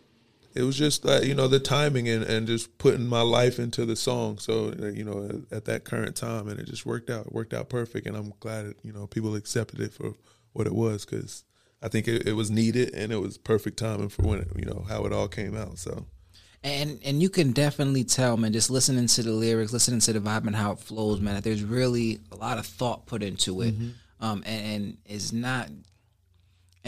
it 0.59 0.65
was 0.65 0.77
just 0.77 1.07
uh, 1.07 1.21
you 1.23 1.35
know 1.35 1.49
the 1.49 1.61
timing 1.61 2.09
and, 2.09 2.25
and 2.25 2.47
just 2.47 2.77
putting 2.79 3.07
my 3.07 3.23
life 3.23 3.59
into 3.59 3.87
the 3.87 3.97
song 3.97 4.39
so 4.39 4.75
uh, 4.83 4.87
you 4.87 5.05
know 5.05 5.43
at 5.51 5.65
that 5.67 5.85
current 5.85 6.17
time 6.17 6.49
and 6.49 6.59
it 6.59 6.67
just 6.67 6.85
worked 6.85 7.09
out 7.09 7.27
it 7.27 7.33
worked 7.33 7.55
out 7.55 7.69
perfect 7.69 8.07
and 8.07 8.17
i'm 8.17 8.33
glad 8.41 8.67
that, 8.67 8.77
you 8.83 8.93
know 8.93 9.07
people 9.07 9.35
accepted 9.35 9.81
it 9.81 9.93
for 9.93 10.15
what 10.53 10.67
it 10.67 10.75
was 10.75 11.05
because 11.05 11.45
i 11.83 11.89
think 11.89 12.09
it, 12.09 12.27
it 12.27 12.33
was 12.33 12.51
needed 12.51 12.93
and 12.95 13.13
it 13.13 13.21
was 13.21 13.39
perfect 13.39 13.79
timing 13.79 14.09
for 14.09 14.23
when 14.23 14.41
it, 14.41 14.49
you 14.57 14.65
know 14.65 14.85
how 14.89 15.05
it 15.05 15.13
all 15.13 15.29
came 15.29 15.57
out 15.57 15.79
so 15.79 16.05
And 16.65 16.99
and 17.05 17.23
you 17.23 17.31
can 17.31 17.53
definitely 17.53 18.03
tell, 18.03 18.37
man, 18.37 18.53
just 18.53 18.69
listening 18.69 19.07
to 19.07 19.23
the 19.23 19.31
lyrics, 19.31 19.73
listening 19.73 20.01
to 20.01 20.13
the 20.13 20.19
vibe 20.19 20.45
and 20.49 20.57
how 20.57 20.73
it 20.73 20.81
flows, 20.81 21.21
man, 21.21 21.35
that 21.35 21.45
there's 21.45 21.63
really 21.63 22.19
a 22.33 22.37
lot 22.37 22.59
of 22.59 22.67
thought 22.67 23.07
put 23.07 23.23
into 23.23 23.61
it. 23.63 23.75
Um, 24.21 24.43
and, 24.45 24.67
and 24.67 24.97
it's 25.07 25.33
not. 25.33 25.69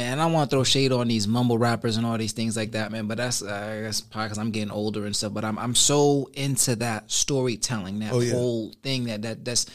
And 0.00 0.20
I 0.20 0.24
don't 0.24 0.32
want 0.32 0.50
to 0.50 0.56
throw 0.56 0.64
shade 0.64 0.92
on 0.92 1.08
these 1.08 1.28
mumble 1.28 1.58
rappers 1.58 1.96
and 1.96 2.06
all 2.06 2.16
these 2.18 2.32
things 2.32 2.56
like 2.56 2.72
that, 2.72 2.90
man. 2.92 3.06
But 3.06 3.18
that's 3.18 3.42
uh, 3.42 3.76
I 3.78 3.82
guess 3.82 4.00
probably 4.00 4.26
because 4.26 4.38
I'm 4.38 4.50
getting 4.50 4.70
older 4.70 5.04
and 5.06 5.14
stuff. 5.14 5.32
But 5.34 5.44
I'm 5.44 5.58
I'm 5.58 5.74
so 5.74 6.30
into 6.34 6.76
that 6.76 7.10
storytelling, 7.10 7.98
that 8.00 8.12
Oh, 8.12 8.20
yeah. 8.20 8.32
whole 8.32 8.72
thing 8.82 9.04
that 9.04 9.22
that 9.22 9.44
that's 9.44 9.66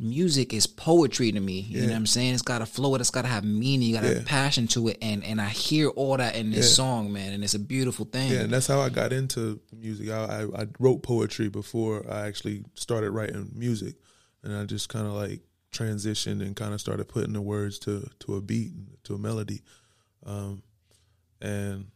music 0.00 0.54
is 0.54 0.66
poetry 0.66 1.32
to 1.32 1.40
me. 1.40 1.58
You 1.60 1.80
know 1.80 1.86
what 1.88 1.96
I'm 1.96 2.06
saying? 2.06 2.34
It's 2.34 2.42
got 2.42 2.60
to 2.60 2.66
flow. 2.66 2.94
It's 2.94 3.10
got 3.10 3.22
to 3.22 3.28
have 3.28 3.42
meaning. 3.44 3.88
You 3.88 3.94
got 3.96 4.02
to 4.02 4.08
Yeah. 4.10 4.14
have 4.18 4.26
passion 4.26 4.68
to 4.68 4.88
it. 4.88 4.98
And 5.02 5.24
and 5.24 5.40
I 5.40 5.48
hear 5.48 5.88
all 5.88 6.16
that 6.16 6.36
in 6.36 6.50
this 6.52 6.68
Yeah. 6.70 6.74
song, 6.74 7.12
man. 7.12 7.32
And 7.32 7.42
it's 7.42 7.54
a 7.54 7.58
beautiful 7.58 8.04
thing. 8.04 8.30
yeah 8.30 8.40
and 8.42 8.52
that's 8.52 8.66
how 8.68 8.80
i 8.80 8.88
got 8.88 9.12
into 9.12 9.58
music 9.76 10.08
i, 10.10 10.42
I, 10.42 10.62
I 10.62 10.66
wrote 10.78 11.02
poetry 11.02 11.48
before 11.48 12.04
i 12.10 12.26
actually 12.26 12.64
started 12.74 13.10
writing 13.10 13.50
music 13.54 13.94
and 14.42 14.54
i 14.54 14.64
just 14.64 14.88
kind 14.88 15.06
of 15.06 15.12
like 15.14 15.40
transitioned 15.72 16.40
and 16.40 16.56
kind 16.56 16.72
of 16.72 16.80
started 16.80 17.08
putting 17.08 17.34
the 17.34 17.40
words 17.40 17.78
to 17.78 18.08
to 18.20 18.36
a 18.36 18.40
beat 18.40 18.72
to 19.04 19.14
a 19.14 19.18
melody 19.18 19.62
um, 20.24 20.62
and 21.40 21.86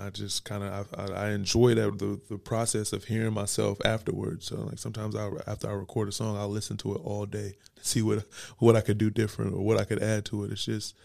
I 0.00 0.10
just 0.10 0.44
kind 0.44 0.62
of 0.62 0.88
I, 0.96 1.26
I 1.26 1.30
enjoy 1.30 1.74
that 1.74 1.98
the 1.98 2.20
the 2.28 2.38
process 2.38 2.92
of 2.92 3.04
hearing 3.04 3.34
myself 3.34 3.78
afterwards. 3.84 4.46
So 4.46 4.56
like 4.56 4.78
sometimes 4.78 5.14
I 5.14 5.30
after 5.46 5.68
I 5.68 5.72
record 5.72 6.08
a 6.08 6.12
song, 6.12 6.36
I'll 6.36 6.48
listen 6.48 6.76
to 6.78 6.94
it 6.94 7.00
all 7.04 7.26
day 7.26 7.54
to 7.76 7.84
see 7.84 8.02
what 8.02 8.24
what 8.58 8.76
I 8.76 8.80
could 8.80 8.98
do 8.98 9.10
different 9.10 9.54
or 9.54 9.64
what 9.64 9.78
I 9.78 9.84
could 9.84 10.02
add 10.02 10.24
to 10.26 10.44
it. 10.44 10.52
It's 10.52 10.64
just 10.64 10.96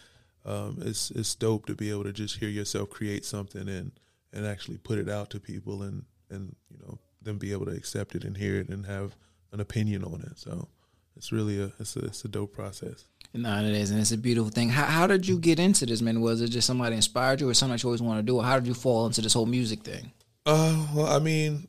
um, 0.45 0.79
it's 0.81 1.11
it's 1.11 1.35
dope 1.35 1.65
to 1.67 1.75
be 1.75 1.89
able 1.89 2.03
to 2.05 2.13
just 2.13 2.37
hear 2.37 2.49
yourself 2.49 2.89
create 2.89 3.25
something 3.25 3.67
and 3.67 3.91
and 4.33 4.45
actually 4.45 4.77
put 4.77 4.97
it 4.97 5.09
out 5.09 5.29
to 5.31 5.39
people 5.39 5.83
and 5.83 6.05
and 6.29 6.55
you 6.69 6.77
know 6.79 6.99
them 7.21 7.37
be 7.37 7.51
able 7.51 7.65
to 7.65 7.75
accept 7.75 8.15
it 8.15 8.23
and 8.23 8.37
hear 8.37 8.59
it 8.59 8.69
and 8.69 8.85
have 8.85 9.15
an 9.51 9.59
opinion 9.59 10.03
on 10.03 10.21
it. 10.21 10.37
So 10.37 10.67
it's 11.15 11.31
really 11.31 11.61
a 11.61 11.71
it's 11.79 11.95
a 11.95 12.05
it's 12.05 12.23
a 12.25 12.27
dope 12.27 12.53
process. 12.53 13.05
No, 13.33 13.59
it 13.63 13.75
is, 13.75 13.91
and 13.91 13.99
it's 13.99 14.11
a 14.11 14.17
beautiful 14.17 14.49
thing. 14.49 14.69
How, 14.69 14.85
how 14.85 15.05
did 15.05 15.27
you 15.27 15.37
get 15.37 15.59
into 15.59 15.85
this, 15.85 16.01
man? 16.01 16.19
Was 16.19 16.41
it 16.41 16.47
just 16.49 16.65
somebody 16.65 16.95
inspired 16.95 17.41
you, 17.41 17.49
or 17.49 17.53
something 17.53 17.73
that 17.75 17.83
you 17.83 17.89
always 17.89 18.01
want 18.01 18.17
to 18.19 18.23
do? 18.23 18.37
Or 18.37 18.43
how 18.43 18.57
did 18.57 18.67
you 18.67 18.73
fall 18.73 19.05
into 19.05 19.21
this 19.21 19.33
whole 19.33 19.45
music 19.45 19.83
thing? 19.83 20.11
Uh, 20.47 20.87
well, 20.95 21.05
I 21.05 21.19
mean, 21.19 21.67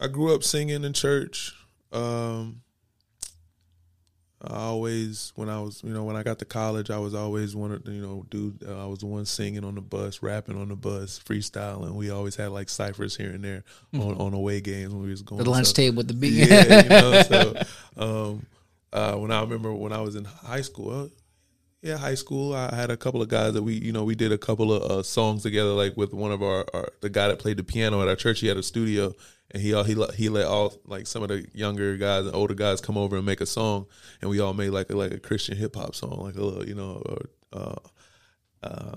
I 0.00 0.06
grew 0.06 0.34
up 0.34 0.42
singing 0.42 0.82
in 0.82 0.92
church. 0.94 1.52
Um, 1.92 2.62
I 4.46 4.56
always, 4.56 5.32
when 5.36 5.48
I 5.48 5.60
was, 5.60 5.82
you 5.82 5.92
know, 5.92 6.04
when 6.04 6.16
I 6.16 6.22
got 6.22 6.38
to 6.40 6.44
college, 6.44 6.90
I 6.90 6.98
was 6.98 7.14
always 7.14 7.54
wanted 7.56 7.84
to, 7.86 7.92
you 7.92 8.02
know, 8.02 8.26
do. 8.30 8.54
Uh, 8.66 8.84
I 8.84 8.86
was 8.86 9.00
the 9.00 9.06
one 9.06 9.26
singing 9.26 9.64
on 9.64 9.74
the 9.74 9.80
bus, 9.80 10.22
rapping 10.22 10.60
on 10.60 10.68
the 10.68 10.76
bus, 10.76 11.20
freestyling. 11.22 11.92
We 11.94 12.10
always 12.10 12.36
had 12.36 12.50
like 12.50 12.68
ciphers 12.68 13.16
here 13.16 13.30
and 13.30 13.44
there 13.44 13.64
on, 13.94 14.14
on 14.16 14.34
away 14.34 14.60
games 14.60 14.92
when 14.92 15.02
we 15.02 15.10
was 15.10 15.22
going. 15.22 15.42
The 15.42 15.50
lunch 15.50 15.68
so- 15.68 15.72
table 15.74 15.98
with 15.98 16.08
the 16.08 16.14
beat. 16.14 16.48
yeah, 16.48 16.82
you 16.82 16.88
know. 16.88 17.22
So, 17.24 17.62
um, 17.96 18.46
uh, 18.94 19.16
when 19.16 19.30
I 19.30 19.40
remember 19.40 19.74
when 19.74 19.92
I 19.92 20.00
was 20.00 20.16
in 20.16 20.24
high 20.24 20.62
school, 20.62 20.90
uh, 20.90 21.08
yeah, 21.82 21.98
high 21.98 22.14
school, 22.14 22.54
I 22.54 22.74
had 22.74 22.90
a 22.90 22.96
couple 22.96 23.20
of 23.20 23.28
guys 23.28 23.52
that 23.52 23.62
we, 23.62 23.74
you 23.74 23.92
know, 23.92 24.04
we 24.04 24.14
did 24.14 24.32
a 24.32 24.38
couple 24.38 24.72
of 24.72 24.90
uh, 24.90 25.02
songs 25.02 25.42
together. 25.42 25.70
Like 25.70 25.96
with 25.96 26.14
one 26.14 26.32
of 26.32 26.42
our, 26.42 26.64
our, 26.72 26.88
the 27.02 27.10
guy 27.10 27.28
that 27.28 27.38
played 27.38 27.58
the 27.58 27.64
piano 27.64 28.00
at 28.00 28.08
our 28.08 28.16
church. 28.16 28.40
He 28.40 28.46
had 28.46 28.56
a 28.56 28.62
studio, 28.62 29.12
and 29.50 29.62
he 29.62 29.74
all 29.74 29.84
he 29.84 29.94
let- 29.94 30.14
he 30.14 30.30
let 30.30 30.46
all 30.46 30.72
like 30.86 31.06
some 31.06 31.22
of 31.22 31.28
the 31.28 31.46
younger 31.52 31.96
guys 31.98 32.24
and 32.24 32.34
older 32.34 32.54
guys 32.54 32.80
come 32.80 32.96
over 32.96 33.16
and 33.16 33.26
make 33.26 33.42
a 33.42 33.46
song, 33.46 33.86
and 34.22 34.30
we 34.30 34.40
all 34.40 34.54
made 34.54 34.70
like 34.70 34.88
a, 34.90 34.96
like 34.96 35.12
a 35.12 35.18
Christian 35.18 35.58
hip 35.58 35.76
hop 35.76 35.94
song, 35.94 36.20
like 36.22 36.36
a 36.36 36.42
little, 36.42 36.66
you 36.66 36.74
know, 36.74 37.02
uh, 37.52 37.74
uh, 38.62 38.96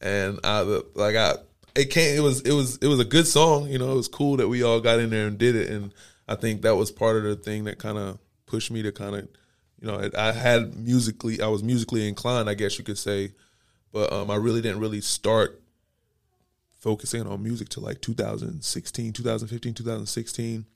and 0.00 0.40
I 0.44 0.60
like 0.94 1.16
I 1.16 1.36
it 1.74 1.86
came 1.86 2.16
it 2.16 2.20
was 2.20 2.40
it 2.42 2.52
was 2.52 2.76
it 2.78 2.86
was 2.88 3.00
a 3.00 3.04
good 3.04 3.26
song 3.26 3.68
you 3.68 3.78
know 3.78 3.92
it 3.92 3.96
was 3.96 4.08
cool 4.08 4.36
that 4.36 4.48
we 4.48 4.62
all 4.62 4.80
got 4.80 4.98
in 4.98 5.10
there 5.10 5.26
and 5.26 5.38
did 5.38 5.56
it 5.56 5.70
and 5.70 5.92
I 6.28 6.34
think 6.34 6.62
that 6.62 6.76
was 6.76 6.90
part 6.90 7.16
of 7.16 7.22
the 7.24 7.36
thing 7.36 7.64
that 7.64 7.78
kind 7.78 7.96
of 7.98 8.18
pushed 8.48 8.70
me 8.70 8.82
to 8.82 8.92
kind 8.92 9.14
of 9.14 9.28
you 9.80 9.86
know 9.86 10.10
I 10.16 10.32
had 10.32 10.76
musically 10.76 11.40
I 11.40 11.48
was 11.48 11.62
musically 11.62 12.08
inclined 12.08 12.50
I 12.50 12.54
guess 12.54 12.78
you 12.78 12.84
could 12.84 12.98
say 12.98 13.32
but 13.92 14.12
um, 14.12 14.30
I 14.30 14.36
really 14.36 14.60
didn't 14.60 14.80
really 14.80 15.00
start 15.00 15.60
focusing 16.78 17.26
on 17.26 17.42
music 17.42 17.68
till 17.68 17.82
like 17.82 18.00
2016 18.00 19.12
2015 19.12 19.74
2016 19.74 20.66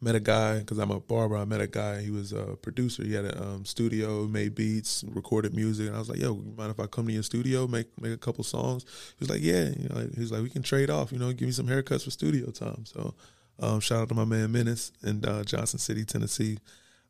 met 0.00 0.14
a 0.14 0.20
guy 0.20 0.58
because 0.58 0.78
I'm 0.78 0.90
a 0.90 1.00
barber. 1.00 1.36
I 1.36 1.44
met 1.44 1.60
a 1.60 1.66
guy. 1.66 2.02
He 2.02 2.10
was 2.10 2.32
a 2.32 2.56
producer. 2.60 3.04
He 3.04 3.14
had 3.14 3.24
a 3.24 3.42
um, 3.42 3.64
studio, 3.64 4.26
made 4.26 4.54
beats, 4.54 5.04
recorded 5.08 5.54
music. 5.54 5.88
And 5.88 5.96
I 5.96 5.98
was 5.98 6.08
like, 6.08 6.18
"Yo, 6.18 6.34
mind 6.34 6.70
if 6.70 6.80
I 6.80 6.86
come 6.86 7.06
to 7.06 7.12
your 7.12 7.22
studio, 7.22 7.66
make 7.66 7.86
make 8.00 8.12
a 8.12 8.18
couple 8.18 8.44
songs?" 8.44 8.84
He 8.84 9.20
was 9.20 9.30
like, 9.30 9.42
"Yeah." 9.42 9.70
You 9.70 9.88
know, 9.88 10.08
he 10.14 10.20
was 10.20 10.32
like, 10.32 10.42
"We 10.42 10.50
can 10.50 10.62
trade 10.62 10.90
off. 10.90 11.12
You 11.12 11.18
know, 11.18 11.32
give 11.32 11.46
me 11.46 11.52
some 11.52 11.66
haircuts 11.66 12.04
for 12.04 12.10
studio 12.10 12.50
time." 12.50 12.84
So, 12.84 13.14
um, 13.58 13.80
shout 13.80 14.02
out 14.02 14.08
to 14.08 14.14
my 14.14 14.24
man 14.24 14.52
Menace 14.52 14.92
in 15.02 15.24
uh, 15.24 15.44
Johnson 15.44 15.78
City, 15.78 16.04
Tennessee. 16.04 16.58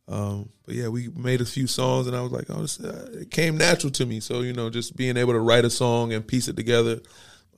Um, 0.08 0.50
but 0.64 0.74
yeah, 0.76 0.88
we 0.88 1.08
made 1.08 1.40
a 1.40 1.44
few 1.44 1.66
songs, 1.66 2.06
and 2.06 2.16
I 2.16 2.20
was 2.20 2.30
like, 2.30 2.46
"Oh, 2.48 2.62
this, 2.62 2.78
uh, 2.78 3.10
it 3.20 3.30
came 3.30 3.56
natural 3.56 3.90
to 3.92 4.06
me." 4.06 4.20
So 4.20 4.40
you 4.40 4.52
know, 4.52 4.70
just 4.70 4.96
being 4.96 5.16
able 5.16 5.32
to 5.32 5.40
write 5.40 5.64
a 5.64 5.70
song 5.70 6.12
and 6.12 6.26
piece 6.26 6.48
it 6.48 6.56
together. 6.56 7.00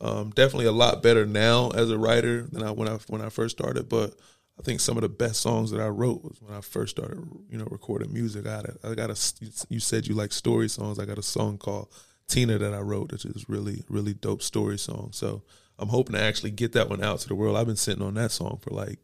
Um, 0.01 0.31
definitely 0.31 0.67
a 0.67 0.73
lot 0.73 1.03
better 1.03 1.27
now 1.27 1.71
as 1.71 1.91
a 1.91 1.99
writer 1.99 2.43
than 2.43 2.63
I 2.63 2.71
when 2.71 2.89
I 2.89 2.99
when 3.09 3.21
I 3.21 3.29
first 3.29 3.59
started, 3.59 3.89
but 3.89 4.15
I 4.59 4.63
think 4.63 4.81
some 4.81 4.97
of 4.97 5.03
the 5.03 5.09
best 5.09 5.41
songs 5.41 5.71
that 5.71 5.81
I 5.81 5.89
wrote 5.89 6.25
was 6.25 6.41
when 6.41 6.57
I 6.57 6.61
first 6.61 6.97
started, 6.97 7.19
you 7.49 7.59
know, 7.59 7.67
recording 7.71 8.13
music. 8.13 8.47
I 8.47 8.51
got 8.51 8.65
a, 8.65 8.91
I 8.91 8.95
got 8.95 9.11
a. 9.11 9.67
You 9.69 9.81
said 9.81 10.07
you 10.07 10.15
like 10.15 10.33
story 10.33 10.69
songs. 10.69 10.99
I 10.99 11.05
got 11.05 11.19
a 11.19 11.23
song 11.23 11.59
called 11.59 11.89
Tina 12.27 12.59
that 12.59 12.75
I 12.75 12.81
wrote, 12.81 13.13
which 13.13 13.25
is 13.25 13.49
really, 13.49 13.85
really 13.89 14.15
dope 14.15 14.43
story 14.43 14.79
song. 14.79 15.11
So 15.13 15.43
I'm 15.79 15.89
hoping 15.89 16.15
to 16.15 16.23
actually 16.23 16.51
get 16.51 16.73
that 16.73 16.89
one 16.89 17.03
out 17.03 17.21
to 17.21 17.29
the 17.29 17.35
world. 17.35 17.57
I've 17.57 17.67
been 17.67 17.77
sitting 17.77 18.03
on 18.03 18.15
that 18.15 18.33
song 18.33 18.59
for 18.63 18.71
like 18.71 18.99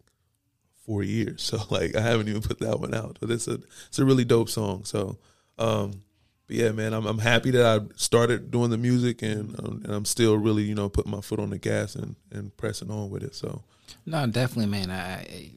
four 0.85 1.03
years, 1.03 1.43
so 1.45 1.59
like 1.71 1.97
I 1.97 2.01
haven't 2.01 2.29
even 2.29 2.43
put 2.43 2.61
that 2.61 2.81
one 2.81 2.95
out. 2.95 3.19
But 3.21 3.31
it's 3.31 3.49
a, 3.49 3.59
it's 3.89 3.99
a 3.99 4.05
really 4.05 4.25
dope 4.25 4.49
song. 4.49 4.85
So, 4.85 5.19
um, 5.59 6.03
but 6.47 6.57
yeah, 6.57 6.73
man, 6.73 6.93
I'm 6.93 7.07
I'm 7.07 7.19
happy 7.19 7.51
that 7.53 7.65
I 7.65 7.85
started 7.97 8.51
doing 8.51 8.71
the 8.71 8.79
music 8.79 9.23
and 9.23 9.59
um, 9.61 9.83
and 9.85 9.93
I'm 9.95 10.05
still 10.05 10.37
really, 10.37 10.63
you 10.63 10.75
know, 10.75 10.89
putting 10.89 11.13
my 11.13 11.21
foot 11.21 11.41
on 11.41 11.51
the 11.51 11.59
gas 11.59 11.95
and 11.95 12.17
and 12.31 12.57
pressing 12.57 12.91
on 12.91 13.11
with 13.11 13.23
it. 13.23 13.35
So. 13.35 13.63
No, 14.07 14.27
definitely, 14.27 14.71
man. 14.71 14.91
I, 14.91 15.21
I 15.21 15.51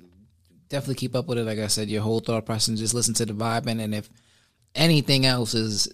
definitely 0.69 0.95
keep 0.95 1.15
up 1.15 1.27
with 1.27 1.37
it. 1.37 1.45
Like 1.45 1.59
I 1.59 1.67
said, 1.67 1.89
your 1.89 2.01
whole 2.01 2.19
thought 2.19 2.45
process. 2.45 2.67
and 2.69 2.77
Just 2.77 2.93
listen 2.93 3.13
to 3.15 3.25
the 3.25 3.33
vibe, 3.33 3.67
and, 3.67 3.79
and 3.79 3.95
if 3.95 4.09
anything 4.75 5.25
else 5.25 5.53
is 5.53 5.87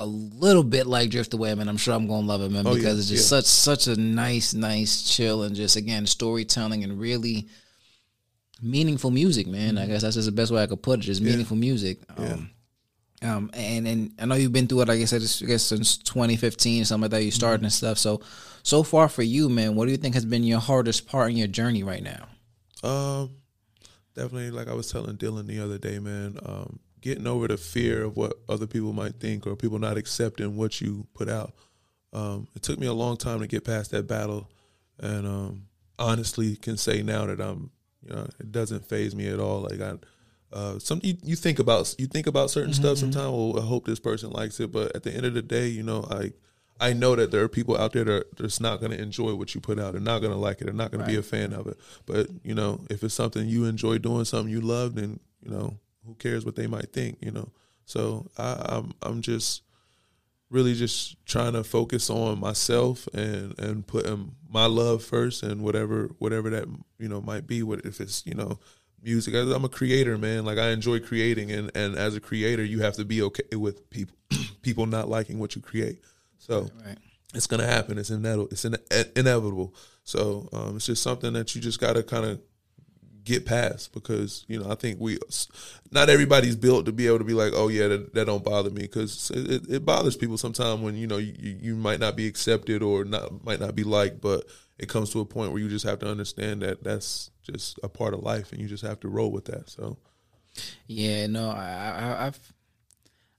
a 0.00 0.06
little 0.06 0.64
bit 0.64 0.86
like 0.86 1.10
Drift 1.10 1.34
Away, 1.34 1.54
man, 1.54 1.68
I'm 1.68 1.76
sure 1.76 1.94
I'm 1.94 2.06
gonna 2.06 2.26
love 2.26 2.40
it, 2.42 2.50
man, 2.50 2.66
Oh, 2.66 2.74
because 2.74 2.94
yeah, 2.94 3.00
it's 3.00 3.08
just 3.08 3.32
yeah. 3.32 3.38
such 3.40 3.44
such 3.44 3.86
a 3.86 4.00
nice, 4.00 4.54
nice 4.54 5.02
chill 5.14 5.42
and 5.42 5.54
just 5.54 5.76
again 5.76 6.06
storytelling 6.06 6.82
and 6.84 6.98
really 6.98 7.48
meaningful 8.62 9.10
music, 9.10 9.46
man. 9.46 9.78
I 9.78 9.86
guess 9.86 10.02
that's 10.02 10.16
just 10.16 10.26
the 10.26 10.32
best 10.32 10.50
way 10.52 10.62
I 10.62 10.66
could 10.66 10.82
put 10.82 11.00
it. 11.00 11.02
Just 11.02 11.20
meaningful 11.22 11.56
music. 11.56 12.06
Mm-hmm. 12.08 12.22
Yeah. 12.24 12.32
Um, 12.32 12.50
um, 13.22 13.50
and 13.52 13.86
and 13.86 14.14
I 14.18 14.24
know 14.24 14.34
you've 14.34 14.52
been 14.52 14.66
through 14.66 14.80
it. 14.82 14.88
Like 14.88 15.00
I 15.00 15.04
said, 15.04 15.22
I 15.22 15.46
guess 15.46 15.62
since 15.62 15.98
2015, 15.98 16.84
something 16.86 17.02
like 17.02 17.10
that. 17.10 17.22
You 17.24 17.30
started 17.30 17.58
Mm-hmm. 17.58 17.64
and 17.66 17.72
stuff. 17.72 17.98
So 17.98 18.20
so 18.62 18.82
far 18.82 19.08
for 19.08 19.22
you, 19.22 19.48
man, 19.48 19.74
what 19.74 19.84
do 19.86 19.90
you 19.90 19.98
think 19.98 20.14
has 20.14 20.24
been 20.24 20.42
your 20.44 20.60
hardest 20.60 21.06
part 21.06 21.30
in 21.30 21.36
your 21.36 21.46
journey 21.48 21.82
right 21.82 22.02
now? 22.02 22.26
Um, 22.82 23.30
definitely, 24.14 24.50
like 24.50 24.68
I 24.68 24.74
was 24.74 24.90
telling 24.90 25.16
Dylan 25.16 25.46
the 25.46 25.60
other 25.60 25.76
day, 25.78 25.98
man, 25.98 26.38
um, 26.44 26.78
getting 27.00 27.26
over 27.26 27.48
the 27.48 27.56
fear 27.56 28.04
of 28.04 28.16
what 28.16 28.34
other 28.48 28.66
people 28.66 28.92
might 28.92 29.16
think 29.20 29.46
or 29.46 29.56
people 29.56 29.78
not 29.78 29.96
accepting 29.96 30.56
what 30.56 30.80
you 30.80 31.06
put 31.14 31.28
out. 31.28 31.52
Um, 32.12 32.48
it 32.54 32.62
took 32.62 32.78
me 32.78 32.86
a 32.86 32.92
long 32.92 33.16
time 33.16 33.40
to 33.40 33.46
get 33.46 33.64
past 33.64 33.92
that 33.92 34.06
battle, 34.06 34.48
and 34.98 35.26
um, 35.26 35.66
honestly, 35.98 36.56
can 36.56 36.76
say 36.76 37.02
now 37.02 37.26
that 37.26 37.40
I'm, 37.40 37.70
you 38.02 38.14
know, 38.14 38.26
it 38.40 38.50
doesn't 38.50 38.86
phase 38.86 39.14
me 39.14 39.28
at 39.28 39.38
all. 39.38 39.60
Like 39.60 39.80
I, 39.80 39.94
uh, 40.52 40.78
some 40.80 41.00
you, 41.04 41.16
you 41.22 41.36
think 41.36 41.60
about 41.60 41.94
you 41.98 42.06
think 42.06 42.26
about 42.26 42.50
certain 42.50 42.72
stuff 42.72 42.98
sometimes. 42.98 43.30
Well, 43.30 43.60
I 43.60 43.66
hope 43.66 43.86
this 43.86 44.00
person 44.00 44.30
likes 44.30 44.58
it, 44.58 44.72
but 44.72 44.94
at 44.96 45.04
the 45.04 45.12
end 45.12 45.24
of 45.26 45.34
the 45.34 45.42
day, 45.42 45.68
you 45.68 45.82
know, 45.82 46.06
I. 46.10 46.32
I 46.82 46.94
know 46.94 47.14
that 47.14 47.30
there 47.30 47.42
are 47.42 47.48
people 47.48 47.76
out 47.76 47.92
there 47.92 48.04
that 48.04 48.10
are 48.10 48.24
just 48.36 48.58
not 48.58 48.80
going 48.80 48.92
to 48.92 48.98
enjoy 48.98 49.34
what 49.34 49.54
you 49.54 49.60
put 49.60 49.78
out. 49.78 49.92
They're 49.92 50.00
not 50.00 50.20
going 50.20 50.32
to 50.32 50.38
like 50.38 50.62
it. 50.62 50.64
They're 50.64 50.72
not 50.72 50.90
going 50.90 51.04
to 51.04 51.06
be 51.06 51.18
a 51.18 51.22
fan 51.22 51.52
of 51.52 51.66
it. 51.66 51.78
But 52.06 52.28
you 52.42 52.54
know, 52.54 52.80
if 52.88 53.04
it's 53.04 53.12
something 53.12 53.46
you 53.46 53.66
enjoy 53.66 53.98
doing, 53.98 54.24
something 54.24 54.50
you 54.50 54.62
love, 54.62 54.94
then 54.94 55.20
you 55.44 55.50
know, 55.50 55.76
who 56.10 56.14
cares 56.16 56.44
what 56.44 56.56
they 56.56 56.66
might 56.66 56.92
think? 56.92 57.18
You 57.20 57.30
know. 57.30 57.48
So 57.84 58.30
I, 58.36 58.64
I'm 58.68 58.92
I'm 59.02 59.22
just 59.22 59.62
really 60.50 60.74
just 60.74 61.24
trying 61.26 61.52
to 61.52 61.62
focus 61.64 62.10
on 62.10 62.38
myself 62.40 63.06
and 63.14 63.58
and 63.58 63.86
putting 63.86 64.34
my 64.48 64.66
love 64.66 65.02
first 65.04 65.42
and 65.42 65.62
whatever 65.62 66.10
whatever 66.18 66.50
that 66.50 66.66
you 66.98 67.08
know 67.08 67.20
might 67.20 67.46
be. 67.46 67.62
What 67.62 67.84
if 67.84 68.00
it's 68.00 68.24
you 68.26 68.34
know 68.34 68.58
music? 69.02 69.34
I'm 69.34 69.64
a 69.64 69.68
creator, 69.68 70.18
man. 70.18 70.44
Like 70.44 70.58
I 70.58 70.70
enjoy 70.70 71.00
creating, 71.00 71.50
and 71.52 71.70
and 71.74 71.96
as 71.96 72.16
a 72.16 72.20
creator, 72.20 72.64
you 72.64 72.80
have 72.80 72.94
to 72.94 73.04
be 73.04 73.22
okay 73.22 73.56
with 73.56 73.88
people 73.90 74.16
people 74.62 74.86
not 74.86 75.08
liking 75.08 75.38
what 75.38 75.54
you 75.56 75.62
create. 75.62 76.00
So 76.38 76.68
Right. 76.84 76.98
it's 77.34 77.46
gonna 77.46 77.66
happen. 77.66 77.98
It's 77.98 78.10
inevitable. 78.10 78.48
It's 78.50 78.64
ine- 78.64 79.12
inevitable. 79.16 79.74
So 80.04 80.48
um, 80.52 80.76
it's 80.76 80.86
just 80.86 81.02
something 81.02 81.32
that 81.34 81.54
you 81.54 81.60
just 81.60 81.78
gotta 81.80 82.02
kind 82.02 82.24
of 82.24 82.40
get 83.30 83.46
past 83.46 83.92
because 83.92 84.44
you 84.48 84.58
know 84.58 84.70
I 84.70 84.74
think 84.74 85.00
we 85.00 85.18
not 85.90 86.10
everybody's 86.10 86.56
built 86.56 86.86
to 86.86 86.92
be 86.92 87.06
able 87.06 87.18
to 87.18 87.24
be 87.24 87.34
like 87.34 87.52
oh 87.54 87.68
yeah 87.68 87.88
that, 87.88 88.14
that 88.14 88.26
don't 88.26 88.44
bother 88.44 88.70
me 88.70 88.82
because 88.82 89.30
it, 89.34 89.68
it, 89.70 89.84
bothers 89.84 90.16
people 90.16 90.38
sometimes 90.38 90.80
when 90.80 90.96
you 90.96 91.06
know 91.06 91.18
you, 91.18 91.34
you 91.38 91.76
might 91.76 92.00
not 92.00 92.16
be 92.16 92.26
accepted 92.26 92.82
or 92.82 93.04
not 93.04 93.44
might 93.44 93.60
not 93.60 93.74
be 93.74 93.84
liked 93.84 94.20
but 94.20 94.44
it 94.78 94.88
comes 94.88 95.10
to 95.10 95.20
a 95.20 95.24
point 95.24 95.52
where 95.52 95.60
you 95.60 95.68
just 95.68 95.84
have 95.84 95.98
to 96.00 96.10
understand 96.10 96.62
that 96.62 96.82
that's 96.82 97.30
just 97.42 97.78
a 97.82 97.88
part 97.88 98.14
of 98.14 98.20
life 98.20 98.52
and 98.52 98.60
you 98.60 98.68
just 98.68 98.84
have 98.84 99.00
to 99.00 99.08
roll 99.08 99.30
with 99.30 99.46
that 99.46 99.68
so 99.68 99.96
Yeah, 100.86 101.26
no, 101.26 101.50
I, 101.50 101.94
I 101.98 102.26
I've 102.26 102.52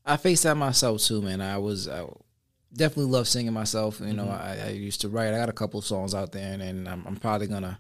I 0.05 0.17
faced 0.17 0.43
that 0.43 0.55
myself 0.55 1.01
too, 1.01 1.21
man. 1.21 1.41
I 1.41 1.57
was 1.57 1.87
I 1.87 2.05
definitely 2.73 3.11
love 3.11 3.27
singing 3.27 3.53
myself. 3.53 3.99
You 3.99 4.13
know, 4.13 4.25
mm-hmm. 4.25 4.63
I, 4.63 4.67
I 4.67 4.69
used 4.69 5.01
to 5.01 5.09
write. 5.09 5.33
I 5.33 5.37
got 5.37 5.49
a 5.49 5.53
couple 5.53 5.79
of 5.79 5.85
songs 5.85 6.15
out 6.15 6.31
there, 6.31 6.53
and, 6.53 6.61
and 6.61 6.89
I'm, 6.89 7.03
I'm 7.05 7.15
probably 7.17 7.47
gonna 7.47 7.79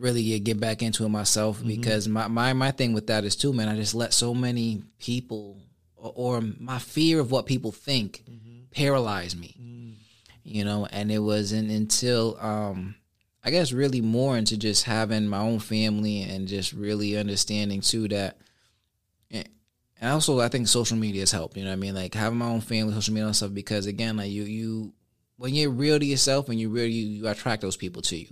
really 0.00 0.24
get, 0.24 0.44
get 0.44 0.60
back 0.60 0.82
into 0.82 1.04
it 1.04 1.08
myself 1.08 1.58
mm-hmm. 1.58 1.68
because 1.68 2.08
my, 2.08 2.26
my 2.28 2.52
my 2.52 2.70
thing 2.70 2.92
with 2.92 3.06
that 3.08 3.24
is 3.24 3.36
too, 3.36 3.52
man. 3.52 3.68
I 3.68 3.76
just 3.76 3.94
let 3.94 4.12
so 4.12 4.34
many 4.34 4.82
people 4.98 5.58
or, 5.96 6.12
or 6.14 6.40
my 6.58 6.78
fear 6.78 7.20
of 7.20 7.30
what 7.30 7.46
people 7.46 7.72
think 7.72 8.24
mm-hmm. 8.28 8.62
paralyze 8.70 9.36
me. 9.36 9.54
Mm. 9.60 9.94
You 10.42 10.64
know, 10.64 10.86
and 10.90 11.12
it 11.12 11.18
wasn't 11.18 11.70
until 11.70 12.36
um 12.40 12.96
I 13.44 13.50
guess 13.50 13.72
really 13.72 14.00
more 14.00 14.36
into 14.36 14.56
just 14.56 14.84
having 14.84 15.26
my 15.28 15.38
own 15.38 15.60
family 15.60 16.22
and 16.22 16.48
just 16.48 16.72
really 16.72 17.16
understanding 17.16 17.80
too 17.80 18.08
that 18.08 18.38
and 20.00 20.10
also 20.10 20.40
I 20.40 20.48
think 20.48 20.66
social 20.66 20.96
media 20.96 21.20
has 21.20 21.32
helped, 21.32 21.56
you 21.56 21.62
know 21.62 21.70
what 21.70 21.74
I 21.74 21.80
mean? 21.80 21.94
Like 21.94 22.14
having 22.14 22.38
my 22.38 22.46
own 22.46 22.62
family, 22.62 22.94
social 22.94 23.12
media 23.12 23.26
and 23.26 23.36
stuff 23.36 23.52
because 23.52 23.86
again, 23.86 24.16
like 24.16 24.30
you 24.30 24.44
you 24.44 24.92
when 25.40 25.54
you're 25.54 25.70
real 25.70 25.98
to 25.98 26.04
yourself 26.04 26.50
and 26.50 26.60
you're 26.60 26.68
real 26.68 26.84
you, 26.86 27.06
you 27.06 27.26
attract 27.26 27.62
those 27.62 27.76
people 27.76 28.02
to 28.02 28.16
you. 28.16 28.26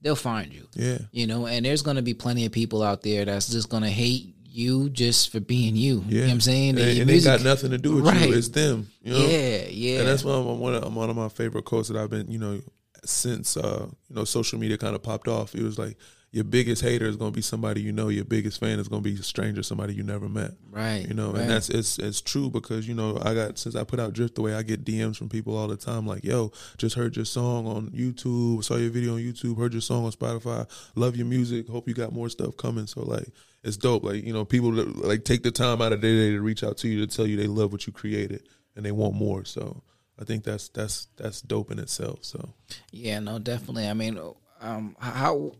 They'll 0.00 0.16
find 0.16 0.50
you. 0.52 0.66
yeah 0.74 0.98
You 1.12 1.26
know, 1.26 1.46
and 1.46 1.66
there's 1.66 1.82
gonna 1.82 2.00
be 2.02 2.14
plenty 2.14 2.46
of 2.46 2.52
people 2.52 2.82
out 2.82 3.02
there 3.02 3.24
that's 3.26 3.48
just 3.48 3.68
gonna 3.68 3.90
hate 3.90 4.34
you 4.48 4.88
just 4.88 5.30
for 5.32 5.38
being 5.40 5.76
you. 5.76 6.02
You 6.08 6.20
know 6.20 6.26
what 6.28 6.32
I'm 6.32 6.40
saying? 6.40 6.70
and, 6.78 6.98
and 6.98 7.06
music- 7.06 7.24
got 7.30 7.42
nothing 7.44 7.72
to 7.72 7.78
do 7.78 7.96
with 7.96 8.06
Right. 8.06 8.28
you 8.30 8.34
it's 8.34 8.48
them 8.48 8.88
you 9.02 9.12
know 9.12 9.18
Yeah, 9.26 9.66
yeah. 9.68 9.98
And 10.00 10.08
that's 10.08 10.24
one 10.24 10.34
of, 10.36 10.58
one 10.58 10.74
of 10.74 10.94
one 10.94 11.10
of 11.10 11.16
my 11.16 11.28
favorite 11.28 11.66
quotes 11.66 11.88
that 11.88 11.98
I've 11.98 12.08
been, 12.10 12.30
you 12.30 12.38
know, 12.38 12.60
since 13.04 13.56
uh, 13.58 13.86
you 14.08 14.14
know 14.16 14.24
social 14.24 14.58
media 14.58 14.78
kind 14.78 14.94
of 14.96 15.02
popped 15.02 15.28
off. 15.28 15.54
It 15.54 15.62
was 15.62 15.78
like 15.78 15.96
your 16.32 16.44
biggest 16.44 16.82
hater 16.82 17.06
is 17.06 17.16
going 17.16 17.32
to 17.32 17.36
be 17.36 17.42
somebody 17.42 17.80
you 17.80 17.92
know. 17.92 18.08
Your 18.08 18.24
biggest 18.24 18.60
fan 18.60 18.78
is 18.78 18.88
going 18.88 19.02
to 19.02 19.08
be 19.08 19.18
a 19.18 19.22
stranger, 19.22 19.62
somebody 19.62 19.94
you 19.94 20.02
never 20.02 20.28
met. 20.28 20.52
right. 20.70 21.06
You 21.06 21.14
know, 21.14 21.32
right. 21.32 21.42
and 21.42 21.50
that's 21.50 21.68
it's 21.70 21.98
it's 21.98 22.20
true 22.20 22.50
because 22.50 22.86
you 22.86 22.94
know 22.94 23.18
I 23.22 23.34
got 23.34 23.58
since 23.58 23.74
I 23.74 23.84
put 23.84 24.00
out 24.00 24.12
Drift 24.12 24.36
Away, 24.38 24.54
I 24.54 24.62
get 24.62 24.84
DMs 24.84 25.16
from 25.16 25.28
people 25.28 25.56
all 25.56 25.68
the 25.68 25.76
time 25.76 26.06
like, 26.06 26.24
"Yo, 26.24 26.52
just 26.78 26.96
heard 26.96 27.16
your 27.16 27.24
song 27.24 27.66
on 27.66 27.90
YouTube, 27.90 28.64
saw 28.64 28.76
your 28.76 28.90
video 28.90 29.14
on 29.14 29.20
YouTube, 29.20 29.56
heard 29.56 29.72
your 29.72 29.82
song 29.82 30.04
on 30.04 30.12
Spotify, 30.12 30.68
love 30.94 31.16
your 31.16 31.26
music, 31.26 31.68
hope 31.68 31.88
you 31.88 31.94
got 31.94 32.12
more 32.12 32.28
stuff 32.28 32.56
coming." 32.56 32.86
So 32.86 33.02
like, 33.02 33.28
it's 33.62 33.76
dope. 33.76 34.04
Like 34.04 34.24
you 34.24 34.32
know, 34.32 34.44
people 34.44 34.72
that, 34.72 34.96
like 34.96 35.24
take 35.24 35.42
the 35.42 35.50
time 35.50 35.80
out 35.80 35.92
of 35.92 36.00
their 36.00 36.14
day 36.14 36.30
to 36.32 36.40
reach 36.40 36.62
out 36.62 36.76
to 36.78 36.88
you 36.88 37.06
to 37.06 37.16
tell 37.16 37.26
you 37.26 37.36
they 37.36 37.46
love 37.46 37.72
what 37.72 37.86
you 37.86 37.92
created 37.92 38.42
and 38.74 38.84
they 38.84 38.92
want 38.92 39.14
more. 39.14 39.44
So 39.44 39.82
I 40.20 40.24
think 40.24 40.44
that's 40.44 40.68
that's 40.68 41.08
that's 41.16 41.40
dope 41.40 41.70
in 41.70 41.78
itself. 41.78 42.20
So 42.22 42.50
Yeah, 42.90 43.20
no, 43.20 43.38
definitely. 43.38 43.88
I 43.88 43.94
mean, 43.94 44.18
um, 44.60 44.96
how? 44.98 45.52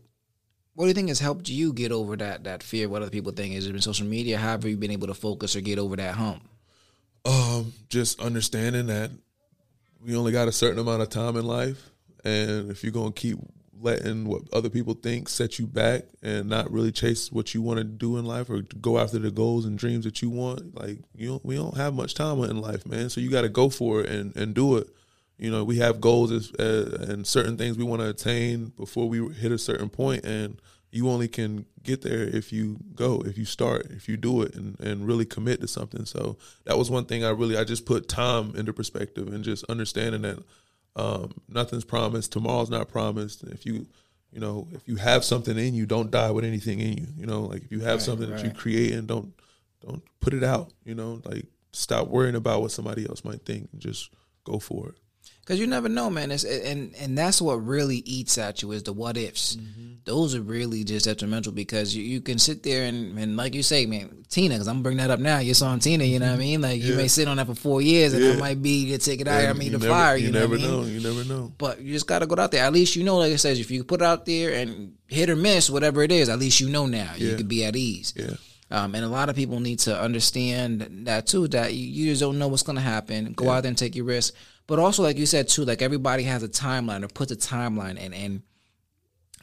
What 0.77 0.83
do 0.83 0.89
you 0.89 0.93
think 0.93 1.07
has 1.07 1.19
helped 1.19 1.49
you 1.49 1.73
get 1.73 1.91
over 1.91 2.15
that 2.17 2.43
that 2.43 2.61
fear? 2.61 2.87
What 2.87 3.01
other 3.01 3.09
people 3.09 3.31
think? 3.31 3.55
Is 3.55 3.65
it 3.65 3.71
been 3.71 3.81
social 3.81 4.05
media? 4.05 4.37
How 4.37 4.49
have 4.49 4.63
you 4.63 4.77
been 4.77 4.91
able 4.91 5.07
to 5.07 5.15
focus 5.15 5.55
or 5.55 5.61
get 5.61 5.79
over 5.79 5.95
that 5.95 6.13
hump? 6.13 6.47
Um, 7.25 7.73
just 7.89 8.21
understanding 8.21 8.85
that 8.85 9.09
we 10.05 10.15
only 10.15 10.31
got 10.31 10.47
a 10.47 10.51
certain 10.51 10.77
amount 10.77 11.01
of 11.01 11.09
time 11.09 11.35
in 11.35 11.47
life, 11.47 11.89
and 12.23 12.69
if 12.69 12.83
you're 12.83 12.91
gonna 12.91 13.11
keep 13.11 13.39
letting 13.81 14.25
what 14.25 14.43
other 14.53 14.69
people 14.69 14.93
think 14.93 15.29
set 15.29 15.57
you 15.57 15.65
back 15.65 16.03
and 16.21 16.47
not 16.47 16.71
really 16.71 16.91
chase 16.91 17.31
what 17.31 17.55
you 17.55 17.63
want 17.63 17.79
to 17.79 17.83
do 17.83 18.17
in 18.17 18.25
life 18.25 18.47
or 18.47 18.61
go 18.79 18.99
after 18.99 19.17
the 19.17 19.31
goals 19.31 19.65
and 19.65 19.79
dreams 19.79 20.05
that 20.05 20.21
you 20.21 20.29
want, 20.29 20.79
like 20.79 20.99
you 21.15 21.29
don't, 21.29 21.43
we 21.43 21.55
don't 21.55 21.75
have 21.75 21.95
much 21.95 22.13
time 22.13 22.43
in 22.43 22.61
life, 22.61 22.85
man. 22.85 23.09
So 23.09 23.19
you 23.19 23.31
got 23.31 23.41
to 23.41 23.49
go 23.49 23.69
for 23.69 24.01
it 24.01 24.11
and 24.11 24.35
and 24.35 24.53
do 24.53 24.77
it. 24.77 24.87
You 25.37 25.51
know, 25.51 25.63
we 25.63 25.77
have 25.77 26.01
goals 26.01 26.31
as, 26.31 26.51
uh, 26.53 27.05
and 27.07 27.27
certain 27.27 27.57
things 27.57 27.77
we 27.77 27.83
want 27.83 28.01
to 28.01 28.09
attain 28.09 28.73
before 28.77 29.07
we 29.07 29.33
hit 29.35 29.51
a 29.51 29.57
certain 29.57 29.89
point, 29.89 30.25
and 30.25 30.59
you 30.89 31.09
only 31.09 31.27
can 31.27 31.65
get 31.83 32.01
there 32.01 32.23
if 32.23 32.51
you 32.51 32.77
go, 32.95 33.21
if 33.25 33.37
you 33.37 33.45
start, 33.45 33.87
if 33.91 34.09
you 34.09 34.17
do 34.17 34.41
it, 34.41 34.55
and, 34.55 34.79
and 34.79 35.05
really 35.05 35.25
commit 35.25 35.61
to 35.61 35.67
something. 35.67 36.05
So 36.05 36.37
that 36.63 36.77
was 36.77 36.89
one 36.89 37.05
thing 37.05 37.23
I 37.23 37.29
really 37.29 37.55
I 37.57 37.63
just 37.63 37.85
put 37.85 38.07
time 38.07 38.55
into 38.55 38.73
perspective 38.73 39.27
and 39.27 39.43
just 39.43 39.63
understanding 39.65 40.23
that 40.23 40.39
um, 40.95 41.33
nothing's 41.47 41.85
promised, 41.85 42.31
tomorrow's 42.31 42.69
not 42.71 42.89
promised. 42.89 43.43
If 43.43 43.65
you 43.65 43.85
you 44.31 44.39
know 44.39 44.67
if 44.71 44.87
you 44.87 44.95
have 44.95 45.23
something 45.23 45.57
in 45.57 45.75
you, 45.75 45.85
don't 45.85 46.09
die 46.09 46.31
with 46.31 46.45
anything 46.45 46.79
in 46.79 46.97
you. 46.97 47.07
You 47.15 47.25
know, 47.27 47.41
like 47.43 47.63
if 47.63 47.71
you 47.71 47.81
have 47.81 47.99
Right, 47.99 48.01
something 48.01 48.29
that 48.31 48.43
you 48.43 48.49
create 48.51 48.93
and 48.93 49.07
don't 49.07 49.33
don't 49.85 50.01
put 50.19 50.33
it 50.33 50.43
out. 50.43 50.71
You 50.83 50.95
know, 50.95 51.21
like 51.25 51.45
stop 51.73 52.07
worrying 52.07 52.35
about 52.35 52.61
what 52.61 52.71
somebody 52.71 53.07
else 53.07 53.23
might 53.23 53.45
think 53.45 53.69
and 53.71 53.79
just 53.79 54.09
go 54.43 54.57
for 54.57 54.89
it. 54.89 54.95
Because 55.47 55.61
you 55.61 55.67
never 55.67 55.87
know, 55.87 56.09
man. 56.09 56.29
It's, 56.29 56.43
and 56.43 56.93
and 56.99 57.17
that's 57.17 57.41
what 57.41 57.53
really 57.65 57.97
eats 57.99 58.37
at 58.37 58.61
you 58.61 58.73
is 58.73 58.83
the 58.83 58.91
what 58.91 59.15
ifs. 59.15 59.55
Mm-hmm. 59.55 59.93
Those 60.03 60.35
are 60.35 60.41
really 60.41 60.83
just 60.83 61.05
detrimental 61.05 61.53
because 61.53 61.95
you, 61.95 62.03
you 62.03 62.19
can 62.19 62.37
sit 62.37 62.63
there 62.63 62.83
and, 62.85 63.17
and 63.17 63.37
like 63.37 63.55
you 63.55 63.63
say, 63.63 63.85
man, 63.85 64.25
Tina, 64.29 64.55
because 64.55 64.67
I'm 64.67 64.75
gonna 64.75 64.83
bring 64.83 64.97
that 64.97 65.09
up 65.09 65.21
now. 65.21 65.39
You're 65.39 65.55
on 65.65 65.79
Tina, 65.79 66.03
you 66.03 66.19
know 66.19 66.27
what 66.27 66.33
I 66.35 66.37
mean? 66.37 66.59
Like 66.59 66.81
you 66.81 66.95
may 66.95 67.07
sit 67.07 67.29
on 67.29 67.37
that 67.37 67.47
for 67.47 67.55
four 67.55 67.81
years 67.81 68.11
and 68.11 68.21
Yeah. 68.23 68.31
that 68.33 68.39
might 68.39 68.61
be 68.61 68.87
to 68.91 68.97
take 68.97 69.21
it 69.21 69.27
out. 69.29 69.45
I 69.45 69.53
mean, 69.53 69.71
the 69.71 69.77
never, 69.79 69.89
fire. 69.89 70.17
You, 70.17 70.27
You, 70.27 70.31
never 70.33 70.47
what 70.49 70.59
I 70.59 70.63
mean? 70.63 70.71
know. 70.71 70.85
You 70.85 70.99
never 70.99 71.23
know. 71.23 71.53
But 71.57 71.79
you 71.79 71.93
just 71.93 72.07
got 72.07 72.19
to 72.19 72.25
go 72.25 72.35
out 72.41 72.51
there. 72.51 72.65
At 72.65 72.73
least 72.73 72.97
you 72.97 73.05
know, 73.05 73.17
like 73.17 73.31
I 73.31 73.37
says, 73.37 73.57
if 73.57 73.71
you 73.71 73.85
put 73.85 74.01
it 74.01 74.05
out 74.05 74.25
there 74.25 74.53
and 74.53 74.95
hit 75.07 75.29
or 75.29 75.37
miss, 75.37 75.69
whatever 75.69 76.03
it 76.03 76.11
is, 76.11 76.27
at 76.27 76.39
least 76.39 76.59
you 76.59 76.67
know 76.69 76.87
now. 76.87 77.13
You 77.15 77.37
could 77.37 77.47
be 77.47 77.63
at 77.63 77.77
ease. 77.77 78.13
Yeah. 78.17 78.35
Um, 78.69 78.95
and 78.95 79.05
a 79.05 79.07
lot 79.07 79.29
of 79.29 79.37
people 79.37 79.61
need 79.61 79.79
to 79.79 79.97
understand 79.97 81.05
that 81.07 81.25
too. 81.25 81.47
That 81.47 81.73
you, 81.73 81.87
you 81.87 82.11
just 82.11 82.19
don't 82.19 82.37
know 82.37 82.49
what's 82.49 82.63
going 82.63 82.75
to 82.75 82.81
happen. 82.81 83.31
Go 83.31 83.49
out 83.49 83.63
there 83.63 83.69
and 83.69 83.77
take 83.77 83.95
your 83.95 84.03
risk. 84.05 84.33
But 84.67 84.79
also, 84.79 85.01
like 85.01 85.17
you 85.17 85.25
said 85.25 85.47
too, 85.47 85.63
like 85.63 85.81
everybody 85.81 86.23
has 86.23 86.43
a 86.43 86.49
timeline 86.49 87.03
or 87.03 87.07
puts 87.07 87.31
a 87.31 87.37
timeline, 87.37 87.97
and 87.99 88.13
and 88.13 88.41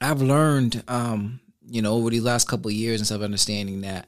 I've 0.00 0.20
learned, 0.20 0.82
um, 0.86 1.40
you 1.66 1.80
know, 1.80 1.94
over 1.94 2.10
these 2.10 2.22
last 2.22 2.46
couple 2.46 2.68
of 2.68 2.74
years 2.74 3.00
and 3.00 3.06
stuff, 3.06 3.22
understanding 3.22 3.80
that 3.80 4.06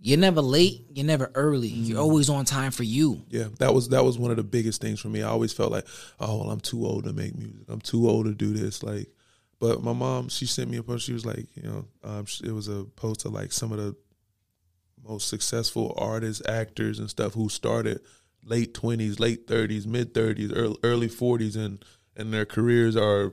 you're 0.00 0.18
never 0.18 0.40
late, 0.40 0.86
you're 0.94 1.06
never 1.06 1.30
early, 1.34 1.68
you're 1.68 2.00
always 2.00 2.28
on 2.28 2.44
time 2.44 2.70
for 2.70 2.82
you. 2.82 3.22
Yeah, 3.28 3.48
that 3.58 3.72
was 3.72 3.88
that 3.90 4.04
was 4.04 4.18
one 4.18 4.32
of 4.32 4.36
the 4.36 4.42
biggest 4.42 4.80
things 4.80 5.00
for 5.00 5.08
me. 5.08 5.22
I 5.22 5.28
always 5.28 5.52
felt 5.52 5.70
like, 5.70 5.86
oh, 6.18 6.38
well, 6.38 6.50
I'm 6.50 6.60
too 6.60 6.84
old 6.84 7.04
to 7.04 7.12
make 7.12 7.36
music. 7.36 7.66
I'm 7.68 7.80
too 7.80 8.08
old 8.08 8.26
to 8.26 8.34
do 8.34 8.52
this. 8.52 8.82
Like, 8.82 9.08
but 9.60 9.82
my 9.82 9.92
mom, 9.92 10.28
she 10.28 10.46
sent 10.46 10.70
me 10.70 10.76
a 10.78 10.82
post. 10.82 11.06
She 11.06 11.12
was 11.12 11.26
like, 11.26 11.46
you 11.54 11.62
know, 11.62 11.84
um, 12.02 12.26
it 12.42 12.52
was 12.52 12.68
a 12.68 12.84
post 12.96 13.24
of 13.24 13.32
like 13.32 13.52
some 13.52 13.70
of 13.70 13.78
the 13.78 13.94
most 15.06 15.28
successful 15.28 15.94
artists, 15.96 16.42
actors, 16.48 16.98
and 16.98 17.08
stuff 17.10 17.34
who 17.34 17.48
started 17.48 18.00
late 18.48 18.74
twenties, 18.74 19.20
late 19.20 19.46
thirties, 19.46 19.86
mid 19.86 20.14
thirties, 20.14 20.52
early 20.52 20.76
early 20.82 21.08
forties, 21.08 21.56
and 21.56 21.84
and 22.16 22.32
their 22.32 22.46
careers 22.46 22.96
are 22.96 23.32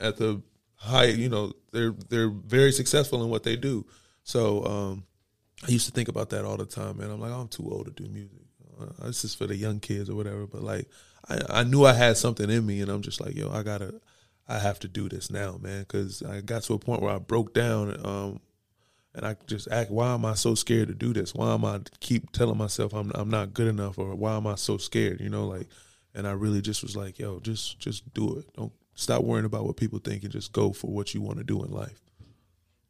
at 0.00 0.16
the 0.16 0.42
high. 0.74 1.06
You 1.06 1.28
know, 1.28 1.52
they're 1.72 1.94
they're 2.08 2.30
very 2.30 2.72
successful 2.72 3.22
in 3.22 3.30
what 3.30 3.42
they 3.42 3.56
do. 3.56 3.86
So 4.22 4.64
um, 4.64 5.04
I 5.66 5.70
used 5.70 5.86
to 5.86 5.92
think 5.92 6.08
about 6.08 6.30
that 6.30 6.44
all 6.44 6.56
the 6.56 6.66
time, 6.66 6.98
man. 6.98 7.10
I'm 7.10 7.20
like, 7.20 7.32
I'm 7.32 7.48
too 7.48 7.70
old 7.70 7.86
to 7.86 8.02
do 8.02 8.08
music. 8.10 8.38
Uh, 8.78 9.06
this 9.06 9.24
is 9.24 9.34
for 9.34 9.46
the 9.46 9.56
young 9.56 9.80
kids 9.80 10.10
or 10.10 10.14
whatever. 10.14 10.46
But 10.46 10.62
like, 10.62 10.88
I, 11.28 11.60
I 11.60 11.64
knew 11.64 11.86
I 11.86 11.92
had 11.92 12.16
something 12.16 12.50
in 12.50 12.66
me, 12.66 12.80
and 12.80 12.90
I'm 12.90 13.02
just 13.02 13.20
like, 13.20 13.34
yo, 13.34 13.50
I 13.50 13.62
gotta, 13.62 14.00
I 14.48 14.58
have 14.58 14.78
to 14.80 14.88
do 14.88 15.08
this 15.08 15.30
now, 15.30 15.58
man, 15.60 15.80
because 15.80 16.22
I 16.22 16.40
got 16.40 16.62
to 16.64 16.74
a 16.74 16.78
point 16.78 17.00
where 17.00 17.14
I 17.14 17.18
broke 17.18 17.54
down, 17.54 17.98
um, 18.04 18.40
and 19.16 19.26
I 19.26 19.34
just 19.46 19.66
act, 19.72 19.90
why 19.90 20.14
am 20.14 20.24
I 20.24 20.34
so 20.34 20.54
scared 20.54 20.88
to 20.88 20.94
do 20.94 21.12
this? 21.12 21.34
Why 21.34 21.52
am 21.54 21.64
I 21.64 21.80
keep 22.00 22.30
telling 22.32 22.58
myself 22.58 22.92
I'm 22.94 23.10
I'm 23.14 23.30
not 23.30 23.54
good 23.54 23.66
enough, 23.66 23.98
or 23.98 24.14
why 24.14 24.36
am 24.36 24.46
I 24.46 24.54
so 24.54 24.76
scared? 24.76 25.20
You 25.20 25.30
know, 25.30 25.46
like, 25.46 25.66
and 26.14 26.28
I 26.28 26.32
really 26.32 26.60
just 26.60 26.82
was 26.82 26.96
like, 26.96 27.18
yo, 27.18 27.40
just 27.40 27.78
just 27.80 28.12
do 28.14 28.36
it. 28.38 28.46
Don't 28.54 28.72
stop 28.94 29.24
worrying 29.24 29.46
about 29.46 29.64
what 29.64 29.76
people 29.76 29.98
think, 29.98 30.22
and 30.22 30.30
just 30.32 30.52
go 30.52 30.72
for 30.72 30.88
what 30.88 31.14
you 31.14 31.20
want 31.22 31.38
to 31.38 31.44
do 31.44 31.64
in 31.64 31.72
life. 31.72 32.00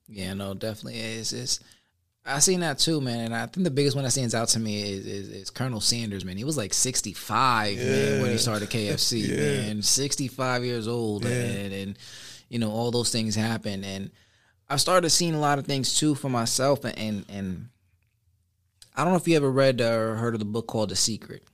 Yeah, 0.09 0.35
no, 0.35 0.53
definitely 0.55 1.01
is. 1.01 1.33
It's 1.33 1.61
I 2.29 2.41
seen 2.41 2.61
that 2.61 2.79
too, 2.81 3.01
man. 3.01 3.27
And 3.27 3.35
I 3.35 3.47
think 3.47 3.63
the 3.65 3.71
biggest 3.71 3.95
one 3.95 4.05
that 4.05 4.11
stands 4.11 4.35
out 4.35 4.49
to 4.49 4.59
me 4.59 4.83
is, 4.83 5.07
is, 5.07 5.29
is 5.29 5.51
Colonel 5.51 5.81
Sanders, 5.81 6.25
man. 6.25 6.37
He 6.37 6.43
was 6.43 6.57
like 6.57 6.75
65, 6.75 7.77
man, 7.77 8.21
when 8.21 8.33
he 8.33 8.39
started 8.39 8.69
KFC, 8.69 9.29
Yeah. 9.29 9.67
man. 9.69 9.83
65 9.83 10.65
years 10.65 10.89
old. 10.89 11.25
Yeah. 11.25 11.31
And, 11.31 11.73
and, 11.73 11.99
you 12.49 12.59
know, 12.59 12.73
all 12.73 12.91
those 12.91 13.13
things 13.13 13.37
happen. 13.37 13.85
And 13.85 14.11
I 14.69 14.77
started 14.77 15.11
seeing 15.11 15.35
a 15.35 15.41
lot 15.41 15.59
of 15.59 15.67
things 15.67 15.99
too 15.99 16.15
for 16.15 16.29
myself. 16.29 16.85
And, 16.85 16.99
and, 16.99 17.25
and 17.29 17.69
I 18.95 19.05
don't 19.05 19.13
know 19.13 19.19
if 19.19 19.29
you 19.29 19.37
ever 19.37 19.51
read 19.51 19.81
or 19.81 20.17
heard 20.17 20.35
of 20.35 20.41
the 20.41 20.47
book 20.47 20.67
called 20.67 20.91
The 20.91 20.97
Secret. 20.97 21.45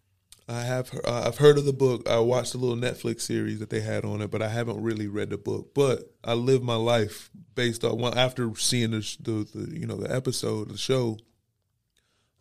I 0.48 0.62
have 0.62 0.92
uh, 1.04 1.22
I've 1.26 1.38
heard 1.38 1.56
of 1.56 1.64
the 1.64 1.72
book. 1.72 2.08
I 2.08 2.18
watched 2.18 2.54
a 2.54 2.58
little 2.58 2.76
Netflix 2.76 3.22
series 3.22 3.60
that 3.60 3.70
they 3.70 3.80
had 3.80 4.04
on 4.04 4.20
it, 4.20 4.30
but 4.30 4.42
I 4.42 4.48
haven't 4.48 4.82
really 4.82 5.06
read 5.06 5.30
the 5.30 5.38
book. 5.38 5.72
But 5.72 6.12
I 6.24 6.34
live 6.34 6.62
my 6.62 6.74
life 6.74 7.30
based 7.54 7.84
on 7.84 7.98
well, 7.98 8.16
after 8.18 8.54
seeing 8.56 8.90
the, 8.90 9.16
the 9.20 9.48
the 9.54 9.78
you 9.78 9.86
know 9.86 9.96
the 9.96 10.14
episode, 10.14 10.68
the 10.68 10.76
show. 10.76 11.18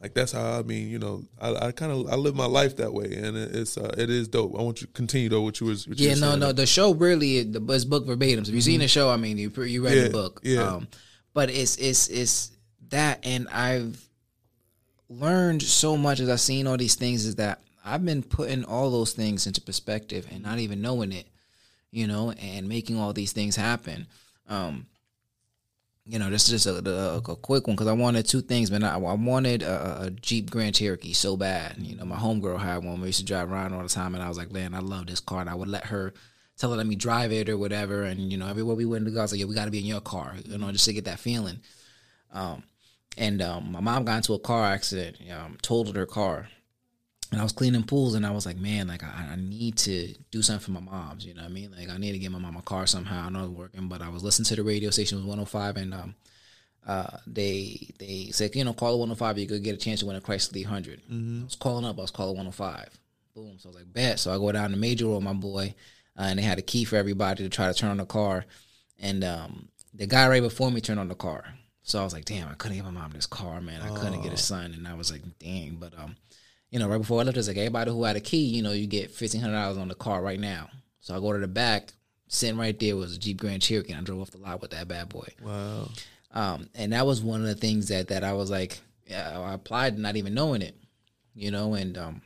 Like 0.02 0.16
that's 0.16 0.32
how 0.32 0.58
I 0.60 0.64
mean, 0.64 0.89
you 0.89 0.97
know, 0.97 1.24
I, 1.39 1.68
I 1.68 1.72
kind 1.72 1.91
of 1.91 2.12
I 2.12 2.16
live 2.16 2.36
my 2.36 2.47
life 2.47 2.78
that 2.78 2.91
way, 2.91 3.14
and 3.16 3.38
it's 3.38 3.78
uh, 3.78 3.93
it 3.97 4.10
is 4.10 4.28
dope. 4.28 4.56
I 4.58 4.64
want 4.64 4.82
you 4.82 4.88
to 4.88 4.93
continue 4.93 5.30
though 5.30 5.41
what 5.41 5.60
you 5.60 5.68
was. 5.68 5.88
What 5.88 5.99
you 5.99 6.08
Yeah, 6.08 6.16
were 6.16 6.22
no, 6.22 6.36
no. 6.36 6.52
The 6.52 6.66
show 6.66 6.93
really 6.93 7.43
the 7.43 7.62
it's 7.70 7.86
book 7.86 8.08
verbatim. 8.08 8.43
So 8.43 8.49
if 8.49 8.56
you've 8.56 8.64
seen 8.64 8.80
the 8.80 8.88
show, 8.88 9.10
I 9.12 9.18
mean, 9.18 9.38
you 9.38 9.52
you 9.64 9.86
read 9.86 9.93
Mm-hmm. 9.93 9.97
Yeah, 9.97 10.04
the 10.04 10.10
book. 10.10 10.41
yeah. 10.43 10.68
Um, 10.68 10.88
but 11.34 11.52
it's 11.52 11.78
it's 11.78 12.08
it's 12.10 12.52
that, 12.89 13.20
and 13.24 13.47
I've 13.49 14.04
learned 15.08 15.62
so 15.62 15.97
much 15.97 16.20
as 16.20 16.30
I've 16.30 16.39
seen 16.41 16.68
all 16.68 16.78
these 16.78 16.95
things. 16.95 17.26
Is 17.26 17.36
that 17.36 17.62
I've 17.86 18.04
been 18.06 18.24
putting 18.24 18.64
all 18.66 18.89
those 18.89 19.14
things 19.14 19.47
into 19.47 19.62
perspective 19.62 20.28
and 20.32 20.41
not 20.41 20.60
even 20.60 20.82
knowing 20.82 21.12
it, 21.12 21.28
you 21.91 22.08
know, 22.08 22.32
and 22.32 22.68
making 22.68 22.97
all 22.99 23.14
these 23.14 23.34
things 23.34 23.56
happen. 23.56 24.08
Um, 24.47 24.88
you 26.06 26.18
know, 26.18 26.30
this 26.30 26.49
is 26.49 26.64
just 26.64 26.66
a, 26.66 26.89
a, 26.89 27.18
a 27.18 27.36
quick 27.36 27.68
one 27.68 27.76
because 27.76 27.88
I 27.88 27.93
wanted 27.93 28.26
two 28.26 28.41
things, 28.41 28.72
man. 28.72 28.84
I, 28.84 28.95
I 28.95 29.14
wanted 29.14 29.62
a, 29.62 30.04
a 30.04 30.12
Jeep 30.12 30.49
Grand 30.49 30.76
Cherokee 30.76 31.14
so 31.14 31.38
bad. 31.38 31.76
You 31.78 31.95
know, 31.95 32.06
my 32.06 32.16
homegirl 32.16 32.60
had 32.60 32.84
one. 32.84 32.99
We 32.99 33.08
used 33.08 33.20
to 33.20 33.26
drive 33.26 33.52
around 33.52 33.74
all 33.74 33.84
the 33.84 33.89
time, 33.89 34.16
and 34.16 34.24
I 34.24 34.28
was 34.28 34.38
like, 34.38 34.52
man, 34.52 34.74
I 34.74 34.80
love 34.80 35.08
this 35.08 35.20
car. 35.20 35.41
And 35.41 35.49
I 35.49 35.56
would 35.56 35.68
let 35.68 35.86
her 35.86 36.14
tell 36.58 36.72
her 36.72 36.78
let 36.78 36.88
me 36.88 36.95
drive 36.95 37.32
it 37.32 37.49
or 37.49 37.58
whatever. 37.58 38.04
And 38.04 38.32
you 38.32 38.38
know, 38.38 38.47
everywhere 38.47 38.76
we 38.76 38.86
went 38.86 39.06
to 39.06 39.12
I 39.12 39.22
was 39.22 39.32
like, 39.32 39.39
yeah, 39.39 39.45
we 39.45 39.56
got 39.56 39.66
to 39.66 39.72
be 39.72 39.80
in 39.80 39.86
your 39.86 40.02
car, 40.02 40.36
you 40.43 40.58
know, 40.58 40.72
just 40.72 40.86
to 40.86 40.93
get 40.93 41.06
that 41.06 41.20
feeling. 41.20 41.60
Um, 42.34 42.64
and 43.18 43.41
um, 43.41 43.72
my 43.72 43.82
mom 43.82 44.06
got 44.06 44.18
into 44.18 44.34
a 44.34 44.39
car 44.39 44.66
accident, 44.66 45.18
um, 45.32 45.58
totaled 45.62 45.97
her 45.97 46.06
car, 46.06 46.47
and 47.32 47.40
I 47.40 47.44
was 47.44 47.54
cleaning 47.54 47.84
pools, 47.84 48.16
and 48.16 48.26
I 48.26 48.32
was 48.32 48.46
like, 48.46 48.58
man, 48.58 48.88
like 48.88 49.04
I, 49.04 49.30
I 49.32 49.36
need 49.38 49.78
to 49.80 50.14
do 50.32 50.42
something 50.42 50.66
for 50.66 50.72
my 50.72 50.92
mom's. 50.92 51.26
You 51.26 51.34
know 51.34 51.42
what 51.42 51.52
I 51.52 51.54
mean? 51.54 51.74
Like 51.78 51.90
I 51.90 51.98
need 51.98 52.12
to 52.12 52.20
get 52.20 52.32
my 52.32 52.40
mom 52.40 52.58
a 52.58 52.62
car 52.62 52.86
somehow. 52.86 53.26
I 53.26 53.30
know 53.30 53.46
it's 53.46 53.50
working, 53.50 53.88
but 53.88 54.02
I 54.02 54.10
was 54.10 54.24
listening 54.24 54.46
to 54.48 54.56
the 54.58 54.64
radio 54.64 54.90
station 54.90 55.18
it 55.18 55.22
was 55.22 55.28
105, 55.28 55.78
and 55.78 55.94
um, 55.94 56.16
uh, 56.86 57.18
they 57.28 57.90
they 58.00 58.30
said, 58.32 58.56
you 58.56 58.64
know, 58.64 58.74
call 58.74 58.96
it 58.96 59.00
105, 59.00 59.38
you 59.38 59.48
could 59.48 59.64
get 59.64 59.76
a 59.76 59.78
chance 59.78 60.02
to 60.02 60.06
win 60.06 60.16
a 60.16 60.22
Chrysler 60.22 60.52
300. 60.52 61.02
I 61.42 61.44
was 61.46 61.56
calling 61.56 61.86
up, 61.86 61.98
I 61.98 62.02
was 62.02 62.12
calling 62.12 62.36
105. 62.36 62.90
Boom. 63.34 63.58
So 63.60 63.70
I 63.70 63.72
was 63.72 63.76
like, 63.78 63.94
bet. 63.94 64.20
So 64.20 64.34
I 64.34 64.38
go 64.38 64.52
down 64.52 64.72
to 64.72 64.78
Major 64.78 65.06
Road, 65.06 65.22
my 65.22 65.34
boy, 65.34 65.74
uh, 66.18 66.24
and 66.24 66.40
they 66.40 66.44
had 66.44 66.60
a 66.60 66.64
key 66.64 66.84
for 66.84 66.98
everybody 66.98 67.44
to 67.44 67.50
try 67.50 67.68
to 67.68 67.74
turn 67.74 67.92
on 67.92 67.98
the 67.98 68.06
car, 68.06 68.46
and 69.00 69.24
um, 69.24 69.70
the 69.94 70.08
guy 70.08 70.28
right 70.28 70.42
before 70.42 70.72
me 70.72 70.82
turned 70.82 71.00
on 71.00 71.08
the 71.08 71.16
car. 71.16 71.46
So 71.84 72.00
I 72.00 72.04
was 72.04 72.14
like, 72.14 72.26
damn, 72.26 72.48
I 72.48 72.54
couldn't 72.54 72.78
get 72.78 72.86
my 72.86 72.92
mom 72.92 73.12
this 73.12 73.26
car, 73.26 73.60
man. 73.60 73.82
I 73.82 73.90
couldn't 73.98 74.22
get 74.22 74.34
a 74.34 74.38
son, 74.38 74.74
and 74.74 74.88
I 74.88 74.94
was 74.94 75.12
like, 75.12 75.24
dang. 75.40 75.78
But 75.80 75.98
um, 75.98 76.16
you 76.72 76.80
know, 76.80 76.88
right 76.90 76.98
before 76.98 77.20
I 77.22 77.24
left, 77.24 77.38
it's 77.38 77.48
like 77.48 77.58
everybody 77.58 77.92
who 77.92 78.04
had 78.04 78.16
a 78.16 78.22
key, 78.22 78.44
you 78.46 78.64
know, 78.64 78.72
you 78.72 78.88
get 78.88 79.12
fifteen 79.12 79.42
hundred 79.42 79.54
dollars 79.56 79.78
on 79.78 79.88
the 79.90 79.96
car 79.96 80.22
right 80.22 80.40
now. 80.40 80.70
So 81.02 81.16
I 81.16 81.20
go 81.20 81.34
to 81.34 81.40
the 81.40 81.48
back, 81.48 81.92
sitting 82.28 82.58
right 82.58 82.78
there 82.80 82.96
was 82.96 83.16
a 83.16 83.20
Jeep 83.20 83.38
Grand 83.40 83.62
Cherokee, 83.62 83.92
and 83.92 84.02
I 84.02 84.04
drove 84.04 84.22
off 84.22 84.32
the 84.32 84.38
lot 84.38 84.62
with 84.62 84.72
that 84.72 84.88
bad 84.88 85.10
boy. 85.10 85.28
Wow. 85.44 85.90
Um, 86.34 86.70
and 86.76 86.94
that 86.94 87.06
was 87.06 87.22
one 87.22 87.42
of 87.42 87.48
the 87.48 87.56
things 87.56 87.90
that 87.90 88.08
that 88.08 88.24
I 88.24 88.34
was 88.34 88.50
like, 88.50 88.80
yeah, 89.06 89.38
I 89.40 89.54
applied 89.54 89.98
not 90.00 90.16
even 90.16 90.34
knowing 90.34 90.62
it, 90.62 90.76
you 91.36 91.52
know, 91.52 91.74
and 91.74 91.98
um, 91.98 92.22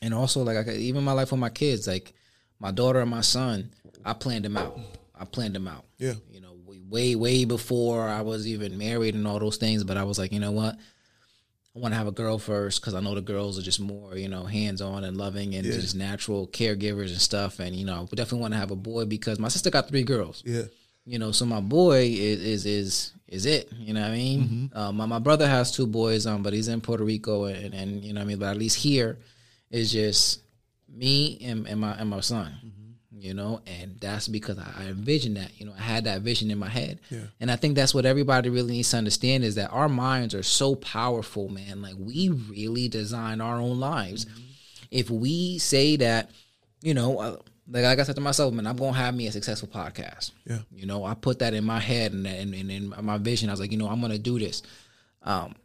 and 0.00 0.14
also 0.14 0.42
like 0.42 0.56
I 0.56 0.62
could, 0.62 0.76
even 0.76 1.02
my 1.04 1.12
life 1.12 1.32
with 1.32 1.40
my 1.40 1.50
kids, 1.50 1.88
like 1.88 2.12
my 2.60 2.70
daughter 2.70 3.00
and 3.00 3.10
my 3.10 3.22
son, 3.22 3.72
I 4.04 4.12
planned 4.12 4.44
them 4.44 4.56
out. 4.56 4.78
I 5.18 5.24
planned 5.24 5.54
them 5.56 5.66
out. 5.66 5.84
Yeah. 5.98 6.14
You 6.30 6.40
know, 6.40 6.52
way- 6.64 6.82
way 6.88 7.14
way 7.16 7.44
before 7.46 8.06
I 8.06 8.20
was 8.20 8.46
even 8.46 8.78
married 8.78 9.14
and 9.16 9.26
all 9.26 9.40
those 9.40 9.56
things. 9.56 9.82
But 9.82 9.96
I 9.96 10.04
was 10.04 10.18
like, 10.20 10.30
you 10.32 10.38
know 10.38 10.52
what? 10.52 10.76
I 11.76 11.78
want 11.78 11.92
to 11.92 11.98
have 11.98 12.06
a 12.06 12.12
girl 12.12 12.38
first 12.38 12.80
because 12.80 12.94
I 12.94 13.00
know 13.00 13.14
the 13.14 13.20
girls 13.20 13.58
are 13.58 13.62
just 13.62 13.80
more, 13.80 14.16
you 14.16 14.28
know, 14.28 14.44
hands 14.44 14.80
on 14.80 15.04
and 15.04 15.16
loving 15.16 15.54
and 15.54 15.66
Yeah. 15.66 15.72
just 15.74 15.94
natural 15.94 16.46
caregivers 16.48 17.10
and 17.10 17.20
stuff. 17.20 17.60
And 17.60 17.76
you 17.76 17.84
know, 17.84 18.08
we 18.10 18.16
definitely 18.16 18.40
want 18.40 18.54
to 18.54 18.58
have 18.58 18.70
a 18.70 18.76
boy 18.76 19.04
because 19.04 19.38
my 19.38 19.48
sister 19.48 19.70
got 19.70 19.88
three 19.88 20.02
girls 20.02 20.42
Yeah. 20.46 20.62
you 21.04 21.18
know, 21.18 21.32
so 21.32 21.44
my 21.44 21.60
boy 21.60 22.04
is 22.08 22.40
is 22.42 22.66
is, 22.66 23.12
is 23.28 23.44
it. 23.46 23.70
You 23.78 23.92
know 23.92 24.00
what 24.00 24.10
I 24.10 24.14
mean? 24.14 24.70
Uh, 24.74 24.90
my 24.92 25.04
my 25.06 25.18
brother 25.18 25.46
has 25.46 25.70
two 25.70 25.86
boys, 25.86 26.26
um, 26.26 26.42
but 26.42 26.52
he's 26.54 26.68
in 26.68 26.80
Puerto 26.80 27.04
Rico, 27.04 27.44
and, 27.44 27.74
and 27.74 28.02
you 28.02 28.12
know 28.14 28.20
what 28.20 28.24
I 28.24 28.28
mean. 28.28 28.38
But 28.38 28.46
at 28.50 28.56
least 28.56 28.76
here 28.78 29.18
is 29.70 29.92
just 29.92 30.40
me 30.88 31.38
and, 31.42 31.66
and 31.68 31.80
my 31.80 31.92
and 31.92 32.08
my 32.08 32.20
son. 32.20 32.52
You 33.26 33.34
know, 33.34 33.60
and 33.66 33.98
that's 34.00 34.28
because 34.28 34.56
I, 34.58 34.70
I 34.78 34.82
envisioned 34.86 35.36
that. 35.36 35.50
You 35.58 35.66
know, 35.66 35.74
I 35.76 35.82
had 35.82 36.04
that 36.04 36.22
vision 36.22 36.50
in 36.50 36.58
my 36.58 36.68
head, 36.68 37.00
Yeah. 37.10 37.22
and 37.40 37.50
I 37.50 37.56
think 37.56 37.74
that's 37.74 37.92
what 37.92 38.06
everybody 38.06 38.48
really 38.50 38.74
needs 38.74 38.90
to 38.90 38.98
understand 38.98 39.42
is 39.42 39.56
that 39.56 39.70
our 39.72 39.88
minds 39.88 40.32
are 40.34 40.44
so 40.44 40.76
powerful, 40.76 41.48
man. 41.48 41.82
Like 41.82 41.94
we 41.98 42.28
really 42.28 42.88
design 42.88 43.40
our 43.40 43.56
own 43.60 43.80
lives. 43.80 44.26
If 44.92 45.10
we 45.10 45.58
say 45.58 45.96
that, 45.96 46.30
you 46.82 46.94
know, 46.94 47.18
uh, 47.18 47.36
like, 47.68 47.82
like 47.82 47.98
I 47.98 48.02
said 48.04 48.14
to 48.14 48.20
myself, 48.20 48.54
man, 48.54 48.66
I'm 48.68 48.76
gonna 48.76 48.92
have 48.96 49.14
me 49.16 49.26
a 49.26 49.32
successful 49.32 49.66
podcast. 49.68 50.30
Yeah. 50.44 50.60
You 50.72 50.86
know, 50.86 51.04
I 51.04 51.14
put 51.14 51.40
that 51.40 51.52
in 51.52 51.64
my 51.64 51.80
head 51.80 52.12
and 52.12 52.24
and, 52.28 52.54
and 52.54 52.70
in 52.70 52.94
my 53.02 53.18
vision. 53.18 53.48
I 53.48 53.52
was 53.54 53.58
like, 53.60 53.72
you 53.72 53.78
know, 53.78 53.88
I'm 53.88 54.00
gonna 54.00 54.18
do 54.18 54.38
this. 54.38 54.62
Um, 55.22 55.56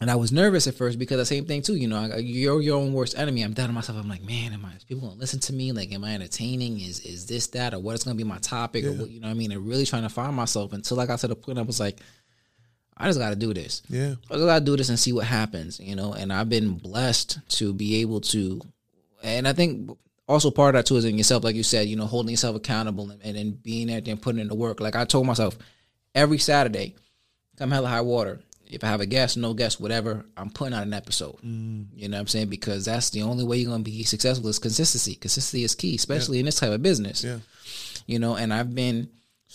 and 0.00 0.10
I 0.10 0.16
was 0.16 0.30
nervous 0.30 0.66
at 0.66 0.74
first 0.74 0.98
because 0.98 1.16
the 1.16 1.26
same 1.26 1.44
thing 1.44 1.62
too. 1.62 1.74
You 1.74 1.88
know, 1.88 1.96
I, 1.96 2.16
you're 2.18 2.60
your 2.60 2.78
own 2.78 2.92
worst 2.92 3.18
enemy. 3.18 3.42
I'm 3.42 3.52
doubting 3.52 3.74
myself. 3.74 3.98
I'm 3.98 4.08
like, 4.08 4.22
man, 4.22 4.52
am 4.52 4.64
I? 4.64 4.70
People 4.86 5.08
gonna 5.08 5.20
listen 5.20 5.40
to 5.40 5.52
me? 5.52 5.72
Like, 5.72 5.92
am 5.92 6.04
I 6.04 6.14
entertaining? 6.14 6.80
Is 6.80 7.00
is 7.00 7.26
this 7.26 7.48
that 7.48 7.74
or 7.74 7.80
what 7.80 7.94
is 7.94 8.04
gonna 8.04 8.16
be 8.16 8.24
my 8.24 8.38
topic 8.38 8.84
or 8.84 8.92
what? 8.92 9.10
You 9.10 9.20
know, 9.20 9.26
what 9.26 9.34
I 9.34 9.36
mean, 9.36 9.52
and 9.52 9.66
really 9.66 9.86
trying 9.86 10.02
to 10.02 10.08
find 10.08 10.34
myself 10.34 10.72
until 10.72 10.96
like 10.96 11.08
I 11.08 11.12
got 11.12 11.20
to 11.20 11.28
the 11.28 11.36
point 11.36 11.58
I 11.58 11.62
was 11.62 11.80
like, 11.80 11.98
I 12.96 13.06
just 13.06 13.18
got 13.18 13.30
to 13.30 13.36
do 13.36 13.54
this. 13.54 13.82
Yeah. 13.88 14.14
I 14.30 14.34
just 14.34 14.46
gotta 14.46 14.64
do 14.64 14.76
this 14.76 14.88
and 14.88 14.98
see 14.98 15.12
what 15.12 15.26
happens, 15.26 15.78
you 15.78 15.94
know. 15.94 16.14
And 16.14 16.32
I've 16.32 16.48
been 16.48 16.74
blessed 16.74 17.38
to 17.58 17.72
be 17.72 18.00
able 18.00 18.20
to, 18.22 18.60
and 19.22 19.46
I 19.46 19.52
think 19.52 19.90
also 20.28 20.50
part 20.50 20.74
of 20.74 20.78
that 20.80 20.86
too 20.86 20.96
is 20.96 21.04
in 21.04 21.16
yourself, 21.16 21.44
like 21.44 21.54
you 21.54 21.62
said, 21.62 21.88
you 21.88 21.96
know, 21.96 22.06
holding 22.06 22.30
yourself 22.30 22.56
accountable 22.56 23.10
and, 23.10 23.22
and 23.22 23.36
then 23.36 23.50
being 23.52 23.86
there 23.86 24.02
and 24.04 24.20
putting 24.20 24.40
in 24.40 24.48
the 24.48 24.54
work. 24.54 24.80
Like 24.80 24.96
I 24.96 25.04
told 25.04 25.26
myself, 25.26 25.56
every 26.14 26.38
Saturday, 26.38 26.96
come 27.56 27.70
hella 27.70 27.88
high 27.88 28.00
water. 28.00 28.40
If 28.70 28.84
I 28.84 28.88
have 28.88 29.00
a 29.00 29.06
guest, 29.06 29.36
no 29.36 29.54
guest, 29.54 29.80
whatever, 29.80 30.26
I'm 30.36 30.50
putting 30.50 30.74
out 30.74 30.86
an 30.86 30.92
episode. 30.92 31.36
Mm. 31.44 31.86
You 31.96 32.08
know 32.08 32.16
what 32.16 32.22
I'm 32.22 32.26
saying? 32.26 32.48
Because 32.48 32.84
that's 32.84 33.10
the 33.10 33.22
only 33.22 33.44
way 33.44 33.58
you're 33.58 33.70
gonna 33.70 33.82
be 33.82 34.02
successful 34.04 34.48
is 34.48 34.58
consistency. 34.58 35.14
Consistency 35.14 35.64
is 35.64 35.74
key, 35.74 35.94
especially 35.96 36.38
in 36.38 36.46
this 36.46 36.56
type 36.56 36.72
of 36.72 36.82
business. 36.82 37.24
Yeah. 37.24 37.38
You 38.06 38.18
know, 38.18 38.36
and 38.36 38.52
I've 38.52 38.74
been 38.74 39.08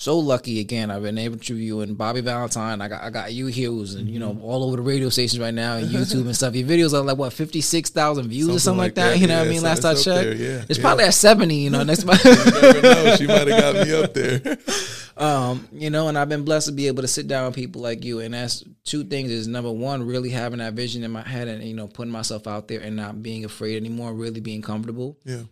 so 0.03 0.19
lucky 0.19 0.59
again. 0.59 0.91
I've 0.91 1.01
been 1.01 1.17
able 1.17 1.37
to 1.37 1.55
you 1.55 1.79
and 1.79 1.97
Bobby 1.97 2.19
Valentine. 2.19 2.81
I 2.81 2.87
got 2.89 3.03
I 3.03 3.09
got 3.09 3.33
you 3.33 3.47
here 3.47 3.69
who's 3.69 3.95
and 3.95 4.09
you 4.09 4.19
know 4.19 4.31
Mm-hmm. 4.33 4.43
all 4.43 4.63
over 4.65 4.75
the 4.75 4.81
radio 4.81 5.09
stations 5.09 5.39
right 5.39 5.53
now 5.53 5.77
and 5.77 5.87
YouTube 5.89 6.25
and 6.25 6.35
stuff. 6.35 6.55
Your 6.55 6.67
videos 6.67 6.93
are 6.93 7.01
like 7.01 7.17
what 7.17 7.31
fifty 7.33 7.61
six 7.61 7.89
thousand 7.89 8.27
views 8.27 8.49
or 8.49 8.59
Something 8.59 8.59
something 8.59 8.77
like 8.79 8.95
that. 8.95 9.09
that. 9.11 9.19
You 9.19 9.27
know 9.27 9.39
what 9.39 9.47
I 9.47 9.49
mean? 9.49 9.61
Last 9.61 9.85
I 9.85 9.93
checked, 9.93 10.05
there, 10.05 10.33
yeah, 10.35 10.65
it's 10.67 10.77
yeah. 10.77 10.83
probably 10.83 11.05
at 11.05 11.13
seventy. 11.13 11.55
You 11.55 11.69
know, 11.69 11.83
next. 11.91 12.03
month. 12.05 12.23
You 12.25 12.31
never 12.61 12.81
know. 12.81 13.15
She 13.15 13.27
might 13.27 13.47
have 13.47 13.59
got 13.61 13.87
me 13.87 14.03
up 14.03 14.13
there. 14.13 14.57
um, 15.17 15.67
you 15.71 15.89
know, 15.89 16.07
and 16.09 16.17
I've 16.17 16.29
been 16.29 16.43
blessed 16.43 16.67
to 16.67 16.71
be 16.73 16.87
able 16.87 17.01
to 17.03 17.07
sit 17.07 17.27
down 17.27 17.45
with 17.45 17.55
people 17.55 17.81
like 17.81 18.03
you. 18.03 18.19
And 18.19 18.33
that's 18.33 18.63
two 18.83 19.03
things 19.03 19.31
is 19.31 19.47
number 19.47 19.71
one, 19.71 20.03
really 20.05 20.29
having 20.29 20.59
that 20.59 20.73
vision 20.73 21.03
in 21.03 21.11
my 21.11 21.21
head 21.21 21.47
and, 21.47 21.63
you 21.63 21.75
know, 21.75 21.87
putting 21.87 22.11
myself 22.11 22.47
out 22.47 22.67
there 22.67 22.81
and 22.81 22.95
not 22.95 23.21
being 23.21 23.45
afraid 23.45 23.77
anymore, 23.77 24.13
really 24.13 24.39
being 24.41 24.61
comfortable. 24.61 25.17
Yeah. 25.23 25.43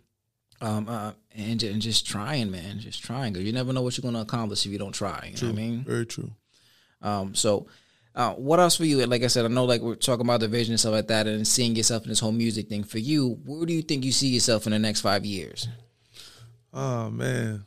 Um, 0.60 0.88
uh, 0.88 1.12
and, 1.34 1.62
and 1.62 1.80
just 1.80 2.06
trying, 2.06 2.50
man, 2.50 2.78
just 2.78 3.02
trying. 3.02 3.34
Cause 3.34 3.42
you 3.42 3.52
never 3.52 3.72
know 3.72 3.82
what 3.82 3.96
you're 3.96 4.02
going 4.02 4.14
to 4.14 4.20
accomplish 4.20 4.66
if 4.66 4.72
you 4.72 4.78
don't 4.78 4.92
try. 4.92 5.32
You 5.34 5.46
know 5.46 5.52
what 5.52 5.58
I 5.58 5.62
mean? 5.62 5.84
Very 5.84 6.06
true. 6.06 6.30
Um, 7.00 7.34
so, 7.34 7.66
uh, 8.14 8.32
what 8.34 8.60
else 8.60 8.76
for 8.76 8.84
you? 8.84 9.04
Like 9.06 9.22
I 9.22 9.28
said, 9.28 9.44
I 9.44 9.48
know 9.48 9.64
like 9.64 9.80
we're 9.80 9.94
talking 9.94 10.26
about 10.26 10.40
the 10.40 10.48
vision 10.48 10.72
and 10.72 10.80
stuff 10.80 10.92
like 10.92 11.08
that 11.08 11.26
and 11.26 11.48
seeing 11.48 11.74
yourself 11.74 12.02
in 12.02 12.10
this 12.10 12.20
whole 12.20 12.32
music 12.32 12.68
thing. 12.68 12.84
For 12.84 12.98
you, 12.98 13.40
where 13.44 13.64
do 13.64 13.72
you 13.72 13.82
think 13.82 14.04
you 14.04 14.12
see 14.12 14.28
yourself 14.28 14.66
in 14.66 14.72
the 14.72 14.78
next 14.78 15.00
five 15.00 15.24
years? 15.24 15.68
Oh 16.72 17.10
man. 17.10 17.64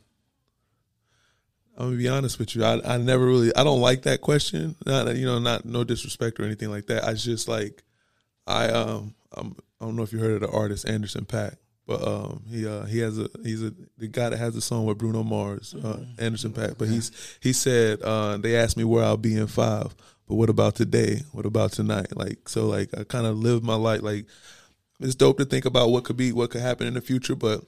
I'm 1.76 1.88
gonna 1.88 1.96
be 1.96 2.08
honest 2.08 2.38
with 2.38 2.56
you. 2.56 2.64
I, 2.64 2.80
I 2.84 2.96
never 2.96 3.26
really 3.26 3.54
I 3.54 3.64
don't 3.64 3.80
like 3.80 4.02
that 4.02 4.20
question. 4.20 4.76
Not 4.86 5.14
you 5.16 5.26
know, 5.26 5.38
not 5.38 5.64
no 5.64 5.84
disrespect 5.84 6.40
or 6.40 6.44
anything 6.44 6.70
like 6.70 6.86
that. 6.86 7.04
I 7.04 7.14
just 7.14 7.48
like 7.48 7.82
I 8.46 8.68
um 8.68 9.14
I'm, 9.32 9.56
I 9.80 9.84
don't 9.84 9.96
know 9.96 10.02
if 10.02 10.12
you 10.12 10.18
heard 10.18 10.40
of 10.42 10.48
the 10.48 10.56
artist 10.56 10.88
Anderson 10.88 11.26
.Paak, 11.26 11.56
but 11.86 12.06
um 12.06 12.42
he 12.48 12.66
uh 12.66 12.84
he 12.84 12.98
has 12.98 13.18
a 13.18 13.28
he's 13.42 13.62
a 13.62 13.72
the 13.98 14.08
guy 14.08 14.30
that 14.30 14.38
has 14.38 14.56
a 14.56 14.60
song 14.60 14.86
with 14.86 14.98
Bruno 14.98 15.22
Mars, 15.22 15.74
uh, 15.74 16.00
Anderson 16.18 16.52
.Paak. 16.52 16.78
But 16.78 16.88
he's 16.88 17.38
he 17.40 17.52
said 17.52 18.02
uh 18.02 18.36
they 18.36 18.56
asked 18.56 18.76
me 18.76 18.84
where 18.84 19.04
I'll 19.04 19.16
be 19.16 19.36
in 19.36 19.46
five, 19.46 19.94
but 20.26 20.34
what 20.34 20.50
about 20.50 20.74
today? 20.74 21.22
What 21.32 21.46
about 21.46 21.72
tonight? 21.72 22.16
Like 22.16 22.48
so 22.48 22.66
like 22.66 22.96
I 22.98 23.04
kind 23.04 23.26
of 23.26 23.38
live 23.38 23.62
my 23.62 23.76
life 23.76 24.02
like 24.02 24.26
it's 25.00 25.14
dope 25.14 25.38
to 25.38 25.44
think 25.44 25.64
about 25.64 25.90
what 25.90 26.04
could 26.04 26.16
be 26.16 26.32
what 26.32 26.50
could 26.50 26.62
happen 26.62 26.86
in 26.86 26.94
the 26.94 27.00
future, 27.00 27.36
but 27.36 27.62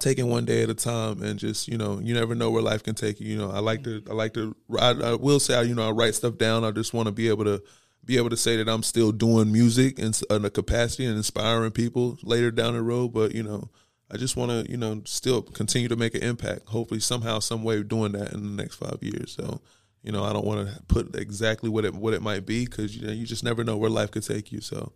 taking 0.00 0.28
one 0.28 0.44
day 0.44 0.62
at 0.62 0.70
a 0.70 0.74
time 0.74 1.22
and 1.22 1.38
just 1.38 1.68
you 1.68 1.78
know 1.78 2.00
you 2.00 2.14
never 2.14 2.34
know 2.34 2.50
where 2.50 2.62
life 2.62 2.82
can 2.82 2.96
take 2.96 3.20
you 3.20 3.28
you 3.28 3.38
know 3.38 3.50
i 3.50 3.60
like 3.60 3.84
to 3.84 4.02
i 4.10 4.12
like 4.12 4.34
to 4.34 4.54
i, 4.80 4.90
I 4.90 5.14
will 5.14 5.38
say 5.38 5.62
you 5.64 5.74
know 5.74 5.86
i 5.86 5.92
write 5.92 6.16
stuff 6.16 6.36
down 6.36 6.64
i 6.64 6.72
just 6.72 6.92
want 6.92 7.06
to 7.06 7.12
be 7.12 7.28
able 7.28 7.44
to 7.44 7.62
be 8.04 8.16
able 8.16 8.30
to 8.30 8.36
say 8.36 8.56
that 8.56 8.68
i'm 8.68 8.82
still 8.82 9.12
doing 9.12 9.52
music 9.52 9.98
in, 9.98 10.12
in 10.30 10.44
a 10.44 10.50
capacity 10.50 11.04
and 11.04 11.16
inspiring 11.16 11.70
people 11.70 12.18
later 12.22 12.50
down 12.50 12.74
the 12.74 12.82
road 12.82 13.12
but 13.12 13.34
you 13.34 13.42
know 13.42 13.68
i 14.10 14.16
just 14.16 14.36
want 14.36 14.50
to 14.50 14.70
you 14.70 14.76
know 14.76 15.00
still 15.04 15.42
continue 15.42 15.88
to 15.88 15.96
make 15.96 16.14
an 16.14 16.22
impact 16.22 16.68
hopefully 16.68 17.00
somehow 17.00 17.38
some 17.38 17.62
way 17.62 17.82
doing 17.82 18.12
that 18.12 18.32
in 18.32 18.42
the 18.42 18.62
next 18.62 18.76
five 18.76 18.98
years 19.00 19.32
so 19.32 19.60
you 20.02 20.12
know 20.12 20.24
i 20.24 20.32
don't 20.32 20.46
want 20.46 20.68
to 20.68 20.82
put 20.84 21.14
exactly 21.16 21.70
what 21.70 21.84
it 21.84 21.94
what 21.94 22.14
it 22.14 22.22
might 22.22 22.46
be 22.46 22.64
because 22.64 22.96
you 22.96 23.06
know 23.06 23.12
you 23.12 23.26
just 23.26 23.44
never 23.44 23.64
know 23.64 23.76
where 23.76 23.90
life 23.90 24.10
could 24.10 24.24
take 24.24 24.52
you 24.52 24.60
so 24.60 24.92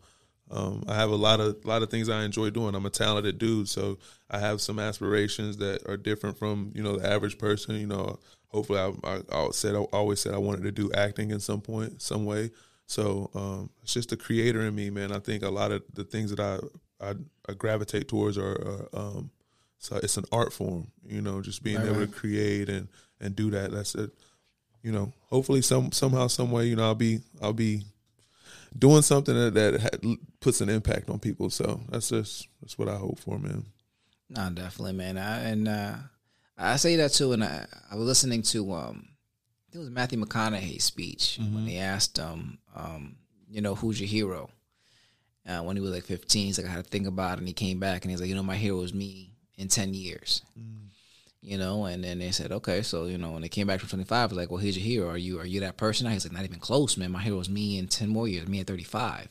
um, 0.50 0.84
I 0.88 0.94
have 0.94 1.11
a 1.11 1.16
lot 1.16 1.40
of 1.40 1.64
lot 1.64 1.82
of 1.82 1.90
things 1.90 2.09
I 2.09 2.24
enjoy 2.24 2.50
doing. 2.50 2.74
I'm 2.74 2.86
a 2.86 2.90
talented 2.90 3.38
dude, 3.38 3.68
so 3.68 3.98
I 4.30 4.38
have 4.38 4.61
some 4.61 4.78
aspirations 4.78 5.59
that 5.59 5.86
are 5.88 5.96
different 5.96 6.38
from 6.38 6.72
you 6.74 6.82
know 6.82 6.96
the 6.96 7.09
average 7.09 7.38
person. 7.38 7.76
You 7.76 7.86
know, 7.86 8.18
hopefully, 8.48 8.78
I, 8.78 8.92
I, 9.04 9.20
I 9.30 9.50
said 9.50 9.74
I 9.74 9.80
always 9.80 10.20
said 10.20 10.34
I 10.34 10.38
wanted 10.38 10.62
to 10.62 10.72
do 10.72 10.90
acting 10.92 11.30
in 11.30 11.40
some 11.40 11.61
point, 11.61 12.00
some 12.00 12.24
way. 12.24 12.50
So 12.89 13.30
um, 13.34 13.70
it's 13.82 13.93
just 13.93 14.09
the 14.09 14.16
creator 14.16 14.62
in 14.62 14.74
me, 14.74 14.89
man. 14.89 15.12
I 15.12 15.18
think 15.18 15.43
a 15.43 15.51
lot 15.51 15.72
of 15.72 15.82
the 15.93 16.05
things 16.05 16.34
that 16.34 16.41
I 16.41 16.59
I, 17.01 17.14
I 17.49 17.53
gravitate 17.53 18.09
towards 18.09 18.36
are, 18.39 18.51
are 18.51 18.89
um, 18.99 19.30
so 19.78 19.97
it's 20.03 20.16
an 20.16 20.24
art 20.32 20.53
form. 20.53 20.89
You 21.07 21.20
know, 21.20 21.41
just 21.43 21.62
being 21.62 21.76
Right, 21.76 21.86
able 21.86 22.01
right. 22.01 22.11
to 22.11 22.18
create 22.18 22.68
and 22.68 22.89
and 23.20 23.36
do 23.36 23.51
that. 23.51 23.70
That's 23.72 23.95
it. 23.95 24.11
You 24.82 24.93
know, 24.93 25.12
hopefully 25.28 25.61
some 25.62 25.93
somehow 25.93 26.28
some 26.28 26.51
way, 26.51 26.66
you 26.66 26.76
know, 26.76 26.84
I'll 26.84 26.95
be 26.95 27.20
I'll 27.43 27.53
be 27.53 27.84
doing 28.78 29.03
something 29.03 29.34
that, 29.34 29.55
that 29.55 29.80
ha- 29.80 30.14
puts 30.41 30.61
an 30.62 30.68
impact 30.70 31.11
on 31.11 31.18
people. 31.18 31.51
So 31.51 31.80
that's 31.91 32.09
just 32.09 32.49
that's 32.62 32.78
what 32.78 32.89
I 32.89 32.97
hope 32.97 33.18
for, 33.18 33.39
man. 33.39 33.64
No, 34.30 34.49
definitely, 34.51 34.93
man. 34.95 35.18
I, 35.18 35.41
and 35.51 35.68
uh, 35.68 35.95
I 36.57 36.76
say 36.76 36.97
that 36.97 37.12
too. 37.12 37.32
And 37.32 37.45
I, 37.45 37.66
I 37.91 37.97
was 37.97 38.07
listening 38.07 38.43
to 38.43 38.72
um, 38.72 39.09
it 39.72 39.78
was 39.78 39.90
Matthew 39.90 40.18
McConaughey's 40.18 40.84
speech 40.84 41.38
when 41.52 41.66
they 41.66 41.76
asked 41.78 42.16
him, 42.16 42.58
um, 42.74 43.16
you 43.50 43.60
know, 43.60 43.74
who's 43.74 44.00
your 44.00 44.08
hero? 44.08 44.50
Uh, 45.48 45.62
when 45.62 45.76
he 45.76 45.82
was 45.82 45.92
like 45.92 46.04
15, 46.04 46.46
he's 46.46 46.58
like, 46.58 46.66
I 46.66 46.70
had 46.70 46.84
to 46.84 46.90
think 46.90 47.06
about 47.06 47.34
it. 47.34 47.38
And 47.38 47.48
he 47.48 47.54
came 47.54 47.78
back 47.78 48.04
and 48.04 48.10
he's 48.10 48.20
like, 48.20 48.28
you 48.28 48.34
know, 48.34 48.42
my 48.42 48.56
hero 48.56 48.80
is 48.82 48.92
me 48.92 49.32
in 49.56 49.68
10 49.68 49.94
years. 49.94 50.42
You 51.40 51.56
know, 51.56 51.84
and 51.84 52.02
then 52.02 52.18
they 52.18 52.32
said, 52.32 52.50
okay, 52.52 52.82
so 52.82 53.04
you 53.06 53.16
know, 53.16 53.30
when 53.32 53.42
they 53.42 53.48
came 53.48 53.66
back 53.68 53.80
from 53.80 53.88
25, 53.88 54.12
I 54.12 54.26
was 54.26 54.36
like, 54.36 54.50
well, 54.50 54.58
here's 54.58 54.76
your 54.76 54.84
hero. 54.84 55.10
Are 55.10 55.16
you 55.16 55.38
are 55.38 55.46
you 55.46 55.60
that 55.60 55.76
person? 55.76 56.10
He's 56.10 56.24
like, 56.26 56.32
not 56.32 56.44
even 56.44 56.58
close, 56.58 56.96
man. 56.96 57.12
My 57.12 57.22
hero 57.22 57.38
is 57.38 57.48
me 57.48 57.78
in 57.78 57.86
10 57.86 58.08
more 58.08 58.26
years, 58.26 58.48
me 58.48 58.60
at 58.60 58.66
35. 58.66 59.28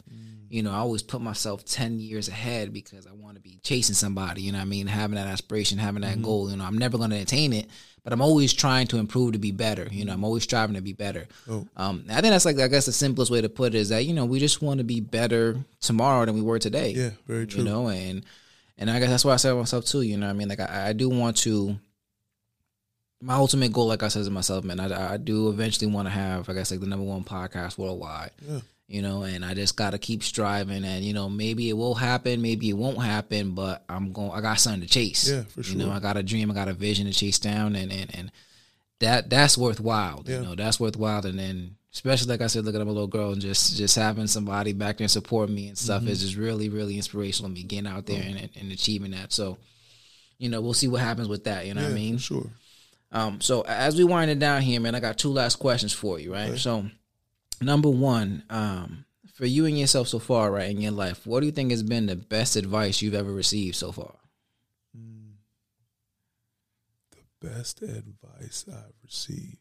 You 0.49 0.63
know, 0.63 0.71
I 0.71 0.77
always 0.77 1.03
put 1.03 1.19
myself 1.21 1.65
10 1.65 1.99
years 1.99 2.29
ahead 2.29 2.71
because 2.71 3.05
I 3.05 3.11
want 3.11 3.35
to 3.35 3.41
be 3.41 3.59
chasing 3.61 3.93
somebody, 3.93 4.41
you 4.43 4.53
know 4.53 4.59
what 4.59 4.63
I 4.63 4.67
mean? 4.67 4.88
Having 4.88 5.15
that 5.15 5.27
aspiration, 5.27 5.77
having 5.77 6.03
that 6.03 6.21
goal. 6.23 6.49
You 6.49 6.55
know, 6.55 6.63
I'm 6.63 6.77
never 6.77 6.97
going 6.97 7.09
to 7.09 7.17
attain 7.17 7.51
it, 7.51 7.67
but 8.08 8.14
I'm 8.14 8.22
always 8.22 8.53
trying 8.53 8.88
to 8.88 8.99
improve 8.99 9.34
to 9.34 9.38
be 9.38 9.51
better. 9.51 9.86
You 9.91 10.05
know, 10.05 10.14
I'm 10.14 10.24
always 10.24 10.43
striving 10.43 10.78
to 10.78 10.82
be 10.82 10.93
better. 10.93 11.28
Oh. 11.49 11.68
Um, 11.76 12.05
I 12.10 12.22
think 12.22 12.32
that's 12.32 12.45
like, 12.45 12.58
I 12.58 12.70
guess 12.70 12.86
the 12.86 12.93
simplest 12.93 13.30
way 13.30 13.41
to 13.41 13.49
put 13.49 13.76
it 13.76 13.80
is 13.80 13.89
that, 13.89 14.05
you 14.05 14.14
know, 14.14 14.24
we 14.24 14.39
just 14.39 14.62
want 14.62 14.78
to 14.78 14.86
be 14.86 15.01
better 15.01 15.58
tomorrow 15.82 16.26
than 16.26 16.34
we 16.34 16.41
were 16.41 16.58
today. 16.58 16.91
Yeah, 16.91 17.10
very 17.28 17.45
true. 17.45 17.66
You 17.66 17.70
know, 17.70 17.89
and, 17.89 18.26
and 18.78 18.89
I 18.89 19.01
guess 19.01 19.10
that's 19.10 19.26
why 19.26 19.34
I 19.34 19.36
said 19.36 19.49
to 19.49 19.55
myself 19.58 19.84
too, 19.84 20.03
you 20.03 20.16
know 20.16 20.30
I 20.30 20.32
mean? 20.32 20.47
Like, 20.47 20.62
I, 20.62 20.88
I 20.88 20.93
do 20.93 21.10
want 21.10 21.36
to, 21.39 21.78
my 23.22 23.34
ultimate 23.34 23.74
goal, 23.74 23.88
like 23.88 24.03
I 24.03 24.08
said 24.08 24.24
to 24.24 24.32
myself, 24.32 24.64
man, 24.64 24.80
I, 24.80 25.16
I 25.16 25.18
do 25.18 25.49
eventually 25.49 25.91
want 25.91 26.05
to 26.08 26.12
have, 26.12 26.47
I 26.47 26.53
guess, 26.53 26.72
like 26.72 26.80
the 26.80 26.88
number 26.88 27.05
one 27.05 27.26
podcast 27.26 27.78
worldwide. 27.78 28.32
Yeah. 28.47 28.62
You 28.88 29.01
know, 29.01 29.23
and 29.23 29.43
I 29.43 29.53
just 29.53 29.75
got 29.75 29.89
to 29.91 29.97
keep 29.97 30.23
striving, 30.23 30.85
and 30.85 31.03
you 31.03 31.11
know, 31.13 31.27
maybe 31.29 31.67
it 31.69 31.73
will 31.73 31.93
happen, 31.95 32.41
maybe 32.41 32.69
it 32.69 32.77
won't 32.77 33.01
happen, 33.01 33.51
but 33.51 33.83
I'm 33.89 34.13
going. 34.13 34.31
I 34.31 34.39
got 34.39 34.59
something 34.61 34.79
to 34.81 34.88
chase. 34.88 35.29
Yeah, 35.29 35.43
for 35.43 35.61
sure. 35.61 35.77
You 35.77 35.85
know. 35.85 35.91
I 35.91 35.99
got 35.99 36.15
a 36.15 36.23
dream, 36.23 36.49
I 36.49 36.53
got 36.53 36.69
a 36.69 36.73
vision 36.73 37.05
to 37.05 37.11
chase 37.13 37.38
down, 37.38 37.75
and 37.75 37.91
and 37.91 38.15
and 38.15 38.31
that 38.99 39.29
that's 39.29 39.57
worthwhile. 39.57 40.23
Yeah. 40.25 40.38
You 40.39 40.45
know, 40.45 40.55
that's 40.55 40.79
worthwhile, 40.79 41.25
and 41.25 41.38
then 41.38 41.75
especially 41.93 42.29
like 42.29 42.39
I 42.41 42.47
said, 42.47 42.63
looking 42.63 42.79
at 42.79 42.88
my 42.88 42.93
little 42.93 43.07
girl 43.07 43.33
and 43.33 43.41
just 43.41 43.75
just 43.75 43.97
having 43.97 44.27
somebody 44.27 44.71
back 44.71 44.97
there 44.99 45.03
and 45.05 45.11
support 45.11 45.49
me 45.49 45.67
and 45.67 45.77
stuff 45.77 46.01
Mm-hmm. 46.03 46.11
is 46.11 46.21
just 46.21 46.38
really 46.38 46.69
really 46.69 46.95
inspirational. 46.95 47.49
To 47.49 47.53
me 47.55 47.63
getting 47.63 47.88
out 47.88 48.05
Oh. 48.07 48.13
there 48.13 48.21
and, 48.23 48.49
and 48.57 48.71
achieving 48.71 49.11
that. 49.11 49.33
So, 49.33 49.57
you 50.38 50.47
know, 50.47 50.61
we'll 50.61 50.73
see 50.73 50.88
what 50.88 51.01
happens 51.01 51.27
with 51.27 51.43
that. 51.43 51.65
You 51.65 51.73
know 51.73 51.81
yeah, 51.81 51.88
what 51.88 51.93
I 51.93 51.95
mean? 51.99 52.17
for 52.19 52.23
sure. 52.23 52.49
Um, 53.11 53.41
so 53.41 53.61
as 53.63 53.97
we 53.97 54.05
wind 54.05 54.31
it 54.31 54.39
down 54.39 54.61
here, 54.61 54.79
man, 54.79 54.95
I 54.95 55.01
got 55.01 55.17
two 55.17 55.31
last 55.31 55.57
questions 55.57 55.91
for 55.91 56.19
you, 56.19 56.31
right? 56.33 56.57
So, 56.57 56.85
number 57.62 57.89
one, 57.89 58.43
um, 58.49 59.05
for 59.34 59.45
you 59.45 59.66
and 59.66 59.78
yourself 59.78 60.08
so 60.08 60.20
far, 60.20 60.51
right, 60.51 60.70
in 60.70 60.82
your 60.82 60.91
life, 60.91 61.28
what 61.28 61.41
do 61.41 61.45
you 61.45 61.51
think 61.51 61.72
has 61.72 61.84
been 61.84 62.08
the 62.08 62.16
best 62.16 62.55
advice 62.55 63.01
you've 63.01 63.14
ever 63.14 63.32
received 63.32 63.76
so 63.76 63.91
far? 63.91 64.16
The 67.12 67.47
best 67.47 67.82
advice 67.82 68.66
I've 68.68 68.93
received. 69.03 69.58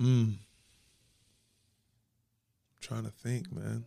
Mm. 0.00 0.34
I'm 0.34 0.38
trying 2.80 3.04
to 3.04 3.10
think, 3.10 3.50
man. 3.52 3.84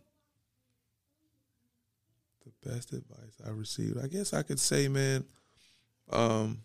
The 2.44 2.70
best 2.70 2.92
advice 2.92 3.40
I 3.46 3.50
received. 3.50 4.02
I 4.02 4.08
guess 4.08 4.32
I 4.32 4.42
could 4.42 4.58
say, 4.58 4.88
man, 4.88 5.24
um, 6.10 6.62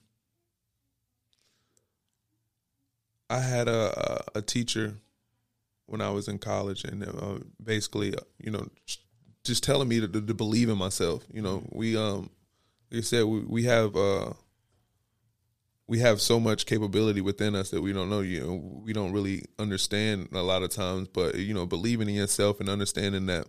I 3.30 3.40
had 3.40 3.68
a, 3.68 4.24
a 4.36 4.40
a 4.40 4.42
teacher 4.42 4.96
when 5.88 6.02
I 6.02 6.10
was 6.10 6.28
in 6.28 6.40
college, 6.40 6.84
and 6.84 7.04
uh, 7.04 7.40
basically, 7.64 8.16
uh, 8.16 8.20
you 8.40 8.52
know, 8.52 8.68
just- 9.44 9.64
telling 9.64 9.88
me 9.88 10.00
to, 10.00 10.08
to 10.08 10.34
believe 10.34 10.70
in 10.70 10.78
myself. 10.78 11.24
You 11.32 11.42
know, 11.44 11.64
we 11.72 11.96
um, 11.96 12.30
like 12.92 13.00
I 13.00 13.02
said, 13.02 13.26
we, 13.26 13.42
we 13.42 13.64
have 13.66 13.96
uh, 13.96 14.34
we 15.88 16.00
have 16.00 16.20
so 16.20 16.40
much 16.40 16.66
capability 16.66 17.22
within 17.22 17.56
us 17.56 17.70
that 17.70 17.82
we 17.82 17.94
don't 17.94 18.10
know. 18.10 18.22
You 18.22 18.42
know, 18.42 18.82
we 18.84 18.92
don't 18.94 19.12
really 19.12 19.44
understand 19.60 20.30
a 20.34 20.42
lot 20.42 20.64
of 20.64 20.72
times. 20.72 21.08
But 21.10 21.36
you 21.36 21.54
know, 21.54 21.66
believing 21.68 22.10
in 22.10 22.16
yourself 22.16 22.60
and 22.60 22.70
understanding 22.70 23.28
that, 23.28 23.48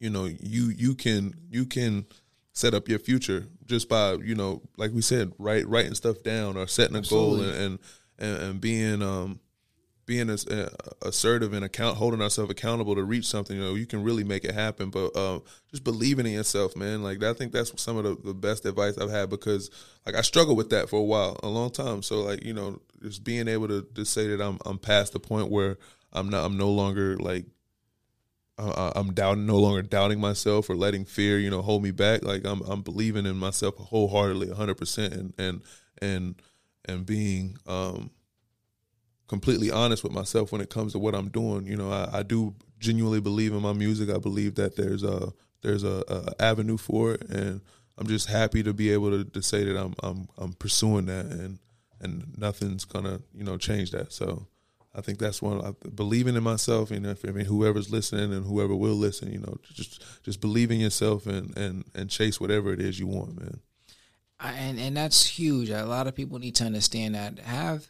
you 0.00 0.08
know, 0.08 0.24
you 0.24 0.70
you 0.70 0.94
can 0.94 1.34
you 1.50 1.66
can 1.66 2.06
set 2.54 2.72
up 2.74 2.88
your 2.88 2.98
future 2.98 3.46
just 3.66 3.88
by 3.88 4.14
you 4.14 4.34
know, 4.34 4.62
like 4.78 4.92
we 4.92 5.02
said, 5.02 5.32
write 5.38 5.68
writing 5.68 5.94
stuff 5.94 6.22
down 6.22 6.56
or 6.56 6.66
setting 6.66 6.96
a 6.96 7.02
goal 7.02 7.42
and 7.42 7.54
and 7.54 7.78
and, 8.22 8.42
and 8.42 8.60
being 8.60 9.02
um 9.02 9.40
being 10.04 10.30
as, 10.30 10.46
uh, 10.46 10.68
assertive 11.02 11.52
and 11.52 11.64
account 11.64 11.96
holding 11.96 12.20
ourselves 12.20 12.50
accountable 12.50 12.94
to 12.94 13.04
reach 13.04 13.24
something. 13.24 13.56
You 13.56 13.62
know, 13.62 13.74
you 13.74 13.86
can 13.86 14.02
really 14.02 14.24
make 14.24 14.44
it 14.44 14.54
happen. 14.54 14.90
But 14.90 15.16
uh, 15.16 15.40
just 15.70 15.84
believing 15.84 16.26
in 16.26 16.32
yourself, 16.32 16.76
man. 16.76 17.02
Like 17.02 17.22
I 17.22 17.32
think 17.32 17.52
that's 17.52 17.80
some 17.80 17.96
of 17.96 18.04
the, 18.04 18.16
the 18.16 18.34
best 18.34 18.66
advice 18.66 18.98
I've 18.98 19.10
had 19.10 19.30
because 19.30 19.70
like 20.04 20.16
I 20.16 20.22
struggled 20.22 20.56
with 20.56 20.70
that 20.70 20.88
for 20.88 20.98
a 20.98 21.04
while, 21.04 21.38
a 21.42 21.48
long 21.48 21.70
time. 21.70 22.02
So 22.02 22.22
like 22.22 22.44
you 22.44 22.52
know, 22.52 22.80
just 23.00 23.24
being 23.24 23.48
able 23.48 23.68
to 23.68 23.86
to 23.94 24.04
say 24.04 24.28
that 24.28 24.40
I'm 24.40 24.58
I'm 24.66 24.78
past 24.78 25.12
the 25.12 25.20
point 25.20 25.50
where 25.50 25.78
I'm 26.12 26.28
not 26.28 26.44
I'm 26.44 26.56
no 26.56 26.70
longer 26.70 27.16
like 27.18 27.46
uh, 28.58 28.92
I'm 28.94 29.12
doubting, 29.14 29.46
no 29.46 29.58
longer 29.58 29.82
doubting 29.82 30.20
myself 30.20 30.68
or 30.68 30.76
letting 30.76 31.04
fear, 31.04 31.38
you 31.38 31.50
know, 31.50 31.62
hold 31.62 31.82
me 31.82 31.90
back. 31.90 32.22
Like 32.22 32.44
I'm, 32.44 32.60
I'm 32.62 32.82
believing 32.82 33.26
in 33.26 33.36
myself 33.36 33.76
wholeheartedly, 33.76 34.48
100, 34.48 34.74
percent 34.76 35.14
and 35.14 35.32
and 35.38 35.62
and 36.00 36.42
and 36.86 37.06
being 37.06 37.56
um, 37.66 38.10
completely 39.28 39.70
honest 39.70 40.04
with 40.04 40.12
myself 40.12 40.52
when 40.52 40.60
it 40.60 40.70
comes 40.70 40.92
to 40.92 40.98
what 40.98 41.14
I'm 41.14 41.28
doing. 41.28 41.66
You 41.66 41.76
know, 41.76 41.90
I, 41.90 42.18
I 42.18 42.22
do 42.22 42.54
genuinely 42.78 43.20
believe 43.20 43.52
in 43.52 43.62
my 43.62 43.72
music. 43.72 44.10
I 44.10 44.18
believe 44.18 44.56
that 44.56 44.76
there's 44.76 45.02
a 45.02 45.32
there's 45.62 45.84
a, 45.84 46.02
a, 46.08 46.42
avenue 46.42 46.76
for 46.76 47.14
it, 47.14 47.22
and 47.30 47.60
I'm 47.96 48.08
just 48.08 48.28
happy 48.28 48.62
to 48.64 48.72
be 48.72 48.90
able 48.90 49.10
to, 49.10 49.24
to 49.24 49.42
say 49.42 49.64
that 49.64 49.76
I'm 49.76 49.94
I'm 50.02 50.28
I'm 50.36 50.52
pursuing 50.54 51.06
that, 51.06 51.26
and 51.26 51.58
and 52.00 52.36
nothing's 52.36 52.84
gonna 52.84 53.20
you 53.34 53.44
know 53.44 53.56
change 53.56 53.92
that. 53.92 54.12
So 54.12 54.48
I 54.94 55.00
think 55.00 55.18
that's 55.18 55.40
one. 55.40 55.64
I, 55.64 55.72
believing 55.88 56.36
in 56.36 56.42
myself, 56.42 56.90
and 56.90 57.06
if, 57.06 57.24
I 57.24 57.30
mean 57.30 57.46
whoever's 57.46 57.90
listening 57.90 58.32
and 58.32 58.44
whoever 58.44 58.74
will 58.74 58.96
listen, 58.96 59.32
you 59.32 59.38
know, 59.38 59.56
just 59.72 60.04
just 60.22 60.40
believe 60.40 60.70
in 60.70 60.80
yourself 60.80 61.26
and 61.26 61.56
and 61.56 61.84
and 61.94 62.10
chase 62.10 62.40
whatever 62.40 62.72
it 62.72 62.80
is 62.80 62.98
you 62.98 63.06
want, 63.06 63.40
man. 63.40 63.60
I, 64.42 64.52
and 64.52 64.78
and 64.78 64.96
that's 64.96 65.24
huge. 65.24 65.70
A 65.70 65.84
lot 65.84 66.06
of 66.06 66.14
people 66.14 66.38
need 66.38 66.56
to 66.56 66.64
understand 66.64 67.14
that. 67.14 67.38
Have 67.38 67.88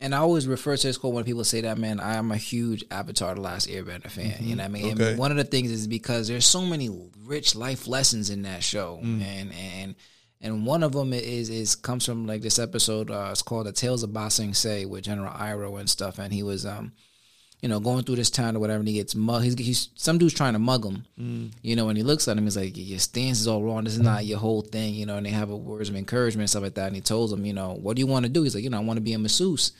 and 0.00 0.14
I 0.14 0.18
always 0.18 0.46
refer 0.46 0.76
to 0.76 0.86
this 0.86 0.96
quote 0.96 1.12
when 1.12 1.24
people 1.24 1.44
say 1.44 1.60
that, 1.62 1.76
man, 1.76 1.98
I 1.98 2.14
am 2.14 2.30
a 2.30 2.36
huge 2.36 2.84
Avatar 2.90 3.34
The 3.34 3.40
Last 3.40 3.68
Airbender 3.68 4.08
fan. 4.08 4.30
Mm-hmm. 4.30 4.44
You 4.44 4.56
know 4.56 4.62
what 4.62 4.68
I 4.68 4.72
mean? 4.72 4.94
Okay. 4.94 5.16
One 5.16 5.32
of 5.32 5.36
the 5.36 5.44
things 5.44 5.72
is 5.72 5.88
because 5.88 6.28
there's 6.28 6.46
so 6.46 6.64
many 6.64 6.88
rich 7.24 7.56
life 7.56 7.88
lessons 7.88 8.30
in 8.30 8.42
that 8.42 8.62
show. 8.62 9.00
Mm. 9.02 9.22
And 9.22 9.52
and 9.52 9.94
and 10.40 10.66
one 10.66 10.84
of 10.84 10.92
them 10.92 11.12
is 11.12 11.50
is 11.50 11.74
comes 11.74 12.06
from 12.06 12.26
like 12.26 12.42
this 12.42 12.60
episode. 12.60 13.10
Uh, 13.10 13.30
it's 13.32 13.42
called 13.42 13.66
"The 13.66 13.72
Tales 13.72 14.04
of 14.04 14.12
Ba 14.12 14.30
Sing 14.30 14.54
Se" 14.54 14.84
with 14.84 15.02
General 15.02 15.32
Iroh 15.32 15.80
and 15.80 15.90
stuff. 15.90 16.20
And 16.20 16.32
he 16.32 16.44
was, 16.44 16.64
um, 16.64 16.92
you 17.60 17.68
know, 17.68 17.80
going 17.80 18.04
through 18.04 18.16
this 18.16 18.30
town 18.30 18.56
or 18.56 18.60
whatever, 18.60 18.78
and 18.78 18.88
he 18.88 18.94
gets 18.94 19.14
mugged. 19.14 19.44
He's, 19.44 19.58
he's 19.58 19.88
some 19.96 20.18
dude's 20.18 20.34
trying 20.34 20.52
to 20.52 20.60
mug 20.60 20.84
him, 20.84 21.04
mm. 21.18 21.52
you 21.62 21.74
know. 21.74 21.88
And 21.88 21.98
he 21.98 22.04
looks 22.04 22.28
at 22.28 22.36
him, 22.36 22.44
he's 22.44 22.56
like, 22.56 22.72
"Your 22.76 22.98
stance 23.00 23.40
is 23.40 23.48
all 23.48 23.64
wrong. 23.64 23.84
This 23.84 23.94
is 23.94 24.00
not 24.00 24.26
your 24.26 24.38
whole 24.38 24.62
thing, 24.62 24.94
you 24.94 25.06
know." 25.06 25.16
And 25.16 25.26
they 25.26 25.30
have 25.30 25.50
a 25.50 25.56
words 25.56 25.88
of 25.88 25.96
encouragement 25.96 26.42
and 26.42 26.50
stuff 26.50 26.62
like 26.62 26.74
that. 26.74 26.86
And 26.86 26.94
he 26.94 27.02
tells 27.02 27.32
him, 27.32 27.44
you 27.44 27.52
know, 27.52 27.74
"What 27.74 27.96
do 27.96 28.00
you 28.00 28.06
want 28.06 28.26
to 28.26 28.28
do?" 28.30 28.44
He's 28.44 28.54
like, 28.54 28.64
"You 28.64 28.70
know, 28.70 28.78
I 28.78 28.84
want 28.84 28.98
to 28.98 29.02
be 29.02 29.12
a 29.12 29.18
masseuse." 29.18 29.72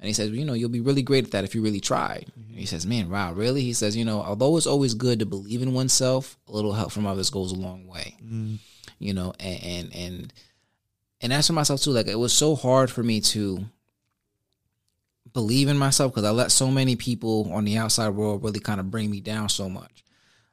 And 0.00 0.08
he 0.08 0.12
says, 0.12 0.28
well, 0.28 0.38
you 0.38 0.44
know, 0.44 0.52
you'll 0.52 0.68
be 0.68 0.80
really 0.80 1.02
great 1.02 1.24
at 1.24 1.30
that 1.30 1.44
if 1.44 1.54
you 1.54 1.62
really 1.62 1.80
try." 1.80 2.24
Mm-hmm. 2.38 2.56
he 2.58 2.66
says, 2.66 2.84
man, 2.84 3.10
wow, 3.10 3.32
really? 3.32 3.62
He 3.62 3.72
says, 3.72 3.96
you 3.96 4.04
know, 4.04 4.20
although 4.20 4.56
it's 4.56 4.66
always 4.66 4.92
good 4.92 5.18
to 5.20 5.26
believe 5.26 5.62
in 5.62 5.72
oneself, 5.72 6.36
a 6.46 6.52
little 6.52 6.72
help 6.72 6.92
from 6.92 7.06
others 7.06 7.30
goes 7.30 7.52
a 7.52 7.56
long 7.56 7.86
way. 7.86 8.16
Mm. 8.22 8.58
You 8.98 9.14
know, 9.14 9.32
and 9.40 9.62
and 9.64 9.96
and 9.96 10.32
and 11.20 11.32
that's 11.32 11.46
for 11.46 11.52
myself 11.54 11.80
too. 11.80 11.90
Like 11.90 12.06
it 12.06 12.18
was 12.18 12.32
so 12.32 12.54
hard 12.54 12.90
for 12.90 13.02
me 13.02 13.20
to 13.22 13.64
believe 15.34 15.68
in 15.68 15.76
myself 15.76 16.12
because 16.12 16.24
I 16.24 16.30
let 16.30 16.50
so 16.50 16.70
many 16.70 16.96
people 16.96 17.52
on 17.52 17.66
the 17.66 17.76
outside 17.76 18.10
world 18.10 18.42
really 18.42 18.60
kind 18.60 18.80
of 18.80 18.90
bring 18.90 19.10
me 19.10 19.20
down 19.20 19.50
so 19.50 19.68
much. 19.68 20.02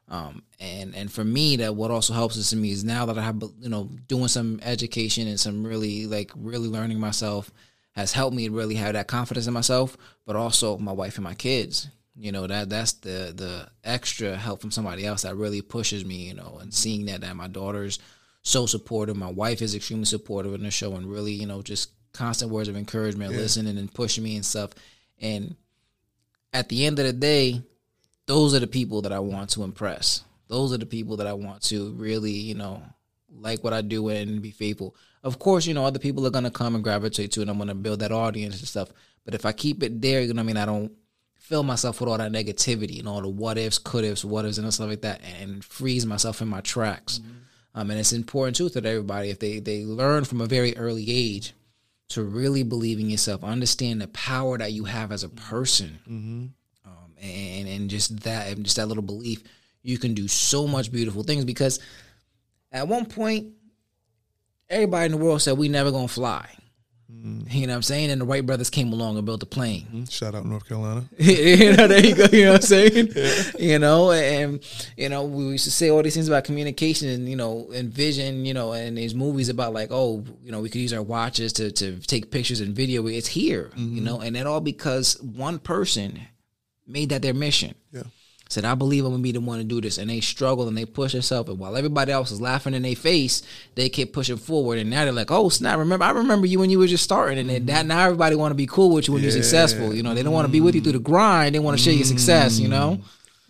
Um, 0.08 0.42
and 0.60 0.94
and 0.94 1.10
for 1.10 1.24
me, 1.24 1.56
that 1.56 1.74
what 1.74 1.90
also 1.90 2.12
helps 2.12 2.36
is 2.36 2.50
to 2.50 2.56
me 2.56 2.70
is 2.70 2.84
now 2.84 3.06
that 3.06 3.16
I 3.16 3.22
have 3.22 3.42
you 3.60 3.70
know 3.70 3.88
doing 4.08 4.28
some 4.28 4.60
education 4.62 5.26
and 5.26 5.40
some 5.40 5.66
really 5.66 6.06
like 6.06 6.30
really 6.36 6.68
learning 6.68 7.00
myself 7.00 7.50
has 7.92 8.12
helped 8.12 8.36
me 8.36 8.48
really 8.48 8.74
have 8.74 8.92
that 8.92 9.06
confidence 9.06 9.46
in 9.46 9.54
myself, 9.54 9.96
but 10.26 10.36
also 10.36 10.76
my 10.76 10.92
wife 10.92 11.16
and 11.16 11.24
my 11.24 11.34
kids. 11.34 11.88
You 12.14 12.30
know 12.30 12.46
that 12.46 12.68
that's 12.68 12.92
the 12.92 13.32
the 13.34 13.68
extra 13.84 14.36
help 14.36 14.60
from 14.60 14.70
somebody 14.70 15.06
else 15.06 15.22
that 15.22 15.36
really 15.36 15.62
pushes 15.62 16.04
me. 16.04 16.26
You 16.28 16.34
know, 16.34 16.58
and 16.60 16.74
seeing 16.74 17.06
that 17.06 17.22
that 17.22 17.34
my 17.34 17.48
daughters 17.48 17.98
so 18.42 18.66
supportive. 18.66 19.16
My 19.16 19.30
wife 19.30 19.62
is 19.62 19.74
extremely 19.74 20.04
supportive 20.04 20.54
in 20.54 20.62
the 20.62 20.70
show 20.70 20.94
and 20.94 21.10
really, 21.10 21.32
you 21.32 21.46
know, 21.46 21.62
just 21.62 21.90
constant 22.12 22.50
words 22.50 22.68
of 22.68 22.76
encouragement, 22.76 23.32
yeah. 23.32 23.38
listening 23.38 23.78
and 23.78 23.92
pushing 23.92 24.24
me 24.24 24.36
and 24.36 24.44
stuff. 24.44 24.70
And 25.20 25.56
at 26.52 26.68
the 26.68 26.86
end 26.86 26.98
of 26.98 27.06
the 27.06 27.12
day, 27.12 27.62
those 28.26 28.54
are 28.54 28.60
the 28.60 28.66
people 28.66 29.02
that 29.02 29.12
I 29.12 29.18
want 29.18 29.50
to 29.50 29.62
impress. 29.62 30.24
Those 30.48 30.72
are 30.72 30.78
the 30.78 30.86
people 30.86 31.16
that 31.16 31.26
I 31.26 31.32
want 31.32 31.62
to 31.64 31.92
really, 31.92 32.32
you 32.32 32.54
know, 32.54 32.82
like 33.34 33.64
what 33.64 33.72
I 33.72 33.80
do 33.80 34.08
and 34.08 34.42
be 34.42 34.50
faithful. 34.50 34.94
Of 35.22 35.38
course, 35.38 35.66
you 35.66 35.74
know, 35.74 35.84
other 35.84 35.98
people 35.98 36.26
are 36.26 36.30
gonna 36.30 36.50
come 36.50 36.74
and 36.74 36.84
gravitate 36.84 37.32
to 37.32 37.40
and 37.40 37.50
I'm 37.50 37.58
gonna 37.58 37.74
build 37.74 38.00
that 38.00 38.12
audience 38.12 38.58
and 38.58 38.68
stuff. 38.68 38.90
But 39.24 39.34
if 39.34 39.46
I 39.46 39.52
keep 39.52 39.82
it 39.82 40.02
there, 40.02 40.20
you 40.20 40.34
know 40.34 40.40
I 40.40 40.44
mean, 40.44 40.56
I 40.56 40.66
don't 40.66 40.92
fill 41.38 41.62
myself 41.62 42.00
with 42.00 42.08
all 42.08 42.18
that 42.18 42.32
negativity 42.32 42.98
and 42.98 43.08
all 43.08 43.22
the 43.22 43.28
what 43.28 43.58
ifs, 43.58 43.78
could 43.78 44.04
ifs, 44.04 44.24
what 44.24 44.44
ifs 44.44 44.58
and 44.58 44.72
stuff 44.72 44.88
like 44.88 45.02
that 45.02 45.20
and 45.40 45.64
freeze 45.64 46.04
myself 46.06 46.42
in 46.42 46.48
my 46.48 46.60
tracks. 46.60 47.18
Mm-hmm 47.18 47.38
um, 47.74 47.90
and 47.90 47.98
it's 47.98 48.12
important 48.12 48.56
too 48.56 48.68
that 48.70 48.86
everybody, 48.86 49.30
if 49.30 49.38
they 49.38 49.58
they 49.58 49.84
learn 49.84 50.24
from 50.24 50.40
a 50.40 50.46
very 50.46 50.76
early 50.76 51.06
age 51.08 51.54
to 52.12 52.22
really 52.22 52.62
believe 52.62 52.98
in 52.98 53.08
yourself, 53.08 53.42
understand 53.42 54.00
the 54.00 54.08
power 54.08 54.58
that 54.58 54.72
you 54.72 54.84
have 54.84 55.12
as 55.12 55.24
a 55.24 55.28
person, 55.28 55.98
mm-hmm. 56.08 56.46
um, 56.90 57.12
and 57.20 57.68
and 57.68 57.90
just 57.90 58.20
that, 58.20 58.48
and 58.48 58.64
just 58.64 58.76
that 58.76 58.86
little 58.86 59.02
belief, 59.02 59.42
you 59.82 59.98
can 59.98 60.14
do 60.14 60.28
so 60.28 60.66
much 60.66 60.92
beautiful 60.92 61.22
things. 61.22 61.44
Because 61.44 61.80
at 62.70 62.86
one 62.86 63.06
point, 63.06 63.48
everybody 64.68 65.06
in 65.06 65.12
the 65.12 65.18
world 65.18 65.42
said 65.42 65.56
we 65.56 65.68
never 65.68 65.90
gonna 65.90 66.08
fly. 66.08 66.48
Mm. 67.12 67.52
You 67.52 67.66
know 67.66 67.72
what 67.72 67.76
I'm 67.76 67.82
saying? 67.82 68.10
And 68.10 68.20
the 68.20 68.24
Wright 68.24 68.44
brothers 68.44 68.70
came 68.70 68.92
along 68.92 69.16
and 69.16 69.26
built 69.26 69.42
a 69.42 69.46
plane. 69.46 69.82
Mm-hmm. 69.82 70.04
Shout 70.04 70.34
out 70.34 70.44
North 70.44 70.66
Carolina. 70.66 71.04
you 71.18 71.76
know, 71.76 71.86
there 71.86 72.04
you 72.04 72.14
go. 72.14 72.24
You 72.32 72.44
know 72.46 72.52
what 72.52 72.62
I'm 72.62 72.66
saying? 72.66 73.12
yeah. 73.16 73.42
You 73.58 73.78
know, 73.78 74.12
and 74.12 74.64
you 74.96 75.08
know, 75.08 75.24
we 75.24 75.44
used 75.44 75.64
to 75.64 75.70
say 75.70 75.90
all 75.90 76.02
these 76.02 76.14
things 76.14 76.28
about 76.28 76.44
communication 76.44 77.08
and 77.08 77.28
you 77.28 77.36
know, 77.36 77.68
and 77.74 77.92
vision. 77.92 78.44
You 78.44 78.54
know, 78.54 78.72
and 78.72 78.96
these 78.96 79.14
movies 79.14 79.48
about 79.48 79.72
like, 79.72 79.88
oh, 79.90 80.24
you 80.42 80.50
know, 80.50 80.60
we 80.60 80.68
could 80.68 80.80
use 80.80 80.92
our 80.92 81.02
watches 81.02 81.52
to 81.54 81.70
to 81.72 81.98
take 82.00 82.30
pictures 82.30 82.60
and 82.60 82.74
video. 82.74 83.06
It's 83.06 83.28
here. 83.28 83.70
Mm-hmm. 83.74 83.96
You 83.96 84.00
know, 84.02 84.20
and 84.20 84.36
it 84.36 84.46
all 84.46 84.60
because 84.60 85.20
one 85.22 85.58
person 85.58 86.20
made 86.86 87.10
that 87.10 87.22
their 87.22 87.34
mission. 87.34 87.74
Yeah 87.92 88.02
said, 88.52 88.64
I 88.64 88.74
believe 88.74 89.04
I'm 89.04 89.12
gonna 89.12 89.22
be 89.22 89.32
the 89.32 89.40
one 89.40 89.58
to 89.58 89.64
do 89.64 89.80
this. 89.80 89.98
And 89.98 90.10
they 90.10 90.20
struggle 90.20 90.68
and 90.68 90.76
they 90.76 90.84
push 90.84 91.12
themselves. 91.12 91.48
And 91.48 91.58
while 91.58 91.76
everybody 91.76 92.12
else 92.12 92.30
is 92.30 92.40
laughing 92.40 92.74
in 92.74 92.82
their 92.82 92.94
face, 92.94 93.42
they 93.74 93.88
keep 93.88 94.12
pushing 94.12 94.36
forward. 94.36 94.78
And 94.78 94.90
now 94.90 95.04
they're 95.04 95.12
like, 95.12 95.30
oh, 95.30 95.48
snap, 95.48 95.78
remember, 95.78 96.04
I 96.04 96.10
remember 96.10 96.46
you 96.46 96.58
when 96.58 96.70
you 96.70 96.78
were 96.78 96.86
just 96.86 97.04
starting. 97.04 97.38
And 97.38 97.50
mm-hmm. 97.50 97.66
that 97.66 97.86
now 97.86 98.04
everybody 98.04 98.36
wanna 98.36 98.54
be 98.54 98.66
cool 98.66 98.94
with 98.94 99.08
you 99.08 99.14
when 99.14 99.22
yeah. 99.22 99.30
you're 99.30 99.42
successful. 99.42 99.94
You 99.94 100.02
know, 100.02 100.14
they 100.14 100.22
don't 100.22 100.32
wanna 100.32 100.48
be 100.48 100.60
with 100.60 100.74
you 100.74 100.80
through 100.80 100.92
the 100.92 100.98
grind. 100.98 101.54
They 101.54 101.60
wanna 101.60 101.78
share 101.78 101.94
your 101.94 102.04
success, 102.04 102.58
you 102.58 102.68
know? 102.68 103.00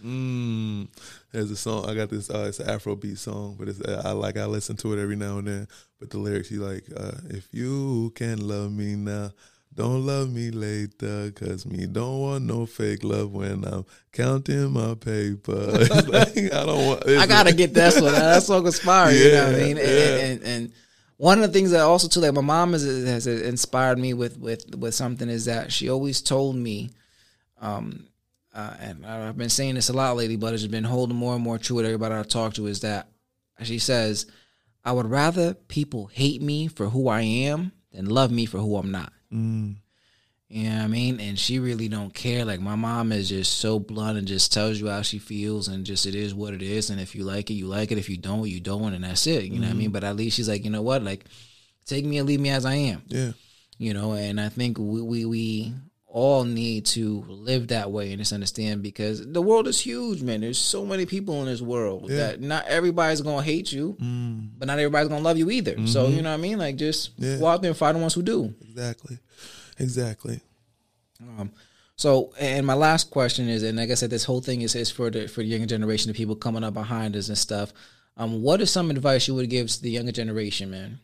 Mm. 0.04 0.88
There's 1.32 1.50
a 1.50 1.56
song 1.56 1.88
I 1.88 1.94
got 1.94 2.10
this. 2.10 2.28
Uh, 2.28 2.44
it's 2.48 2.60
an 2.60 2.66
Afrobeat 2.66 3.16
song, 3.16 3.56
but 3.58 3.68
it's 3.68 3.80
I 3.86 4.12
like 4.12 4.36
I 4.36 4.44
listen 4.44 4.76
to 4.76 4.92
it 4.92 5.02
every 5.02 5.16
now 5.16 5.38
and 5.38 5.48
then. 5.48 5.68
But 5.98 6.10
the 6.10 6.18
lyrics, 6.18 6.50
he 6.50 6.56
like, 6.56 6.84
uh, 6.94 7.12
"If 7.30 7.48
you 7.52 8.12
can 8.14 8.46
love 8.46 8.70
me 8.70 8.96
now, 8.96 9.30
don't 9.74 10.04
love 10.04 10.30
me 10.30 10.50
later, 10.50 11.30
cause 11.30 11.64
me 11.64 11.86
don't 11.86 12.20
want 12.20 12.44
no 12.44 12.66
fake 12.66 13.02
love 13.02 13.32
when 13.32 13.64
I'm 13.64 13.86
counting 14.12 14.70
my 14.70 14.94
paper. 14.94 15.52
like, 16.08 16.36
I 16.36 16.66
don't 16.66 16.86
want. 16.86 17.08
I 17.08 17.26
gotta 17.26 17.54
get 17.54 17.72
that 17.74 17.94
one. 17.94 18.12
That 18.12 18.42
song 18.42 18.66
inspired. 18.66 19.14
Yeah, 19.14 19.24
you 19.24 19.32
know 19.32 19.44
what 19.44 19.54
I 19.54 19.58
mean? 19.58 19.78
And, 19.78 19.88
yeah. 19.88 20.16
and, 20.18 20.42
and, 20.42 20.72
one 21.18 21.40
of 21.40 21.46
the 21.46 21.56
things 21.56 21.70
that 21.70 21.82
also 21.82 22.08
too, 22.08 22.18
like 22.18 22.34
my 22.34 22.40
mom 22.40 22.72
has, 22.72 22.82
has 22.82 23.26
inspired 23.28 23.96
me 23.96 24.12
with 24.12 24.38
with 24.38 24.74
with 24.74 24.94
something 24.94 25.28
is 25.28 25.44
that 25.44 25.72
she 25.72 25.88
always 25.88 26.20
told 26.20 26.56
me, 26.56 26.90
um, 27.60 28.08
uh, 28.52 28.74
and 28.80 29.06
I've 29.06 29.38
been 29.38 29.48
saying 29.48 29.76
this 29.76 29.88
a 29.88 29.92
lot 29.92 30.16
lately, 30.16 30.36
but 30.36 30.52
it's 30.52 30.66
been 30.66 30.84
holding 30.84 31.16
more 31.16 31.34
and 31.34 31.44
more 31.44 31.58
true 31.58 31.76
with 31.76 31.86
everybody 31.86 32.14
I 32.16 32.24
talk 32.24 32.54
to 32.54 32.66
is 32.66 32.80
that 32.80 33.06
she 33.62 33.78
says, 33.78 34.26
I 34.84 34.92
would 34.92 35.06
rather 35.06 35.54
people 35.54 36.06
hate 36.06 36.42
me 36.42 36.66
for 36.66 36.88
who 36.88 37.08
I 37.08 37.22
am 37.22 37.72
than 37.92 38.06
love 38.06 38.30
me 38.32 38.46
for 38.46 38.58
who 38.58 38.76
I'm 38.76 38.90
not. 38.90 39.12
Mm. 39.32 39.76
You 40.48 40.68
know 40.68 40.76
what 40.76 40.84
I 40.84 40.86
mean? 40.88 41.18
And 41.18 41.38
she 41.38 41.58
really 41.58 41.88
don't 41.88 42.12
care. 42.12 42.44
Like 42.44 42.60
my 42.60 42.74
mom 42.74 43.10
is 43.10 43.30
just 43.30 43.58
so 43.58 43.78
blunt 43.78 44.18
and 44.18 44.26
just 44.26 44.52
tells 44.52 44.78
you 44.78 44.88
how 44.88 45.00
she 45.00 45.18
feels 45.18 45.68
and 45.68 45.86
just 45.86 46.04
it 46.04 46.14
is 46.14 46.34
what 46.34 46.52
it 46.52 46.60
is. 46.60 46.90
And 46.90 47.00
if 47.00 47.14
you 47.14 47.24
like 47.24 47.50
it, 47.50 47.54
you 47.54 47.66
like 47.66 47.90
it. 47.90 47.96
If 47.96 48.10
you 48.10 48.18
don't, 48.18 48.46
you 48.46 48.60
don't, 48.60 48.92
and 48.92 49.02
that's 49.02 49.26
it. 49.26 49.44
You 49.44 49.52
mm-hmm. 49.52 49.60
know 49.62 49.66
what 49.68 49.72
I 49.72 49.76
mean? 49.76 49.86
Mm-hmm. 49.86 49.92
But 49.92 50.04
at 50.04 50.16
least 50.16 50.36
she's 50.36 50.50
like, 50.50 50.64
you 50.64 50.70
know 50.70 50.82
what? 50.82 51.02
Like, 51.02 51.24
take 51.86 52.04
me 52.04 52.18
and 52.18 52.28
leave 52.28 52.40
me 52.40 52.50
as 52.50 52.66
I 52.66 52.74
am. 52.74 53.02
Yeah. 53.08 53.32
You 53.78 53.94
know, 53.94 54.12
and 54.12 54.38
I 54.38 54.50
think 54.50 54.76
we 54.78 55.00
we, 55.00 55.24
we 55.24 55.74
all 56.12 56.44
need 56.44 56.84
to 56.84 57.24
live 57.26 57.68
that 57.68 57.90
way 57.90 58.12
and 58.12 58.18
just 58.18 58.34
understand 58.34 58.82
because 58.82 59.26
the 59.26 59.40
world 59.40 59.66
is 59.66 59.80
huge, 59.80 60.22
man. 60.22 60.42
There's 60.42 60.58
so 60.58 60.84
many 60.84 61.06
people 61.06 61.40
in 61.40 61.46
this 61.46 61.62
world 61.62 62.10
yeah. 62.10 62.16
that 62.18 62.40
not 62.40 62.66
everybody's 62.66 63.22
gonna 63.22 63.42
hate 63.42 63.72
you, 63.72 63.96
mm. 63.98 64.50
but 64.58 64.68
not 64.68 64.78
everybody's 64.78 65.08
gonna 65.08 65.24
love 65.24 65.38
you 65.38 65.50
either. 65.50 65.72
Mm-hmm. 65.72 65.86
So 65.86 66.08
you 66.08 66.20
know 66.20 66.28
what 66.28 66.38
I 66.38 66.42
mean? 66.42 66.58
Like 66.58 66.76
just 66.76 67.12
yeah. 67.16 67.38
go 67.38 67.46
out 67.46 67.62
there 67.62 67.70
and 67.70 67.78
find 67.78 67.96
the 67.96 68.00
ones 68.00 68.12
who 68.12 68.22
do. 68.22 68.54
Exactly. 68.60 69.18
Exactly. 69.78 70.40
Um, 71.20 71.50
so, 71.96 72.34
and 72.38 72.66
my 72.66 72.74
last 72.74 73.10
question 73.10 73.48
is, 73.48 73.62
and 73.62 73.78
like 73.78 73.90
I 73.90 73.94
said, 73.94 74.10
this 74.10 74.24
whole 74.24 74.42
thing 74.42 74.60
is, 74.60 74.74
is 74.74 74.90
for 74.90 75.10
the 75.10 75.28
for 75.28 75.40
the 75.40 75.46
younger 75.46 75.66
generation, 75.66 76.12
the 76.12 76.16
people 76.16 76.36
coming 76.36 76.62
up 76.62 76.74
behind 76.74 77.16
us 77.16 77.28
and 77.28 77.38
stuff. 77.38 77.72
Um, 78.18 78.42
what 78.42 78.60
is 78.60 78.70
some 78.70 78.90
advice 78.90 79.26
you 79.26 79.34
would 79.34 79.48
give 79.48 79.68
to 79.68 79.82
the 79.82 79.90
younger 79.90 80.12
generation, 80.12 80.70
man? 80.70 81.00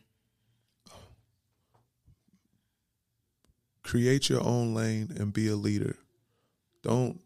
Create 3.89 4.29
your 4.29 4.45
own 4.45 4.75
lane 4.75 5.11
and 5.19 5.33
be 5.33 5.47
a 5.47 5.55
leader. 5.55 5.95
Don't 6.83 7.19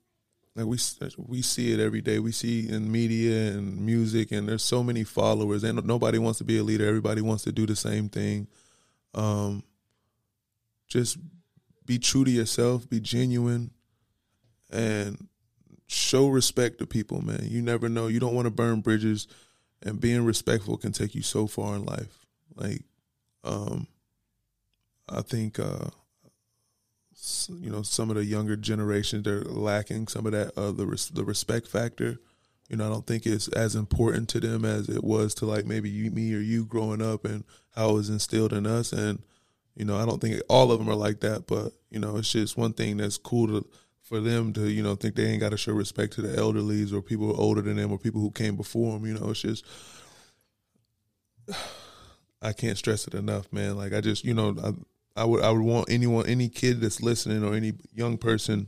like 0.55 0.66
we 0.66 0.78
we 1.18 1.41
see 1.41 1.74
it 1.74 1.80
every 1.80 2.01
day. 2.01 2.20
We 2.20 2.32
see 2.32 2.70
in 2.70 2.89
media 2.89 3.51
and 3.51 3.82
music, 3.86 4.32
and 4.32 4.47
there's 4.47 4.64
so 4.64 4.82
many 4.82 5.03
followers, 5.03 5.64
and 5.64 5.84
nobody 5.86 6.20
wants 6.20 6.38
to 6.38 6.45
be 6.45 6.57
a 6.57 6.64
leader. 6.64 6.88
Everybody 6.88 7.22
wants 7.22 7.43
to 7.43 7.51
do 7.51 7.66
the 7.66 7.76
same 7.76 8.07
thing. 8.07 8.47
Um, 9.14 9.64
just 10.88 11.18
be 11.86 11.99
true 11.99 12.24
to 12.24 12.32
yourself, 12.32 12.89
be 12.89 13.01
genuine, 13.01 13.72
and 14.72 15.28
show 15.88 16.28
respect 16.28 16.80
to 16.80 16.86
people, 16.86 17.22
man. 17.22 17.41
You 17.43 17.61
never 17.61 17.89
know. 17.89 18.07
You 18.07 18.22
don't 18.22 18.36
want 18.36 18.45
to 18.45 18.51
burn 18.51 18.80
bridges, 18.80 19.28
and 19.82 19.99
being 19.99 20.24
respectful 20.24 20.78
can 20.78 20.93
take 20.93 21.14
you 21.14 21.24
so 21.24 21.45
far 21.45 21.76
in 21.76 21.84
life. 21.84 22.26
Like, 22.55 22.84
um, 23.43 23.88
I 25.09 25.22
think, 25.24 25.59
uh, 25.59 25.89
you 27.49 27.69
know, 27.69 27.82
some 27.82 28.09
of 28.09 28.15
the 28.15 28.26
younger 28.26 28.55
generations 28.55 29.24
they're 29.24 29.43
lacking 29.43 30.07
some 30.07 30.26
of 30.26 30.34
that 30.34 30.57
uh, 30.57 30.71
the 30.71 30.86
res- 30.86 31.09
the 31.09 31.24
respect 31.24 31.67
factor. 31.67 32.19
You 32.69 32.78
know, 32.78 32.88
I 32.88 32.89
don't 32.89 33.05
think 33.05 33.26
it's 33.26 33.47
as 33.49 33.76
important 33.76 34.30
to 34.30 34.39
them 34.39 34.65
as 34.65 34.89
it 34.89 35.03
was 35.03 35.34
to 35.36 35.45
like 35.45 35.65
maybe 35.65 35.89
you, 35.89 36.11
me 36.11 36.34
or 36.34 36.39
you 36.39 36.65
growing 36.65 37.01
up 37.01 37.26
and 37.26 37.43
how 37.76 37.91
it 37.91 37.93
was 37.93 38.09
instilled 38.09 38.53
in 38.53 38.65
us. 38.65 38.91
And 38.91 39.21
you 39.76 39.86
know, 39.86 39.97
I 39.97 40.05
don't 40.05 40.19
think 40.19 40.41
all 40.49 40.71
of 40.71 40.80
them 40.80 40.89
are 40.89 40.95
like 40.95 41.19
that, 41.21 41.47
but 41.47 41.74
you 41.89 41.99
know, 41.99 42.17
it's 42.17 42.32
just 42.32 42.57
one 42.57 42.74
thing 42.74 42.97
that's 42.97 43.17
cool 43.17 43.47
to 43.47 43.67
for 44.01 44.19
them 44.19 44.51
to 44.53 44.69
you 44.69 44.84
know 44.84 44.95
think 44.95 45.15
they 45.15 45.26
ain't 45.26 45.39
got 45.39 45.49
to 45.49 45.57
show 45.57 45.74
respect 45.74 46.13
to 46.13 46.21
the 46.21 46.36
elderlies 46.38 46.93
or 46.93 47.01
people 47.01 47.39
older 47.39 47.61
than 47.61 47.78
them 47.78 47.91
or 47.91 47.97
people 47.97 48.21
who 48.21 48.32
came 48.32 48.55
before 48.55 48.93
them. 48.93 49.05
You 49.05 49.13
know, 49.19 49.30
it's 49.30 49.41
just 49.41 49.65
I 52.41 52.51
can't 52.51 52.78
stress 52.78 53.07
it 53.07 53.13
enough, 53.13 53.51
man. 53.53 53.78
Like 53.78 53.93
I 53.93 54.01
just 54.01 54.26
you 54.26 54.34
know 54.34 54.55
I, 54.63 54.74
I 55.16 55.26
would 55.26 55.43
I 55.43 55.51
would 55.51 55.61
want 55.61 55.89
anyone 55.89 56.26
any 56.26 56.49
kid 56.49 56.82
that's 56.82 57.01
listening 57.01 57.43
or 57.43 57.53
any 57.53 57.74
young 57.93 58.18
person 58.18 58.68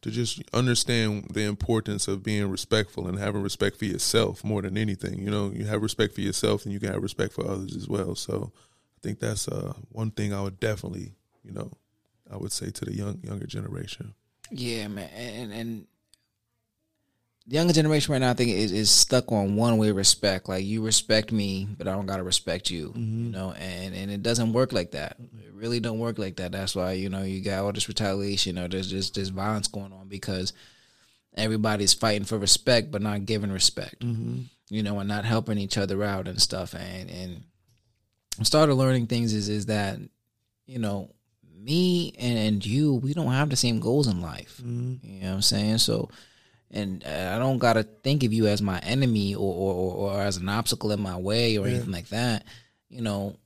to 0.00 0.10
just 0.10 0.42
understand 0.52 1.28
the 1.32 1.42
importance 1.42 2.06
of 2.06 2.22
being 2.22 2.48
respectful 2.50 3.08
and 3.08 3.18
having 3.18 3.42
respect 3.42 3.76
for 3.76 3.84
yourself 3.84 4.44
more 4.44 4.62
than 4.62 4.78
anything. 4.78 5.18
You 5.20 5.30
know, 5.30 5.50
you 5.52 5.64
have 5.66 5.82
respect 5.82 6.14
for 6.14 6.20
yourself 6.20 6.64
and 6.64 6.72
you 6.72 6.78
can 6.78 6.92
have 6.92 7.02
respect 7.02 7.32
for 7.32 7.48
others 7.48 7.74
as 7.74 7.88
well. 7.88 8.14
So 8.14 8.52
I 8.54 8.98
think 9.02 9.18
that's 9.18 9.48
uh, 9.48 9.72
one 9.90 10.10
thing 10.12 10.32
I 10.32 10.40
would 10.40 10.60
definitely, 10.60 11.12
you 11.44 11.52
know, 11.52 11.72
I 12.32 12.36
would 12.36 12.52
say 12.52 12.70
to 12.70 12.84
the 12.84 12.94
young 12.94 13.20
younger 13.22 13.46
generation. 13.46 14.14
Yeah, 14.50 14.88
man, 14.88 15.10
and 15.14 15.52
and 15.52 15.86
the 17.48 17.54
younger 17.54 17.72
generation 17.72 18.12
right 18.12 18.18
now, 18.18 18.30
I 18.30 18.34
think 18.34 18.50
is, 18.50 18.72
is 18.72 18.90
stuck 18.90 19.32
on 19.32 19.56
one 19.56 19.78
way 19.78 19.90
respect. 19.90 20.48
Like 20.50 20.64
you 20.64 20.84
respect 20.84 21.32
me, 21.32 21.66
but 21.78 21.88
I 21.88 21.92
don't 21.92 22.06
gotta 22.06 22.22
respect 22.22 22.70
you. 22.70 22.88
Mm-hmm. 22.88 23.24
You 23.24 23.30
know, 23.32 23.52
and 23.52 23.94
and 23.94 24.10
it 24.10 24.22
doesn't 24.22 24.52
work 24.52 24.72
like 24.72 24.90
that. 24.90 25.16
It 25.18 25.52
really 25.54 25.80
don't 25.80 25.98
work 25.98 26.18
like 26.18 26.36
that. 26.36 26.52
That's 26.52 26.76
why 26.76 26.92
you 26.92 27.08
know 27.08 27.22
you 27.22 27.42
got 27.42 27.64
all 27.64 27.72
this 27.72 27.88
retaliation 27.88 28.58
or 28.58 28.68
there's 28.68 28.90
just 28.90 29.14
this 29.14 29.30
violence 29.30 29.66
going 29.66 29.94
on 29.94 30.08
because 30.08 30.52
everybody's 31.36 31.94
fighting 31.94 32.24
for 32.24 32.38
respect 32.38 32.90
but 32.90 33.00
not 33.00 33.24
giving 33.24 33.50
respect. 33.50 34.00
Mm-hmm. 34.00 34.42
You 34.68 34.82
know, 34.82 34.98
and 34.98 35.08
not 35.08 35.24
helping 35.24 35.56
each 35.56 35.78
other 35.78 36.04
out 36.04 36.28
and 36.28 36.40
stuff. 36.40 36.74
And 36.74 37.08
and 37.08 37.44
I 38.38 38.42
started 38.42 38.74
learning 38.74 39.06
things 39.06 39.32
is 39.32 39.48
is 39.48 39.66
that 39.66 39.98
you 40.66 40.78
know 40.78 41.14
me 41.58 42.12
and, 42.18 42.38
and 42.38 42.66
you 42.66 42.94
we 42.94 43.14
don't 43.14 43.32
have 43.32 43.48
the 43.48 43.56
same 43.56 43.80
goals 43.80 44.06
in 44.06 44.20
life. 44.20 44.60
Mm-hmm. 44.62 44.96
You 45.02 45.20
know 45.22 45.28
what 45.28 45.34
I'm 45.36 45.42
saying? 45.42 45.78
So 45.78 46.10
and 46.70 47.04
I 47.04 47.38
don't 47.38 47.58
gotta 47.58 47.82
think 47.82 48.24
of 48.24 48.32
you 48.32 48.46
as 48.46 48.60
my 48.60 48.78
enemy 48.80 49.34
or 49.34 49.54
or, 49.54 49.94
or 49.94 50.20
as 50.20 50.36
an 50.36 50.48
obstacle 50.48 50.92
in 50.92 51.00
my 51.00 51.16
way 51.16 51.56
or 51.56 51.66
yeah. 51.66 51.74
anything 51.74 51.92
like 51.92 52.08
that. 52.08 52.44
You 52.88 53.02
know, 53.02 53.36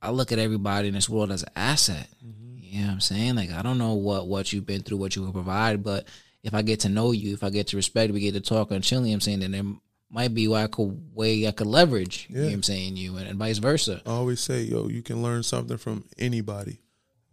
I 0.00 0.10
look 0.10 0.32
at 0.32 0.38
everybody 0.38 0.88
in 0.88 0.94
this 0.94 1.08
world 1.08 1.30
as 1.30 1.42
an 1.42 1.52
asset. 1.56 2.08
Mm-hmm. 2.24 2.58
You 2.58 2.80
know 2.80 2.86
what 2.86 2.92
I'm 2.94 3.00
saying? 3.00 3.34
Like 3.36 3.50
I 3.50 3.62
don't 3.62 3.78
know 3.78 3.94
what 3.94 4.26
what 4.28 4.52
you've 4.52 4.66
been 4.66 4.82
through, 4.82 4.98
what 4.98 5.16
you 5.16 5.22
can 5.22 5.32
provide, 5.32 5.82
but 5.82 6.06
if 6.42 6.54
I 6.54 6.62
get 6.62 6.80
to 6.80 6.88
know 6.88 7.12
you, 7.12 7.34
if 7.34 7.44
I 7.44 7.50
get 7.50 7.68
to 7.68 7.76
respect, 7.76 8.12
we 8.12 8.20
get 8.20 8.34
to 8.34 8.40
talk 8.40 8.70
and 8.70 8.82
chill, 8.82 9.04
I'm 9.04 9.20
saying, 9.20 9.40
then 9.40 9.50
there 9.52 9.64
might 10.10 10.34
be 10.34 10.52
I 10.52 10.66
could 10.66 11.14
way 11.14 11.46
I 11.46 11.52
could 11.52 11.66
leverage. 11.66 12.26
Yeah. 12.28 12.36
You 12.36 12.42
know 12.42 12.48
what 12.48 12.54
I'm 12.54 12.62
saying? 12.62 12.96
You 12.96 13.16
and, 13.16 13.28
and 13.28 13.38
vice 13.38 13.58
versa. 13.58 14.02
I 14.06 14.10
always 14.10 14.40
say, 14.40 14.62
yo, 14.62 14.88
you 14.88 15.02
can 15.02 15.22
learn 15.22 15.42
something 15.42 15.76
from 15.76 16.04
anybody. 16.18 16.80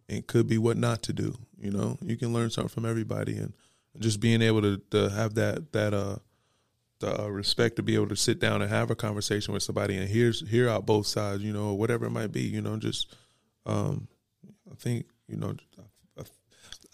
It 0.07 0.27
could 0.27 0.47
be 0.47 0.57
what 0.57 0.77
not 0.77 1.01
to 1.03 1.13
do. 1.13 1.35
You 1.59 1.71
know, 1.71 1.97
you 2.01 2.17
can 2.17 2.33
learn 2.33 2.49
something 2.49 2.69
from 2.69 2.85
everybody, 2.85 3.37
and 3.37 3.53
just 3.99 4.19
being 4.19 4.41
able 4.41 4.61
to, 4.61 4.77
to 4.91 5.09
have 5.09 5.35
that 5.35 5.71
that 5.73 5.93
uh 5.93 6.17
the 6.99 7.21
uh, 7.21 7.27
respect 7.27 7.75
to 7.75 7.83
be 7.83 7.95
able 7.95 8.07
to 8.07 8.15
sit 8.15 8.39
down 8.39 8.61
and 8.61 8.71
have 8.71 8.89
a 8.89 8.95
conversation 8.95 9.53
with 9.53 9.63
somebody 9.63 9.97
and 9.97 10.09
hear 10.09 10.31
hear 10.31 10.67
out 10.67 10.85
both 10.85 11.05
sides, 11.05 11.43
you 11.43 11.53
know, 11.53 11.73
whatever 11.73 12.05
it 12.05 12.11
might 12.11 12.31
be, 12.31 12.41
you 12.41 12.61
know, 12.61 12.77
just 12.77 13.15
um, 13.65 14.07
I 14.71 14.75
think 14.75 15.05
you 15.27 15.37
know, 15.37 15.55
I, 16.17 16.23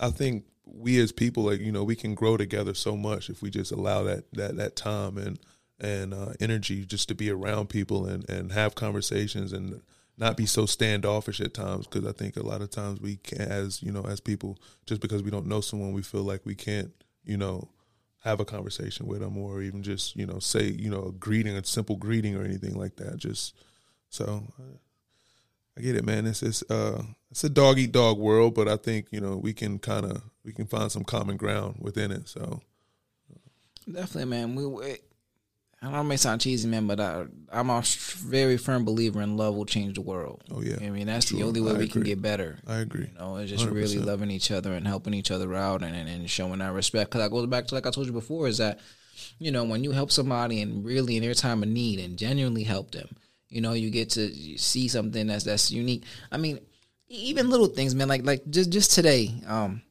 I, 0.08 0.10
think 0.10 0.46
we 0.66 1.00
as 1.00 1.12
people, 1.12 1.44
like 1.44 1.62
you 1.62 1.72
know, 1.72 1.84
we 1.84 1.96
can 1.96 2.16
grow 2.16 2.36
together 2.36 2.74
so 2.74 2.98
much 2.98 3.30
if 3.30 3.42
we 3.42 3.50
just 3.50 3.72
allow 3.72 4.04
that 4.04 4.26
that 4.34 4.58
that 4.58 4.76
time 4.76 5.18
and 5.18 5.40
and 5.80 6.14
uh, 6.14 6.34
energy 6.40 6.86
just 6.86 7.08
to 7.08 7.16
be 7.16 7.30
around 7.30 7.70
people 7.70 8.06
and 8.06 8.30
and 8.30 8.52
have 8.52 8.76
conversations 8.76 9.54
and 9.54 9.82
not 10.18 10.38
be 10.38 10.46
so 10.46 10.66
standoffish 10.66 11.42
at 11.42 11.54
times 11.54 11.88
because 11.88 12.08
I 12.08 12.12
think 12.12 12.38
a 12.38 12.46
lot 12.46 12.62
of 12.62 12.70
times 12.70 13.02
we 13.02 13.18
can 13.18 13.42
as 13.42 13.82
you 13.82 13.92
know 13.92 14.04
as 14.04 14.20
people 14.20 14.58
just 14.86 15.02
because 15.02 15.24
we 15.24 15.32
don't 15.32 15.48
know 15.48 15.62
someone 15.62 15.94
we 15.94 16.04
feel 16.04 16.24
like 16.24 16.46
we 16.46 16.56
can't 16.56 16.92
you 17.24 17.38
know 17.38 17.70
have 18.20 18.40
a 18.40 18.46
conversation 18.46 19.06
with 19.06 19.20
them 19.20 19.38
or 19.38 19.62
even 19.62 19.84
just 19.84 20.16
you 20.16 20.26
know 20.26 20.40
say 20.40 20.66
you 20.66 20.90
know 20.90 21.06
a 21.06 21.12
greeting 21.12 21.56
a 21.56 21.64
simple 21.64 21.96
greeting 21.96 22.36
or 22.36 22.44
anything 22.44 22.76
like 22.76 22.96
that. 22.98 23.18
Just 23.18 23.56
so 24.10 24.44
I 25.78 25.82
get 25.82 25.96
it 25.96 26.06
man. 26.06 26.28
It's 26.28 26.44
it's 26.44 26.64
uh 26.70 27.04
it's 27.32 27.44
a 27.44 27.50
dog 27.50 27.80
eat 27.80 27.92
dog 27.92 28.20
world 28.20 28.54
but 28.54 28.68
I 28.68 28.78
think 28.78 29.08
you 29.12 29.20
know 29.20 29.36
we 29.38 29.54
can 29.54 29.80
kind 29.80 30.06
of 30.06 30.22
we 30.46 30.54
can 30.54 30.68
find 30.68 30.92
some 30.92 31.04
common 31.04 31.38
ground 31.38 31.78
within 31.80 32.12
it 32.12 32.28
so. 32.28 32.62
Definitely 33.92 34.26
man. 34.26 34.56
We 34.56 34.98
I 35.84 35.92
don't 35.92 36.08
may 36.08 36.16
sound 36.16 36.40
cheesy, 36.40 36.68
man, 36.68 36.88
but 36.88 37.00
I, 37.00 37.26
I'm 37.52 37.70
a 37.70 37.84
very 38.20 38.58
firm 38.58 38.86
believer 38.86 39.22
in 39.22 39.36
love 39.36 39.56
will 39.56 39.66
change 39.66 39.96
the 39.96 40.02
world. 40.02 40.42
Oh 40.50 40.62
yeah, 40.62 40.78
I 40.82 40.90
mean 40.90 41.08
that's 41.08 41.26
True. 41.26 41.40
the 41.40 41.44
only 41.44 41.60
way 41.60 41.72
I 41.72 41.74
we 41.74 41.84
agree. 41.84 41.88
can 41.90 42.04
get 42.04 42.22
better. 42.22 42.60
I 42.66 42.78
agree. 42.78 43.10
You 43.12 43.20
know, 43.20 43.36
it's 43.36 43.52
just 43.52 43.66
100%. 43.66 43.74
really 43.74 43.98
loving 43.98 44.32
each 44.32 44.50
other 44.50 44.74
and 44.74 44.88
helping 44.88 45.14
each 45.14 45.30
other 45.30 45.54
out 45.54 45.84
and, 45.84 45.94
and, 45.94 46.08
and 46.08 46.30
showing 46.30 46.60
that 46.60 46.72
respect. 46.72 47.12
Because 47.12 47.26
I 47.26 47.30
goes 47.30 47.48
back 47.48 47.68
to 47.68 47.76
like 47.76 47.86
I 47.86 47.92
told 47.92 48.08
you 48.08 48.14
before, 48.14 48.48
is 48.48 48.60
that 48.60 48.80
you 49.40 49.52
know 49.52 49.66
when 49.66 49.84
you 49.84 49.92
help 49.92 50.12
somebody 50.12 50.62
and 50.62 50.86
really 50.86 51.18
in 51.18 51.24
their 51.24 51.34
time 51.34 51.64
of 51.64 51.70
need 51.70 52.00
and 52.00 52.18
genuinely 52.18 52.64
help 52.64 52.92
them, 52.92 53.10
you 53.50 53.60
know, 53.60 53.74
you 53.74 53.90
get 53.90 54.12
to 54.12 54.34
see 54.58 54.88
something 54.88 55.28
that's 55.28 55.44
that's 55.44 55.70
unique. 55.70 56.06
I 56.32 56.38
mean, 56.38 56.60
even 57.10 57.50
little 57.50 57.68
things, 57.68 57.94
man. 57.94 58.08
Like 58.08 58.26
like 58.26 58.50
just 58.50 58.70
just 58.70 58.92
today, 58.92 59.34
um, 59.48 59.82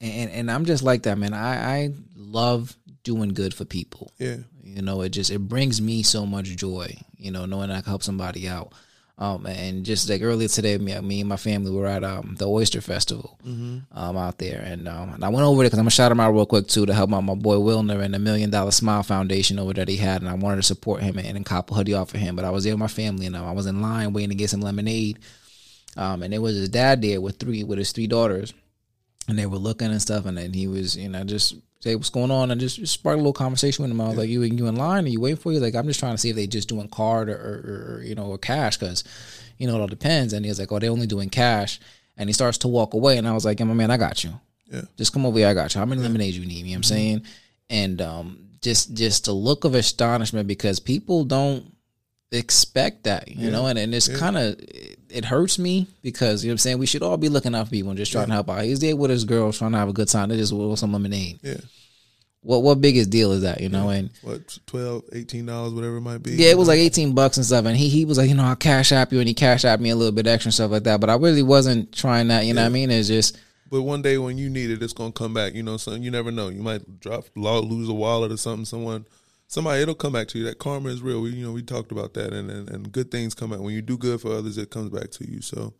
and 0.00 0.30
and 0.30 0.50
I'm 0.50 0.64
just 0.64 0.84
like 0.84 1.02
that, 1.02 1.18
man. 1.18 1.34
I 1.34 1.74
I 1.74 1.94
love 2.16 2.76
doing 3.02 3.30
good 3.30 3.54
for 3.54 3.64
people. 3.64 4.12
Yeah. 4.18 4.36
You 4.74 4.82
know, 4.82 5.00
it 5.02 5.10
just 5.10 5.30
it 5.30 5.40
brings 5.40 5.80
me 5.80 6.02
so 6.02 6.26
much 6.26 6.56
joy. 6.56 6.96
You 7.16 7.30
know, 7.30 7.46
knowing 7.46 7.70
I 7.70 7.80
can 7.80 7.90
help 7.90 8.02
somebody 8.02 8.48
out. 8.48 8.72
Um, 9.20 9.46
and 9.46 9.84
just 9.84 10.08
like 10.08 10.22
earlier 10.22 10.46
today, 10.46 10.78
me, 10.78 10.98
me 11.00 11.20
and 11.20 11.28
my 11.28 11.36
family 11.36 11.72
were 11.72 11.88
at 11.88 12.04
um, 12.04 12.36
the 12.38 12.48
Oyster 12.48 12.80
Festival 12.80 13.36
mm-hmm. 13.44 13.78
um, 13.98 14.16
out 14.16 14.38
there, 14.38 14.62
and, 14.64 14.86
um, 14.86 15.14
and 15.14 15.24
I 15.24 15.28
went 15.28 15.44
over 15.44 15.56
there 15.60 15.66
because 15.66 15.80
I'm 15.80 15.86
gonna 15.86 15.90
shout 15.90 16.12
him 16.12 16.20
out 16.20 16.32
real 16.32 16.46
quick 16.46 16.68
too 16.68 16.86
to 16.86 16.94
help 16.94 17.12
out 17.12 17.22
my 17.22 17.34
boy 17.34 17.56
Wilner 17.56 18.00
and 18.00 18.14
the 18.14 18.20
Million 18.20 18.50
Dollar 18.50 18.70
Smile 18.70 19.02
Foundation 19.02 19.58
over 19.58 19.72
that 19.72 19.88
he 19.88 19.96
had, 19.96 20.22
and 20.22 20.30
I 20.30 20.34
wanted 20.34 20.58
to 20.58 20.62
support 20.62 21.02
him 21.02 21.18
and, 21.18 21.36
and 21.36 21.44
cop 21.44 21.68
a 21.72 21.74
hoodie 21.74 21.94
off 21.94 22.10
for 22.10 22.18
him. 22.18 22.36
But 22.36 22.44
I 22.44 22.50
was 22.50 22.62
there 22.62 22.74
with 22.74 22.78
my 22.78 22.86
family, 22.86 23.26
and 23.26 23.36
I 23.36 23.50
was 23.50 23.66
in 23.66 23.82
line 23.82 24.12
waiting 24.12 24.30
to 24.30 24.36
get 24.36 24.50
some 24.50 24.60
lemonade, 24.60 25.18
um, 25.96 26.22
and 26.22 26.32
it 26.32 26.38
was 26.38 26.54
his 26.54 26.68
dad 26.68 27.02
there 27.02 27.20
with 27.20 27.40
three 27.40 27.64
with 27.64 27.78
his 27.78 27.90
three 27.90 28.06
daughters, 28.06 28.54
and 29.26 29.36
they 29.36 29.46
were 29.46 29.58
looking 29.58 29.90
and 29.90 30.00
stuff, 30.00 30.26
and 30.26 30.38
then 30.38 30.52
he 30.52 30.68
was 30.68 30.96
you 30.96 31.08
know 31.08 31.24
just 31.24 31.56
say 31.80 31.94
what's 31.94 32.10
going 32.10 32.30
on 32.30 32.50
and 32.50 32.60
just, 32.60 32.76
just 32.76 32.94
spark 32.94 33.14
a 33.14 33.18
little 33.18 33.32
conversation 33.32 33.82
with 33.82 33.90
them. 33.90 34.00
I 34.00 34.04
was 34.04 34.14
yeah. 34.14 34.20
like, 34.20 34.28
you 34.30 34.42
you 34.42 34.66
in 34.66 34.76
line? 34.76 35.04
Are 35.04 35.08
you 35.08 35.20
waiting 35.20 35.36
for 35.36 35.52
you? 35.52 35.60
Like, 35.60 35.74
I'm 35.74 35.86
just 35.86 36.00
trying 36.00 36.14
to 36.14 36.18
see 36.18 36.30
if 36.30 36.36
they 36.36 36.46
just 36.46 36.68
doing 36.68 36.88
card 36.88 37.28
or, 37.28 37.34
or, 37.34 37.96
or 37.98 38.02
you 38.02 38.14
know 38.14 38.26
or 38.26 38.38
cash 38.38 38.76
because 38.76 39.04
you 39.58 39.66
know 39.66 39.76
it 39.76 39.80
all 39.80 39.86
depends. 39.86 40.32
And 40.32 40.44
he 40.44 40.50
was 40.50 40.58
like, 40.58 40.72
oh, 40.72 40.78
they 40.78 40.88
only 40.88 41.06
doing 41.06 41.30
cash. 41.30 41.80
And 42.16 42.28
he 42.28 42.32
starts 42.32 42.58
to 42.58 42.68
walk 42.68 42.94
away, 42.94 43.16
and 43.16 43.28
I 43.28 43.32
was 43.32 43.44
like, 43.44 43.60
yeah, 43.60 43.66
my 43.66 43.74
man, 43.74 43.92
I 43.92 43.96
got 43.96 44.24
you. 44.24 44.32
Yeah, 44.66 44.82
just 44.96 45.12
come 45.12 45.24
over 45.24 45.38
here, 45.38 45.48
I 45.48 45.54
got 45.54 45.74
you. 45.74 45.78
How 45.78 45.86
many 45.86 46.00
yeah. 46.00 46.08
lemonades 46.08 46.36
you 46.36 46.44
need? 46.46 46.56
You 46.56 46.62
know 46.64 46.70
what 46.70 46.74
I'm 46.74 46.82
mm-hmm. 46.82 46.88
saying? 46.88 47.22
And 47.70 48.02
um, 48.02 48.48
just 48.60 48.94
just 48.94 49.26
the 49.26 49.32
look 49.32 49.64
of 49.64 49.74
astonishment 49.74 50.48
because 50.48 50.80
people 50.80 51.24
don't 51.24 51.72
expect 52.30 53.04
that, 53.04 53.28
you 53.28 53.46
yeah. 53.46 53.50
know, 53.50 53.66
and, 53.66 53.78
and 53.78 53.94
it's 53.94 54.08
yeah. 54.08 54.18
kind 54.18 54.36
of 54.36 54.60
it 55.10 55.24
hurts 55.24 55.58
me 55.58 55.86
because 56.02 56.44
you 56.44 56.48
know 56.48 56.52
what 56.52 56.54
I'm 56.54 56.58
saying 56.58 56.78
we 56.78 56.86
should 56.86 57.02
all 57.02 57.16
be 57.16 57.28
looking 57.28 57.54
out 57.54 57.66
for 57.66 57.70
people 57.70 57.90
and 57.90 57.98
just 57.98 58.12
trying 58.12 58.24
yeah. 58.24 58.26
to 58.26 58.32
help 58.34 58.50
out. 58.50 58.64
He's 58.64 58.80
there 58.80 58.96
with 58.96 59.10
his 59.10 59.24
girls 59.24 59.58
trying 59.58 59.72
to 59.72 59.78
have 59.78 59.88
a 59.88 59.92
good 59.92 60.08
time. 60.08 60.28
They 60.28 60.36
just 60.36 60.52
want 60.52 60.78
some 60.78 60.92
lemonade. 60.92 61.40
Yeah. 61.42 61.56
What 62.42 62.62
what 62.62 62.80
biggest 62.80 63.10
deal 63.10 63.32
is 63.32 63.42
that, 63.42 63.60
you 63.60 63.68
know? 63.68 63.88
And 63.88 64.10
what 64.22 64.58
12 64.66 65.04
18 65.12 65.46
dollars, 65.46 65.72
whatever 65.72 65.96
it 65.96 66.02
might 66.02 66.22
be. 66.22 66.32
Yeah, 66.32 66.50
it 66.50 66.58
was 66.58 66.68
like 66.68 66.78
eighteen 66.78 67.14
bucks 67.14 67.36
and 67.36 67.44
stuff. 67.44 67.64
And 67.64 67.76
he 67.76 67.88
he 67.88 68.04
was 68.04 68.18
like, 68.18 68.28
you 68.28 68.34
know, 68.34 68.44
I'll 68.44 68.56
cash 68.56 68.92
app 68.92 69.12
you, 69.12 69.18
and 69.18 69.28
he 69.28 69.34
cash 69.34 69.64
app 69.64 69.80
me 69.80 69.90
a 69.90 69.96
little 69.96 70.12
bit 70.12 70.26
extra 70.26 70.48
and 70.48 70.54
stuff 70.54 70.70
like 70.70 70.84
that. 70.84 71.00
But 71.00 71.10
I 71.10 71.16
really 71.16 71.42
wasn't 71.42 71.92
trying 71.92 72.28
that. 72.28 72.44
You 72.44 72.54
know 72.54 72.62
what 72.62 72.68
I 72.68 72.70
mean? 72.70 72.90
It's 72.90 73.08
just. 73.08 73.38
But 73.70 73.82
one 73.82 74.00
day 74.00 74.16
when 74.16 74.38
you 74.38 74.48
need 74.48 74.70
it, 74.70 74.82
it's 74.82 74.94
gonna 74.94 75.12
come 75.12 75.34
back. 75.34 75.54
You 75.54 75.62
know, 75.62 75.76
so 75.76 75.94
you 75.94 76.10
never 76.10 76.30
know. 76.30 76.48
You 76.48 76.62
might 76.62 77.00
drop, 77.00 77.24
lose 77.34 77.88
a 77.88 77.92
wallet 77.92 78.32
or 78.32 78.36
something. 78.36 78.64
Someone 78.64 79.04
somebody 79.48 79.82
it'll 79.82 79.94
come 79.96 80.12
back 80.12 80.28
to 80.28 80.38
you. 80.38 80.44
That 80.44 80.58
karma 80.60 80.90
is 80.90 81.02
real. 81.02 81.20
We 81.20 81.30
you 81.30 81.44
know 81.44 81.52
we 81.52 81.62
talked 81.62 81.90
about 81.90 82.14
that, 82.14 82.32
and 82.32 82.48
and, 82.50 82.70
and 82.70 82.92
good 82.92 83.10
things 83.10 83.34
come 83.34 83.52
out 83.52 83.60
when 83.60 83.74
you 83.74 83.82
do 83.82 83.98
good 83.98 84.20
for 84.20 84.32
others. 84.32 84.56
It 84.56 84.70
comes 84.70 84.90
back 84.90 85.10
to 85.12 85.28
you. 85.28 85.40
So 85.40 85.74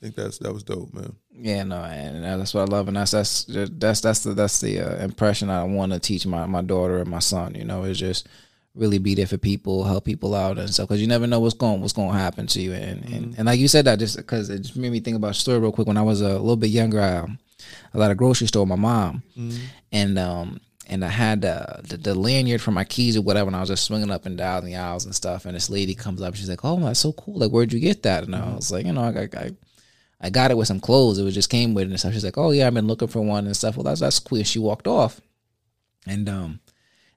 I 0.00 0.04
think 0.04 0.14
that's 0.14 0.38
that 0.38 0.52
was 0.52 0.62
dope, 0.62 0.94
man. 0.94 1.16
Yeah, 1.32 1.64
no, 1.64 1.82
and 1.82 2.22
that's 2.22 2.54
what 2.54 2.68
I 2.68 2.72
love, 2.72 2.86
and 2.86 2.96
that's 2.96 3.10
that's 3.10 3.44
that's 3.48 4.00
that's 4.00 4.22
the 4.22 4.34
that's 4.34 4.60
the 4.60 4.80
uh, 4.80 5.04
impression 5.04 5.50
I 5.50 5.64
want 5.64 5.92
to 5.92 5.98
teach 5.98 6.26
my 6.26 6.46
my 6.46 6.62
daughter 6.62 6.98
and 6.98 7.10
my 7.10 7.18
son. 7.18 7.54
You 7.56 7.64
know, 7.64 7.82
is 7.84 7.98
just 7.98 8.28
really 8.74 8.98
be 8.98 9.14
there 9.14 9.26
for 9.26 9.38
people, 9.38 9.84
help 9.84 10.04
people 10.04 10.34
out 10.34 10.58
and 10.58 10.68
stuff, 10.68 10.88
because 10.88 11.00
you 11.00 11.06
never 11.06 11.26
know 11.28 11.38
what's 11.40 11.54
going 11.54 11.80
what's 11.80 11.92
going 11.92 12.12
to 12.12 12.18
happen 12.18 12.46
to 12.48 12.60
you. 12.60 12.72
And 12.72 13.04
and, 13.04 13.34
and 13.38 13.46
like 13.46 13.58
you 13.58 13.68
said 13.68 13.84
that 13.86 13.98
just 13.98 14.16
because 14.16 14.50
it 14.50 14.60
just 14.60 14.76
made 14.76 14.92
me 14.92 15.00
think 15.00 15.16
about 15.16 15.30
a 15.30 15.34
story 15.34 15.58
real 15.58 15.72
quick. 15.72 15.86
When 15.86 15.96
I 15.96 16.02
was 16.02 16.20
a 16.20 16.30
little 16.38 16.56
bit 16.56 16.70
younger, 16.70 17.00
I, 17.00 17.18
I 17.18 17.96
was 17.96 18.04
at 18.04 18.10
a 18.10 18.14
grocery 18.16 18.48
store 18.48 18.64
with 18.64 18.70
my 18.70 18.76
mom, 18.76 19.22
and 19.92 20.18
um 20.18 20.60
and 20.86 21.04
I 21.04 21.08
had 21.08 21.44
uh, 21.44 21.78
the, 21.82 21.96
the 21.96 22.14
lanyard 22.14 22.60
for 22.60 22.70
my 22.70 22.84
keys 22.84 23.16
or 23.16 23.22
whatever, 23.22 23.48
and 23.48 23.56
I 23.56 23.60
was 23.60 23.68
just 23.68 23.84
swinging 23.84 24.10
up 24.10 24.26
and 24.26 24.36
down 24.36 24.64
the 24.64 24.76
aisles 24.76 25.04
and 25.04 25.14
stuff. 25.14 25.46
And 25.46 25.54
this 25.54 25.70
lady 25.70 25.94
comes 25.94 26.20
up, 26.20 26.34
she's 26.34 26.48
like, 26.48 26.64
"Oh, 26.64 26.78
that's 26.78 27.00
so 27.00 27.12
cool! 27.12 27.38
Like, 27.38 27.50
where'd 27.50 27.72
you 27.72 27.80
get 27.80 28.02
that?" 28.02 28.24
And 28.24 28.34
I 28.34 28.54
was 28.54 28.70
like, 28.70 28.86
"You 28.86 28.92
know, 28.92 29.02
I, 29.02 29.28
I, 29.38 29.50
I 30.20 30.30
got 30.30 30.50
it 30.50 30.56
with 30.56 30.68
some 30.68 30.80
clothes. 30.80 31.18
It 31.18 31.24
was 31.24 31.34
just 31.34 31.50
came 31.50 31.74
with 31.74 31.84
it 31.84 31.90
and 31.90 31.98
stuff." 31.98 32.12
She's 32.12 32.24
like, 32.24 32.38
"Oh 32.38 32.50
yeah, 32.50 32.66
I've 32.66 32.74
been 32.74 32.86
looking 32.86 33.08
for 33.08 33.22
one 33.22 33.46
and 33.46 33.56
stuff." 33.56 33.76
Well, 33.76 33.84
that's 33.84 34.00
that's 34.00 34.18
cool. 34.18 34.42
She 34.42 34.58
walked 34.58 34.86
off, 34.86 35.20
and 36.06 36.28
um, 36.28 36.60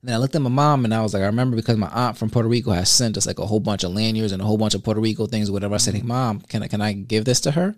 and 0.01 0.09
then 0.09 0.15
I 0.15 0.20
looked 0.20 0.36
at 0.36 0.41
my 0.41 0.49
mom 0.49 0.86
and 0.86 0.93
I 0.93 1.01
was 1.01 1.13
like, 1.13 1.24
I 1.24 1.28
remember 1.28 1.55
because 1.55 1.76
my 1.76 1.88
aunt 1.88 2.18
from 2.18 2.30
Puerto 2.30 2.47
Rico 2.47 2.72
has 2.72 2.89
sent 2.89 3.18
us 3.18 3.26
like 3.26 3.39
a 3.39 3.45
whole 3.45 3.59
bunch 3.59 3.84
of 3.84 3.91
lanyards 3.93 4.32
and 4.32 4.41
a 4.41 4.45
whole 4.45 4.57
bunch 4.57 4.76
of 4.76 4.84
Puerto 4.84 5.01
Rico 5.01 5.26
things 5.26 5.49
or 5.49 5.53
whatever. 5.53 5.74
I 5.76 5.80
said, 5.80 5.95
"Hey, 5.95 6.03
mom, 6.03 6.39
can 6.41 6.63
I 6.63 6.68
can 6.68 6.82
I 6.82 6.93
give 6.93 7.26
this 7.26 7.41
to 7.41 7.51
her?" 7.51 7.76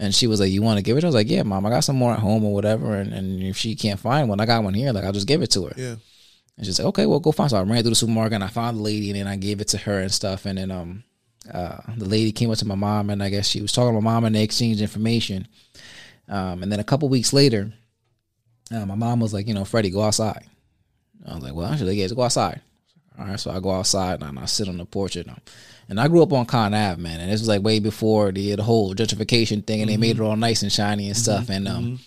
And 0.00 0.14
she 0.14 0.26
was 0.26 0.40
like, 0.40 0.50
"You 0.50 0.62
want 0.62 0.78
to 0.78 0.82
give 0.82 0.96
it?" 0.96 1.04
I 1.04 1.08
was 1.08 1.14
like, 1.14 1.28
"Yeah, 1.28 1.42
mom. 1.42 1.66
I 1.66 1.70
got 1.70 1.84
some 1.84 1.96
more 1.96 2.14
at 2.14 2.20
home 2.20 2.42
or 2.42 2.54
whatever. 2.54 2.94
And, 2.94 3.12
and 3.12 3.42
if 3.42 3.58
she 3.58 3.76
can't 3.76 4.00
find 4.00 4.30
one, 4.30 4.40
I 4.40 4.46
got 4.46 4.64
one 4.64 4.72
here. 4.72 4.92
Like, 4.92 5.04
I'll 5.04 5.12
just 5.12 5.26
give 5.26 5.42
it 5.42 5.50
to 5.52 5.66
her." 5.66 5.74
Yeah. 5.76 5.96
And 6.56 6.64
she's 6.66 6.78
like, 6.78 6.88
"Okay, 6.88 7.04
well, 7.04 7.20
go 7.20 7.32
find." 7.32 7.50
So 7.50 7.58
I 7.58 7.62
ran 7.62 7.82
through 7.82 7.90
the 7.90 7.96
supermarket 7.96 8.36
and 8.36 8.44
I 8.44 8.48
found 8.48 8.78
the 8.78 8.82
lady, 8.82 9.10
and 9.10 9.20
then 9.20 9.26
I 9.26 9.36
gave 9.36 9.60
it 9.60 9.68
to 9.68 9.78
her 9.78 10.00
and 10.00 10.10
stuff. 10.10 10.46
And 10.46 10.56
then 10.56 10.70
um, 10.70 11.04
uh, 11.52 11.78
the 11.98 12.06
lady 12.06 12.32
came 12.32 12.50
up 12.50 12.56
to 12.58 12.66
my 12.66 12.76
mom, 12.76 13.10
and 13.10 13.22
I 13.22 13.28
guess 13.28 13.46
she 13.46 13.60
was 13.60 13.72
talking 13.72 13.94
to 13.94 14.00
my 14.00 14.10
mom, 14.10 14.24
and 14.24 14.34
they 14.34 14.42
exchanged 14.42 14.80
information. 14.80 15.46
Um, 16.28 16.62
and 16.62 16.72
then 16.72 16.80
a 16.80 16.84
couple 16.84 17.08
weeks 17.10 17.34
later, 17.34 17.70
uh, 18.72 18.86
my 18.86 18.94
mom 18.94 19.20
was 19.20 19.34
like, 19.34 19.46
"You 19.48 19.54
know, 19.54 19.66
Freddie, 19.66 19.90
go 19.90 20.02
outside." 20.02 20.46
I 21.26 21.34
was 21.34 21.44
like, 21.44 21.54
"Well, 21.54 21.70
she's 21.72 21.82
like, 21.82 21.98
yeah, 21.98 22.08
go 22.08 22.22
outside." 22.22 22.62
All 23.20 23.26
right, 23.26 23.38
so 23.38 23.50
I 23.50 23.60
go 23.60 23.70
outside 23.70 24.22
and 24.22 24.38
I 24.38 24.46
sit 24.46 24.68
on 24.68 24.78
the 24.78 24.86
porch 24.86 25.16
and, 25.16 25.28
um, 25.28 25.40
and 25.90 26.00
I 26.00 26.08
grew 26.08 26.22
up 26.22 26.32
on 26.32 26.46
Con 26.46 26.72
Ave, 26.72 27.02
man, 27.02 27.20
and 27.20 27.30
this 27.30 27.40
was 27.40 27.48
like 27.48 27.62
way 27.62 27.80
before 27.80 28.32
the, 28.32 28.54
the 28.54 28.62
whole 28.62 28.94
gentrification 28.94 29.66
thing, 29.66 29.82
and 29.82 29.90
they 29.90 29.96
made 29.96 30.16
it 30.16 30.22
all 30.22 30.36
nice 30.36 30.62
and 30.62 30.72
shiny 30.72 31.08
and 31.08 31.16
stuff. 31.16 31.50
And 31.50 31.68
um, 31.68 31.98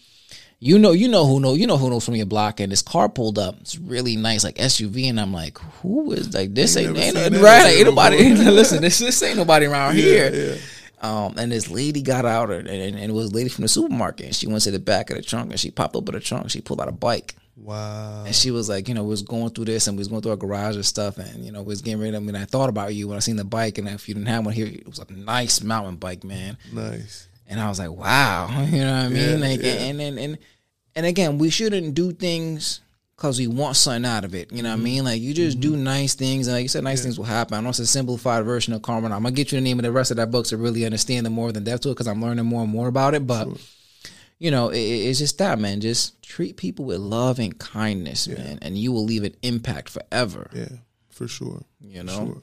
you 0.60 0.80
know, 0.80 0.92
you 0.92 1.10
know 1.10 1.28
who 1.28 1.40
know, 1.42 1.54
you 1.54 1.68
know 1.68 1.78
who 1.78 1.90
knows 1.90 2.06
from 2.06 2.16
your 2.16 2.26
block, 2.26 2.62
and 2.62 2.72
this 2.72 2.82
car 2.82 3.10
pulled 3.10 3.38
up. 3.38 3.60
It's 3.60 3.78
really 3.78 4.16
nice, 4.16 4.44
like 4.44 4.56
SUV, 4.56 5.10
and 5.10 5.20
I'm 5.20 5.34
like, 5.34 5.58
who 5.82 6.14
is 6.14 6.34
like 6.34 6.56
this? 6.56 6.78
Ain't 6.78 6.98
Ain't, 6.98 7.18
ain't, 7.18 7.36
right? 7.36 7.76
Ain't 7.76 7.86
nobody. 7.86 8.34
listen, 8.34 8.82
this 8.82 9.00
this 9.00 9.22
ain't 9.22 9.38
nobody 9.38 9.66
around 9.66 9.96
here. 9.96 10.34
Yeah. 10.34 10.56
Um, 11.02 11.36
and 11.38 11.52
this 11.52 11.70
lady 11.70 12.02
got 12.02 12.26
out, 12.26 12.50
and, 12.50 12.66
and, 12.66 12.96
and 12.96 13.12
it 13.12 13.14
was 13.14 13.32
a 13.32 13.36
lady 13.36 13.50
from 13.50 13.64
the 13.64 13.68
supermarket. 13.68 14.28
And 14.28 14.36
she 14.36 14.48
went 14.48 14.64
to 14.64 14.72
the 14.72 14.80
back 14.80 15.10
of 15.10 15.18
the 15.18 15.22
trunk, 15.22 15.52
and 15.52 15.60
she 15.60 15.70
popped 15.70 15.98
open 15.98 16.16
the 16.16 16.22
trunk. 16.22 16.50
She 16.50 16.62
pulled 16.62 16.80
out 16.80 16.88
a 16.88 16.94
bike. 16.94 17.36
Wow. 17.64 18.26
And 18.26 18.36
she 18.36 18.52
was 18.52 18.68
like, 18.68 18.88
you 18.88 18.94
know, 18.94 19.04
we 19.04 19.10
was 19.10 19.22
going 19.22 19.50
through 19.52 19.66
this 19.66 19.88
and 19.88 19.98
we 19.98 20.02
was 20.02 20.10
going 20.10 20.22
through 20.22 20.32
our 20.32 20.38
garage 20.38 20.76
and 20.76 20.86
stuff. 20.86 21.18
And, 21.18 21.46
you 21.46 21.52
know, 21.52 21.62
we 21.62 21.70
was 21.70 21.82
getting 21.82 22.02
ready. 22.02 22.16
I 22.16 22.20
mean, 22.20 22.36
I 22.36 22.46
thought 22.46 22.70
about 22.70 22.94
you 22.94 23.08
when 23.08 23.16
I 23.16 23.20
seen 23.20 23.38
the 23.38 23.44
bike. 23.44 23.78
And 23.78 23.88
if 23.88 24.08
you 24.08 24.16
didn't 24.16 24.28
have 24.28 24.46
one 24.46 24.54
here, 24.54 24.68
it 24.68 24.86
was 24.86 25.00
a 25.00 25.12
nice 25.12 25.64
mountain 25.64 25.96
bike, 25.96 26.24
man. 26.24 26.58
Nice. 26.72 27.28
And 27.48 27.60
I 27.60 27.70
was 27.70 27.80
like, 27.80 27.92
wow. 27.92 28.50
You 28.70 28.80
know 28.80 28.94
what 28.94 29.06
I 29.06 29.10
mean? 29.10 29.30
Yeah, 29.30 29.48
like, 29.48 29.62
yeah. 29.62 29.72
and, 29.72 30.02
and, 30.02 30.20
and, 30.20 30.38
and 30.96 31.06
again, 31.06 31.38
we 31.38 31.50
shouldn't 31.50 31.96
do 31.96 32.12
things 32.12 32.82
because 33.16 33.40
we 33.40 33.48
want 33.48 33.78
something 33.78 34.06
out 34.06 34.26
of 34.26 34.36
it. 34.36 34.52
You 34.52 34.64
know 34.64 34.70
what 34.70 34.74
I 34.74 34.76
mm-hmm. 34.76 34.84
mean? 34.84 35.04
Like, 35.06 35.22
you 35.22 35.34
just 35.34 35.60
do 35.60 35.72
mm-hmm. 35.74 35.84
nice 35.84 36.16
things. 36.16 36.48
And 36.48 36.56
like 36.56 36.64
you 36.64 36.70
said, 36.70 36.84
nice 36.84 37.02
things 37.02 37.18
will 37.18 37.26
happen. 37.26 37.58
I 37.58 37.62
know 37.62 37.70
it's 37.70 37.80
a 37.80 37.88
simplified 37.88 38.44
version 38.44 38.74
of 38.74 38.82
karma. 38.82 39.08
I'm 39.08 39.22
going 39.22 39.34
to 39.34 39.38
get 39.38 39.52
you 39.52 39.58
the 39.58 39.64
name 39.64 39.80
of 39.80 39.84
the 39.84 39.92
rest 39.92 40.12
of 40.12 40.18
that 40.18 40.32
book 40.32 40.46
to 40.48 40.58
really 40.58 40.84
understand 40.84 41.26
the 41.26 41.30
more 41.30 41.52
than 41.52 41.64
depth 41.64 41.84
to 41.84 41.90
it 41.90 41.94
because 41.94 42.08
I'm 42.08 42.22
learning 42.22 42.46
more 42.46 42.64
and 42.64 42.72
more 42.72 42.88
about 42.88 43.14
it. 43.14 43.26
But, 43.26 43.48
you 44.44 44.52
know, 44.52 44.68
it, 44.70 44.78
it's 44.78 45.20
just 45.20 45.38
that, 45.38 45.58
man. 45.58 45.80
Just 45.80 46.22
treat 46.22 46.58
people 46.58 46.84
with 46.84 47.00
love 47.00 47.40
and 47.40 47.58
kindness, 47.58 48.28
man, 48.28 48.60
and 48.62 48.78
you 48.78 48.92
will 48.92 49.06
leave 49.06 49.24
an 49.24 49.36
impact 49.42 49.88
forever. 49.88 50.50
Yeah, 50.54 50.68
for 51.10 51.30
sure. 51.30 51.64
You 51.80 52.04
know? 52.04 52.26
sure. 52.26 52.42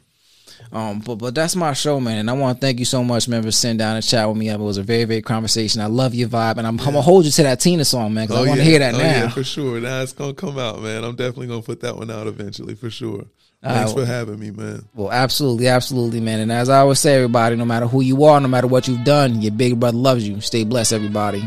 Um, 0.73 1.01
but 1.01 1.17
but 1.17 1.35
that's 1.35 1.55
my 1.55 1.75
show, 1.75 2.01
man, 2.01 2.17
and 2.17 2.31
I 2.31 2.33
want 2.33 2.57
to 2.57 2.61
thank 2.61 2.79
you 2.79 2.87
so 2.87 3.05
much, 3.05 3.29
man, 3.29 3.43
for 3.43 3.51
sitting 3.51 3.77
down 3.77 3.97
and 3.97 4.05
chat 4.05 4.27
with 4.27 4.39
me. 4.39 4.49
It 4.49 4.59
was 4.59 4.79
a 4.79 4.83
very 4.83 5.05
very 5.05 5.21
conversation. 5.21 5.83
I 5.83 5.87
love 5.87 6.15
your 6.15 6.29
vibe, 6.29 6.57
and 6.57 6.67
I'm, 6.67 6.79
I'm 6.81 6.87
gonna 6.87 7.03
hold 7.03 7.27
you 7.27 7.31
to 7.33 7.43
that 7.43 7.61
Tina 7.61 7.85
song, 7.85 8.15
man, 8.15 8.27
because 8.27 8.45
I 8.45 8.49
want 8.49 8.61
to 8.61 8.65
yeah. 8.65 8.71
hear 8.71 8.79
that 8.79 8.95
oh, 8.95 8.99
now. 8.99 9.05
Yeah, 9.05 9.29
for 9.29 9.45
sure. 9.45 9.79
Now 9.79 10.01
it's 10.01 10.15
gonna 10.15 10.33
come 10.33 10.59
out, 10.59 10.81
man. 10.81 11.05
I'm 11.05 11.17
definitely 11.17 11.49
gonna 11.49 11.61
put 11.61 11.81
that 11.81 11.97
one 11.97 12.11
out 12.11 12.27
eventually, 12.27 12.77
for 12.77 12.89
sure. 12.89 13.27
Thanks 13.63 13.93
for 13.93 14.07
having 14.07 14.39
me, 14.39 14.53
man. 14.53 14.89
Well, 14.95 15.13
absolutely, 15.13 15.69
absolutely, 15.69 16.21
man. 16.21 16.41
And 16.41 16.51
as 16.51 16.71
I 16.71 16.79
always 16.79 16.99
say, 16.99 17.17
everybody, 17.17 17.57
no 17.57 17.67
matter 17.67 17.87
who 17.87 18.01
you 18.01 18.25
are, 18.25 18.41
no 18.41 18.49
matter 18.49 18.67
what 18.67 18.89
you've 18.89 19.05
done, 19.05 19.43
your 19.43 19.53
big 19.53 19.79
brother 19.79 19.99
loves 19.99 20.27
you. 20.27 20.41
Stay 20.41 20.65
blessed, 20.65 20.95
everybody. 20.95 21.47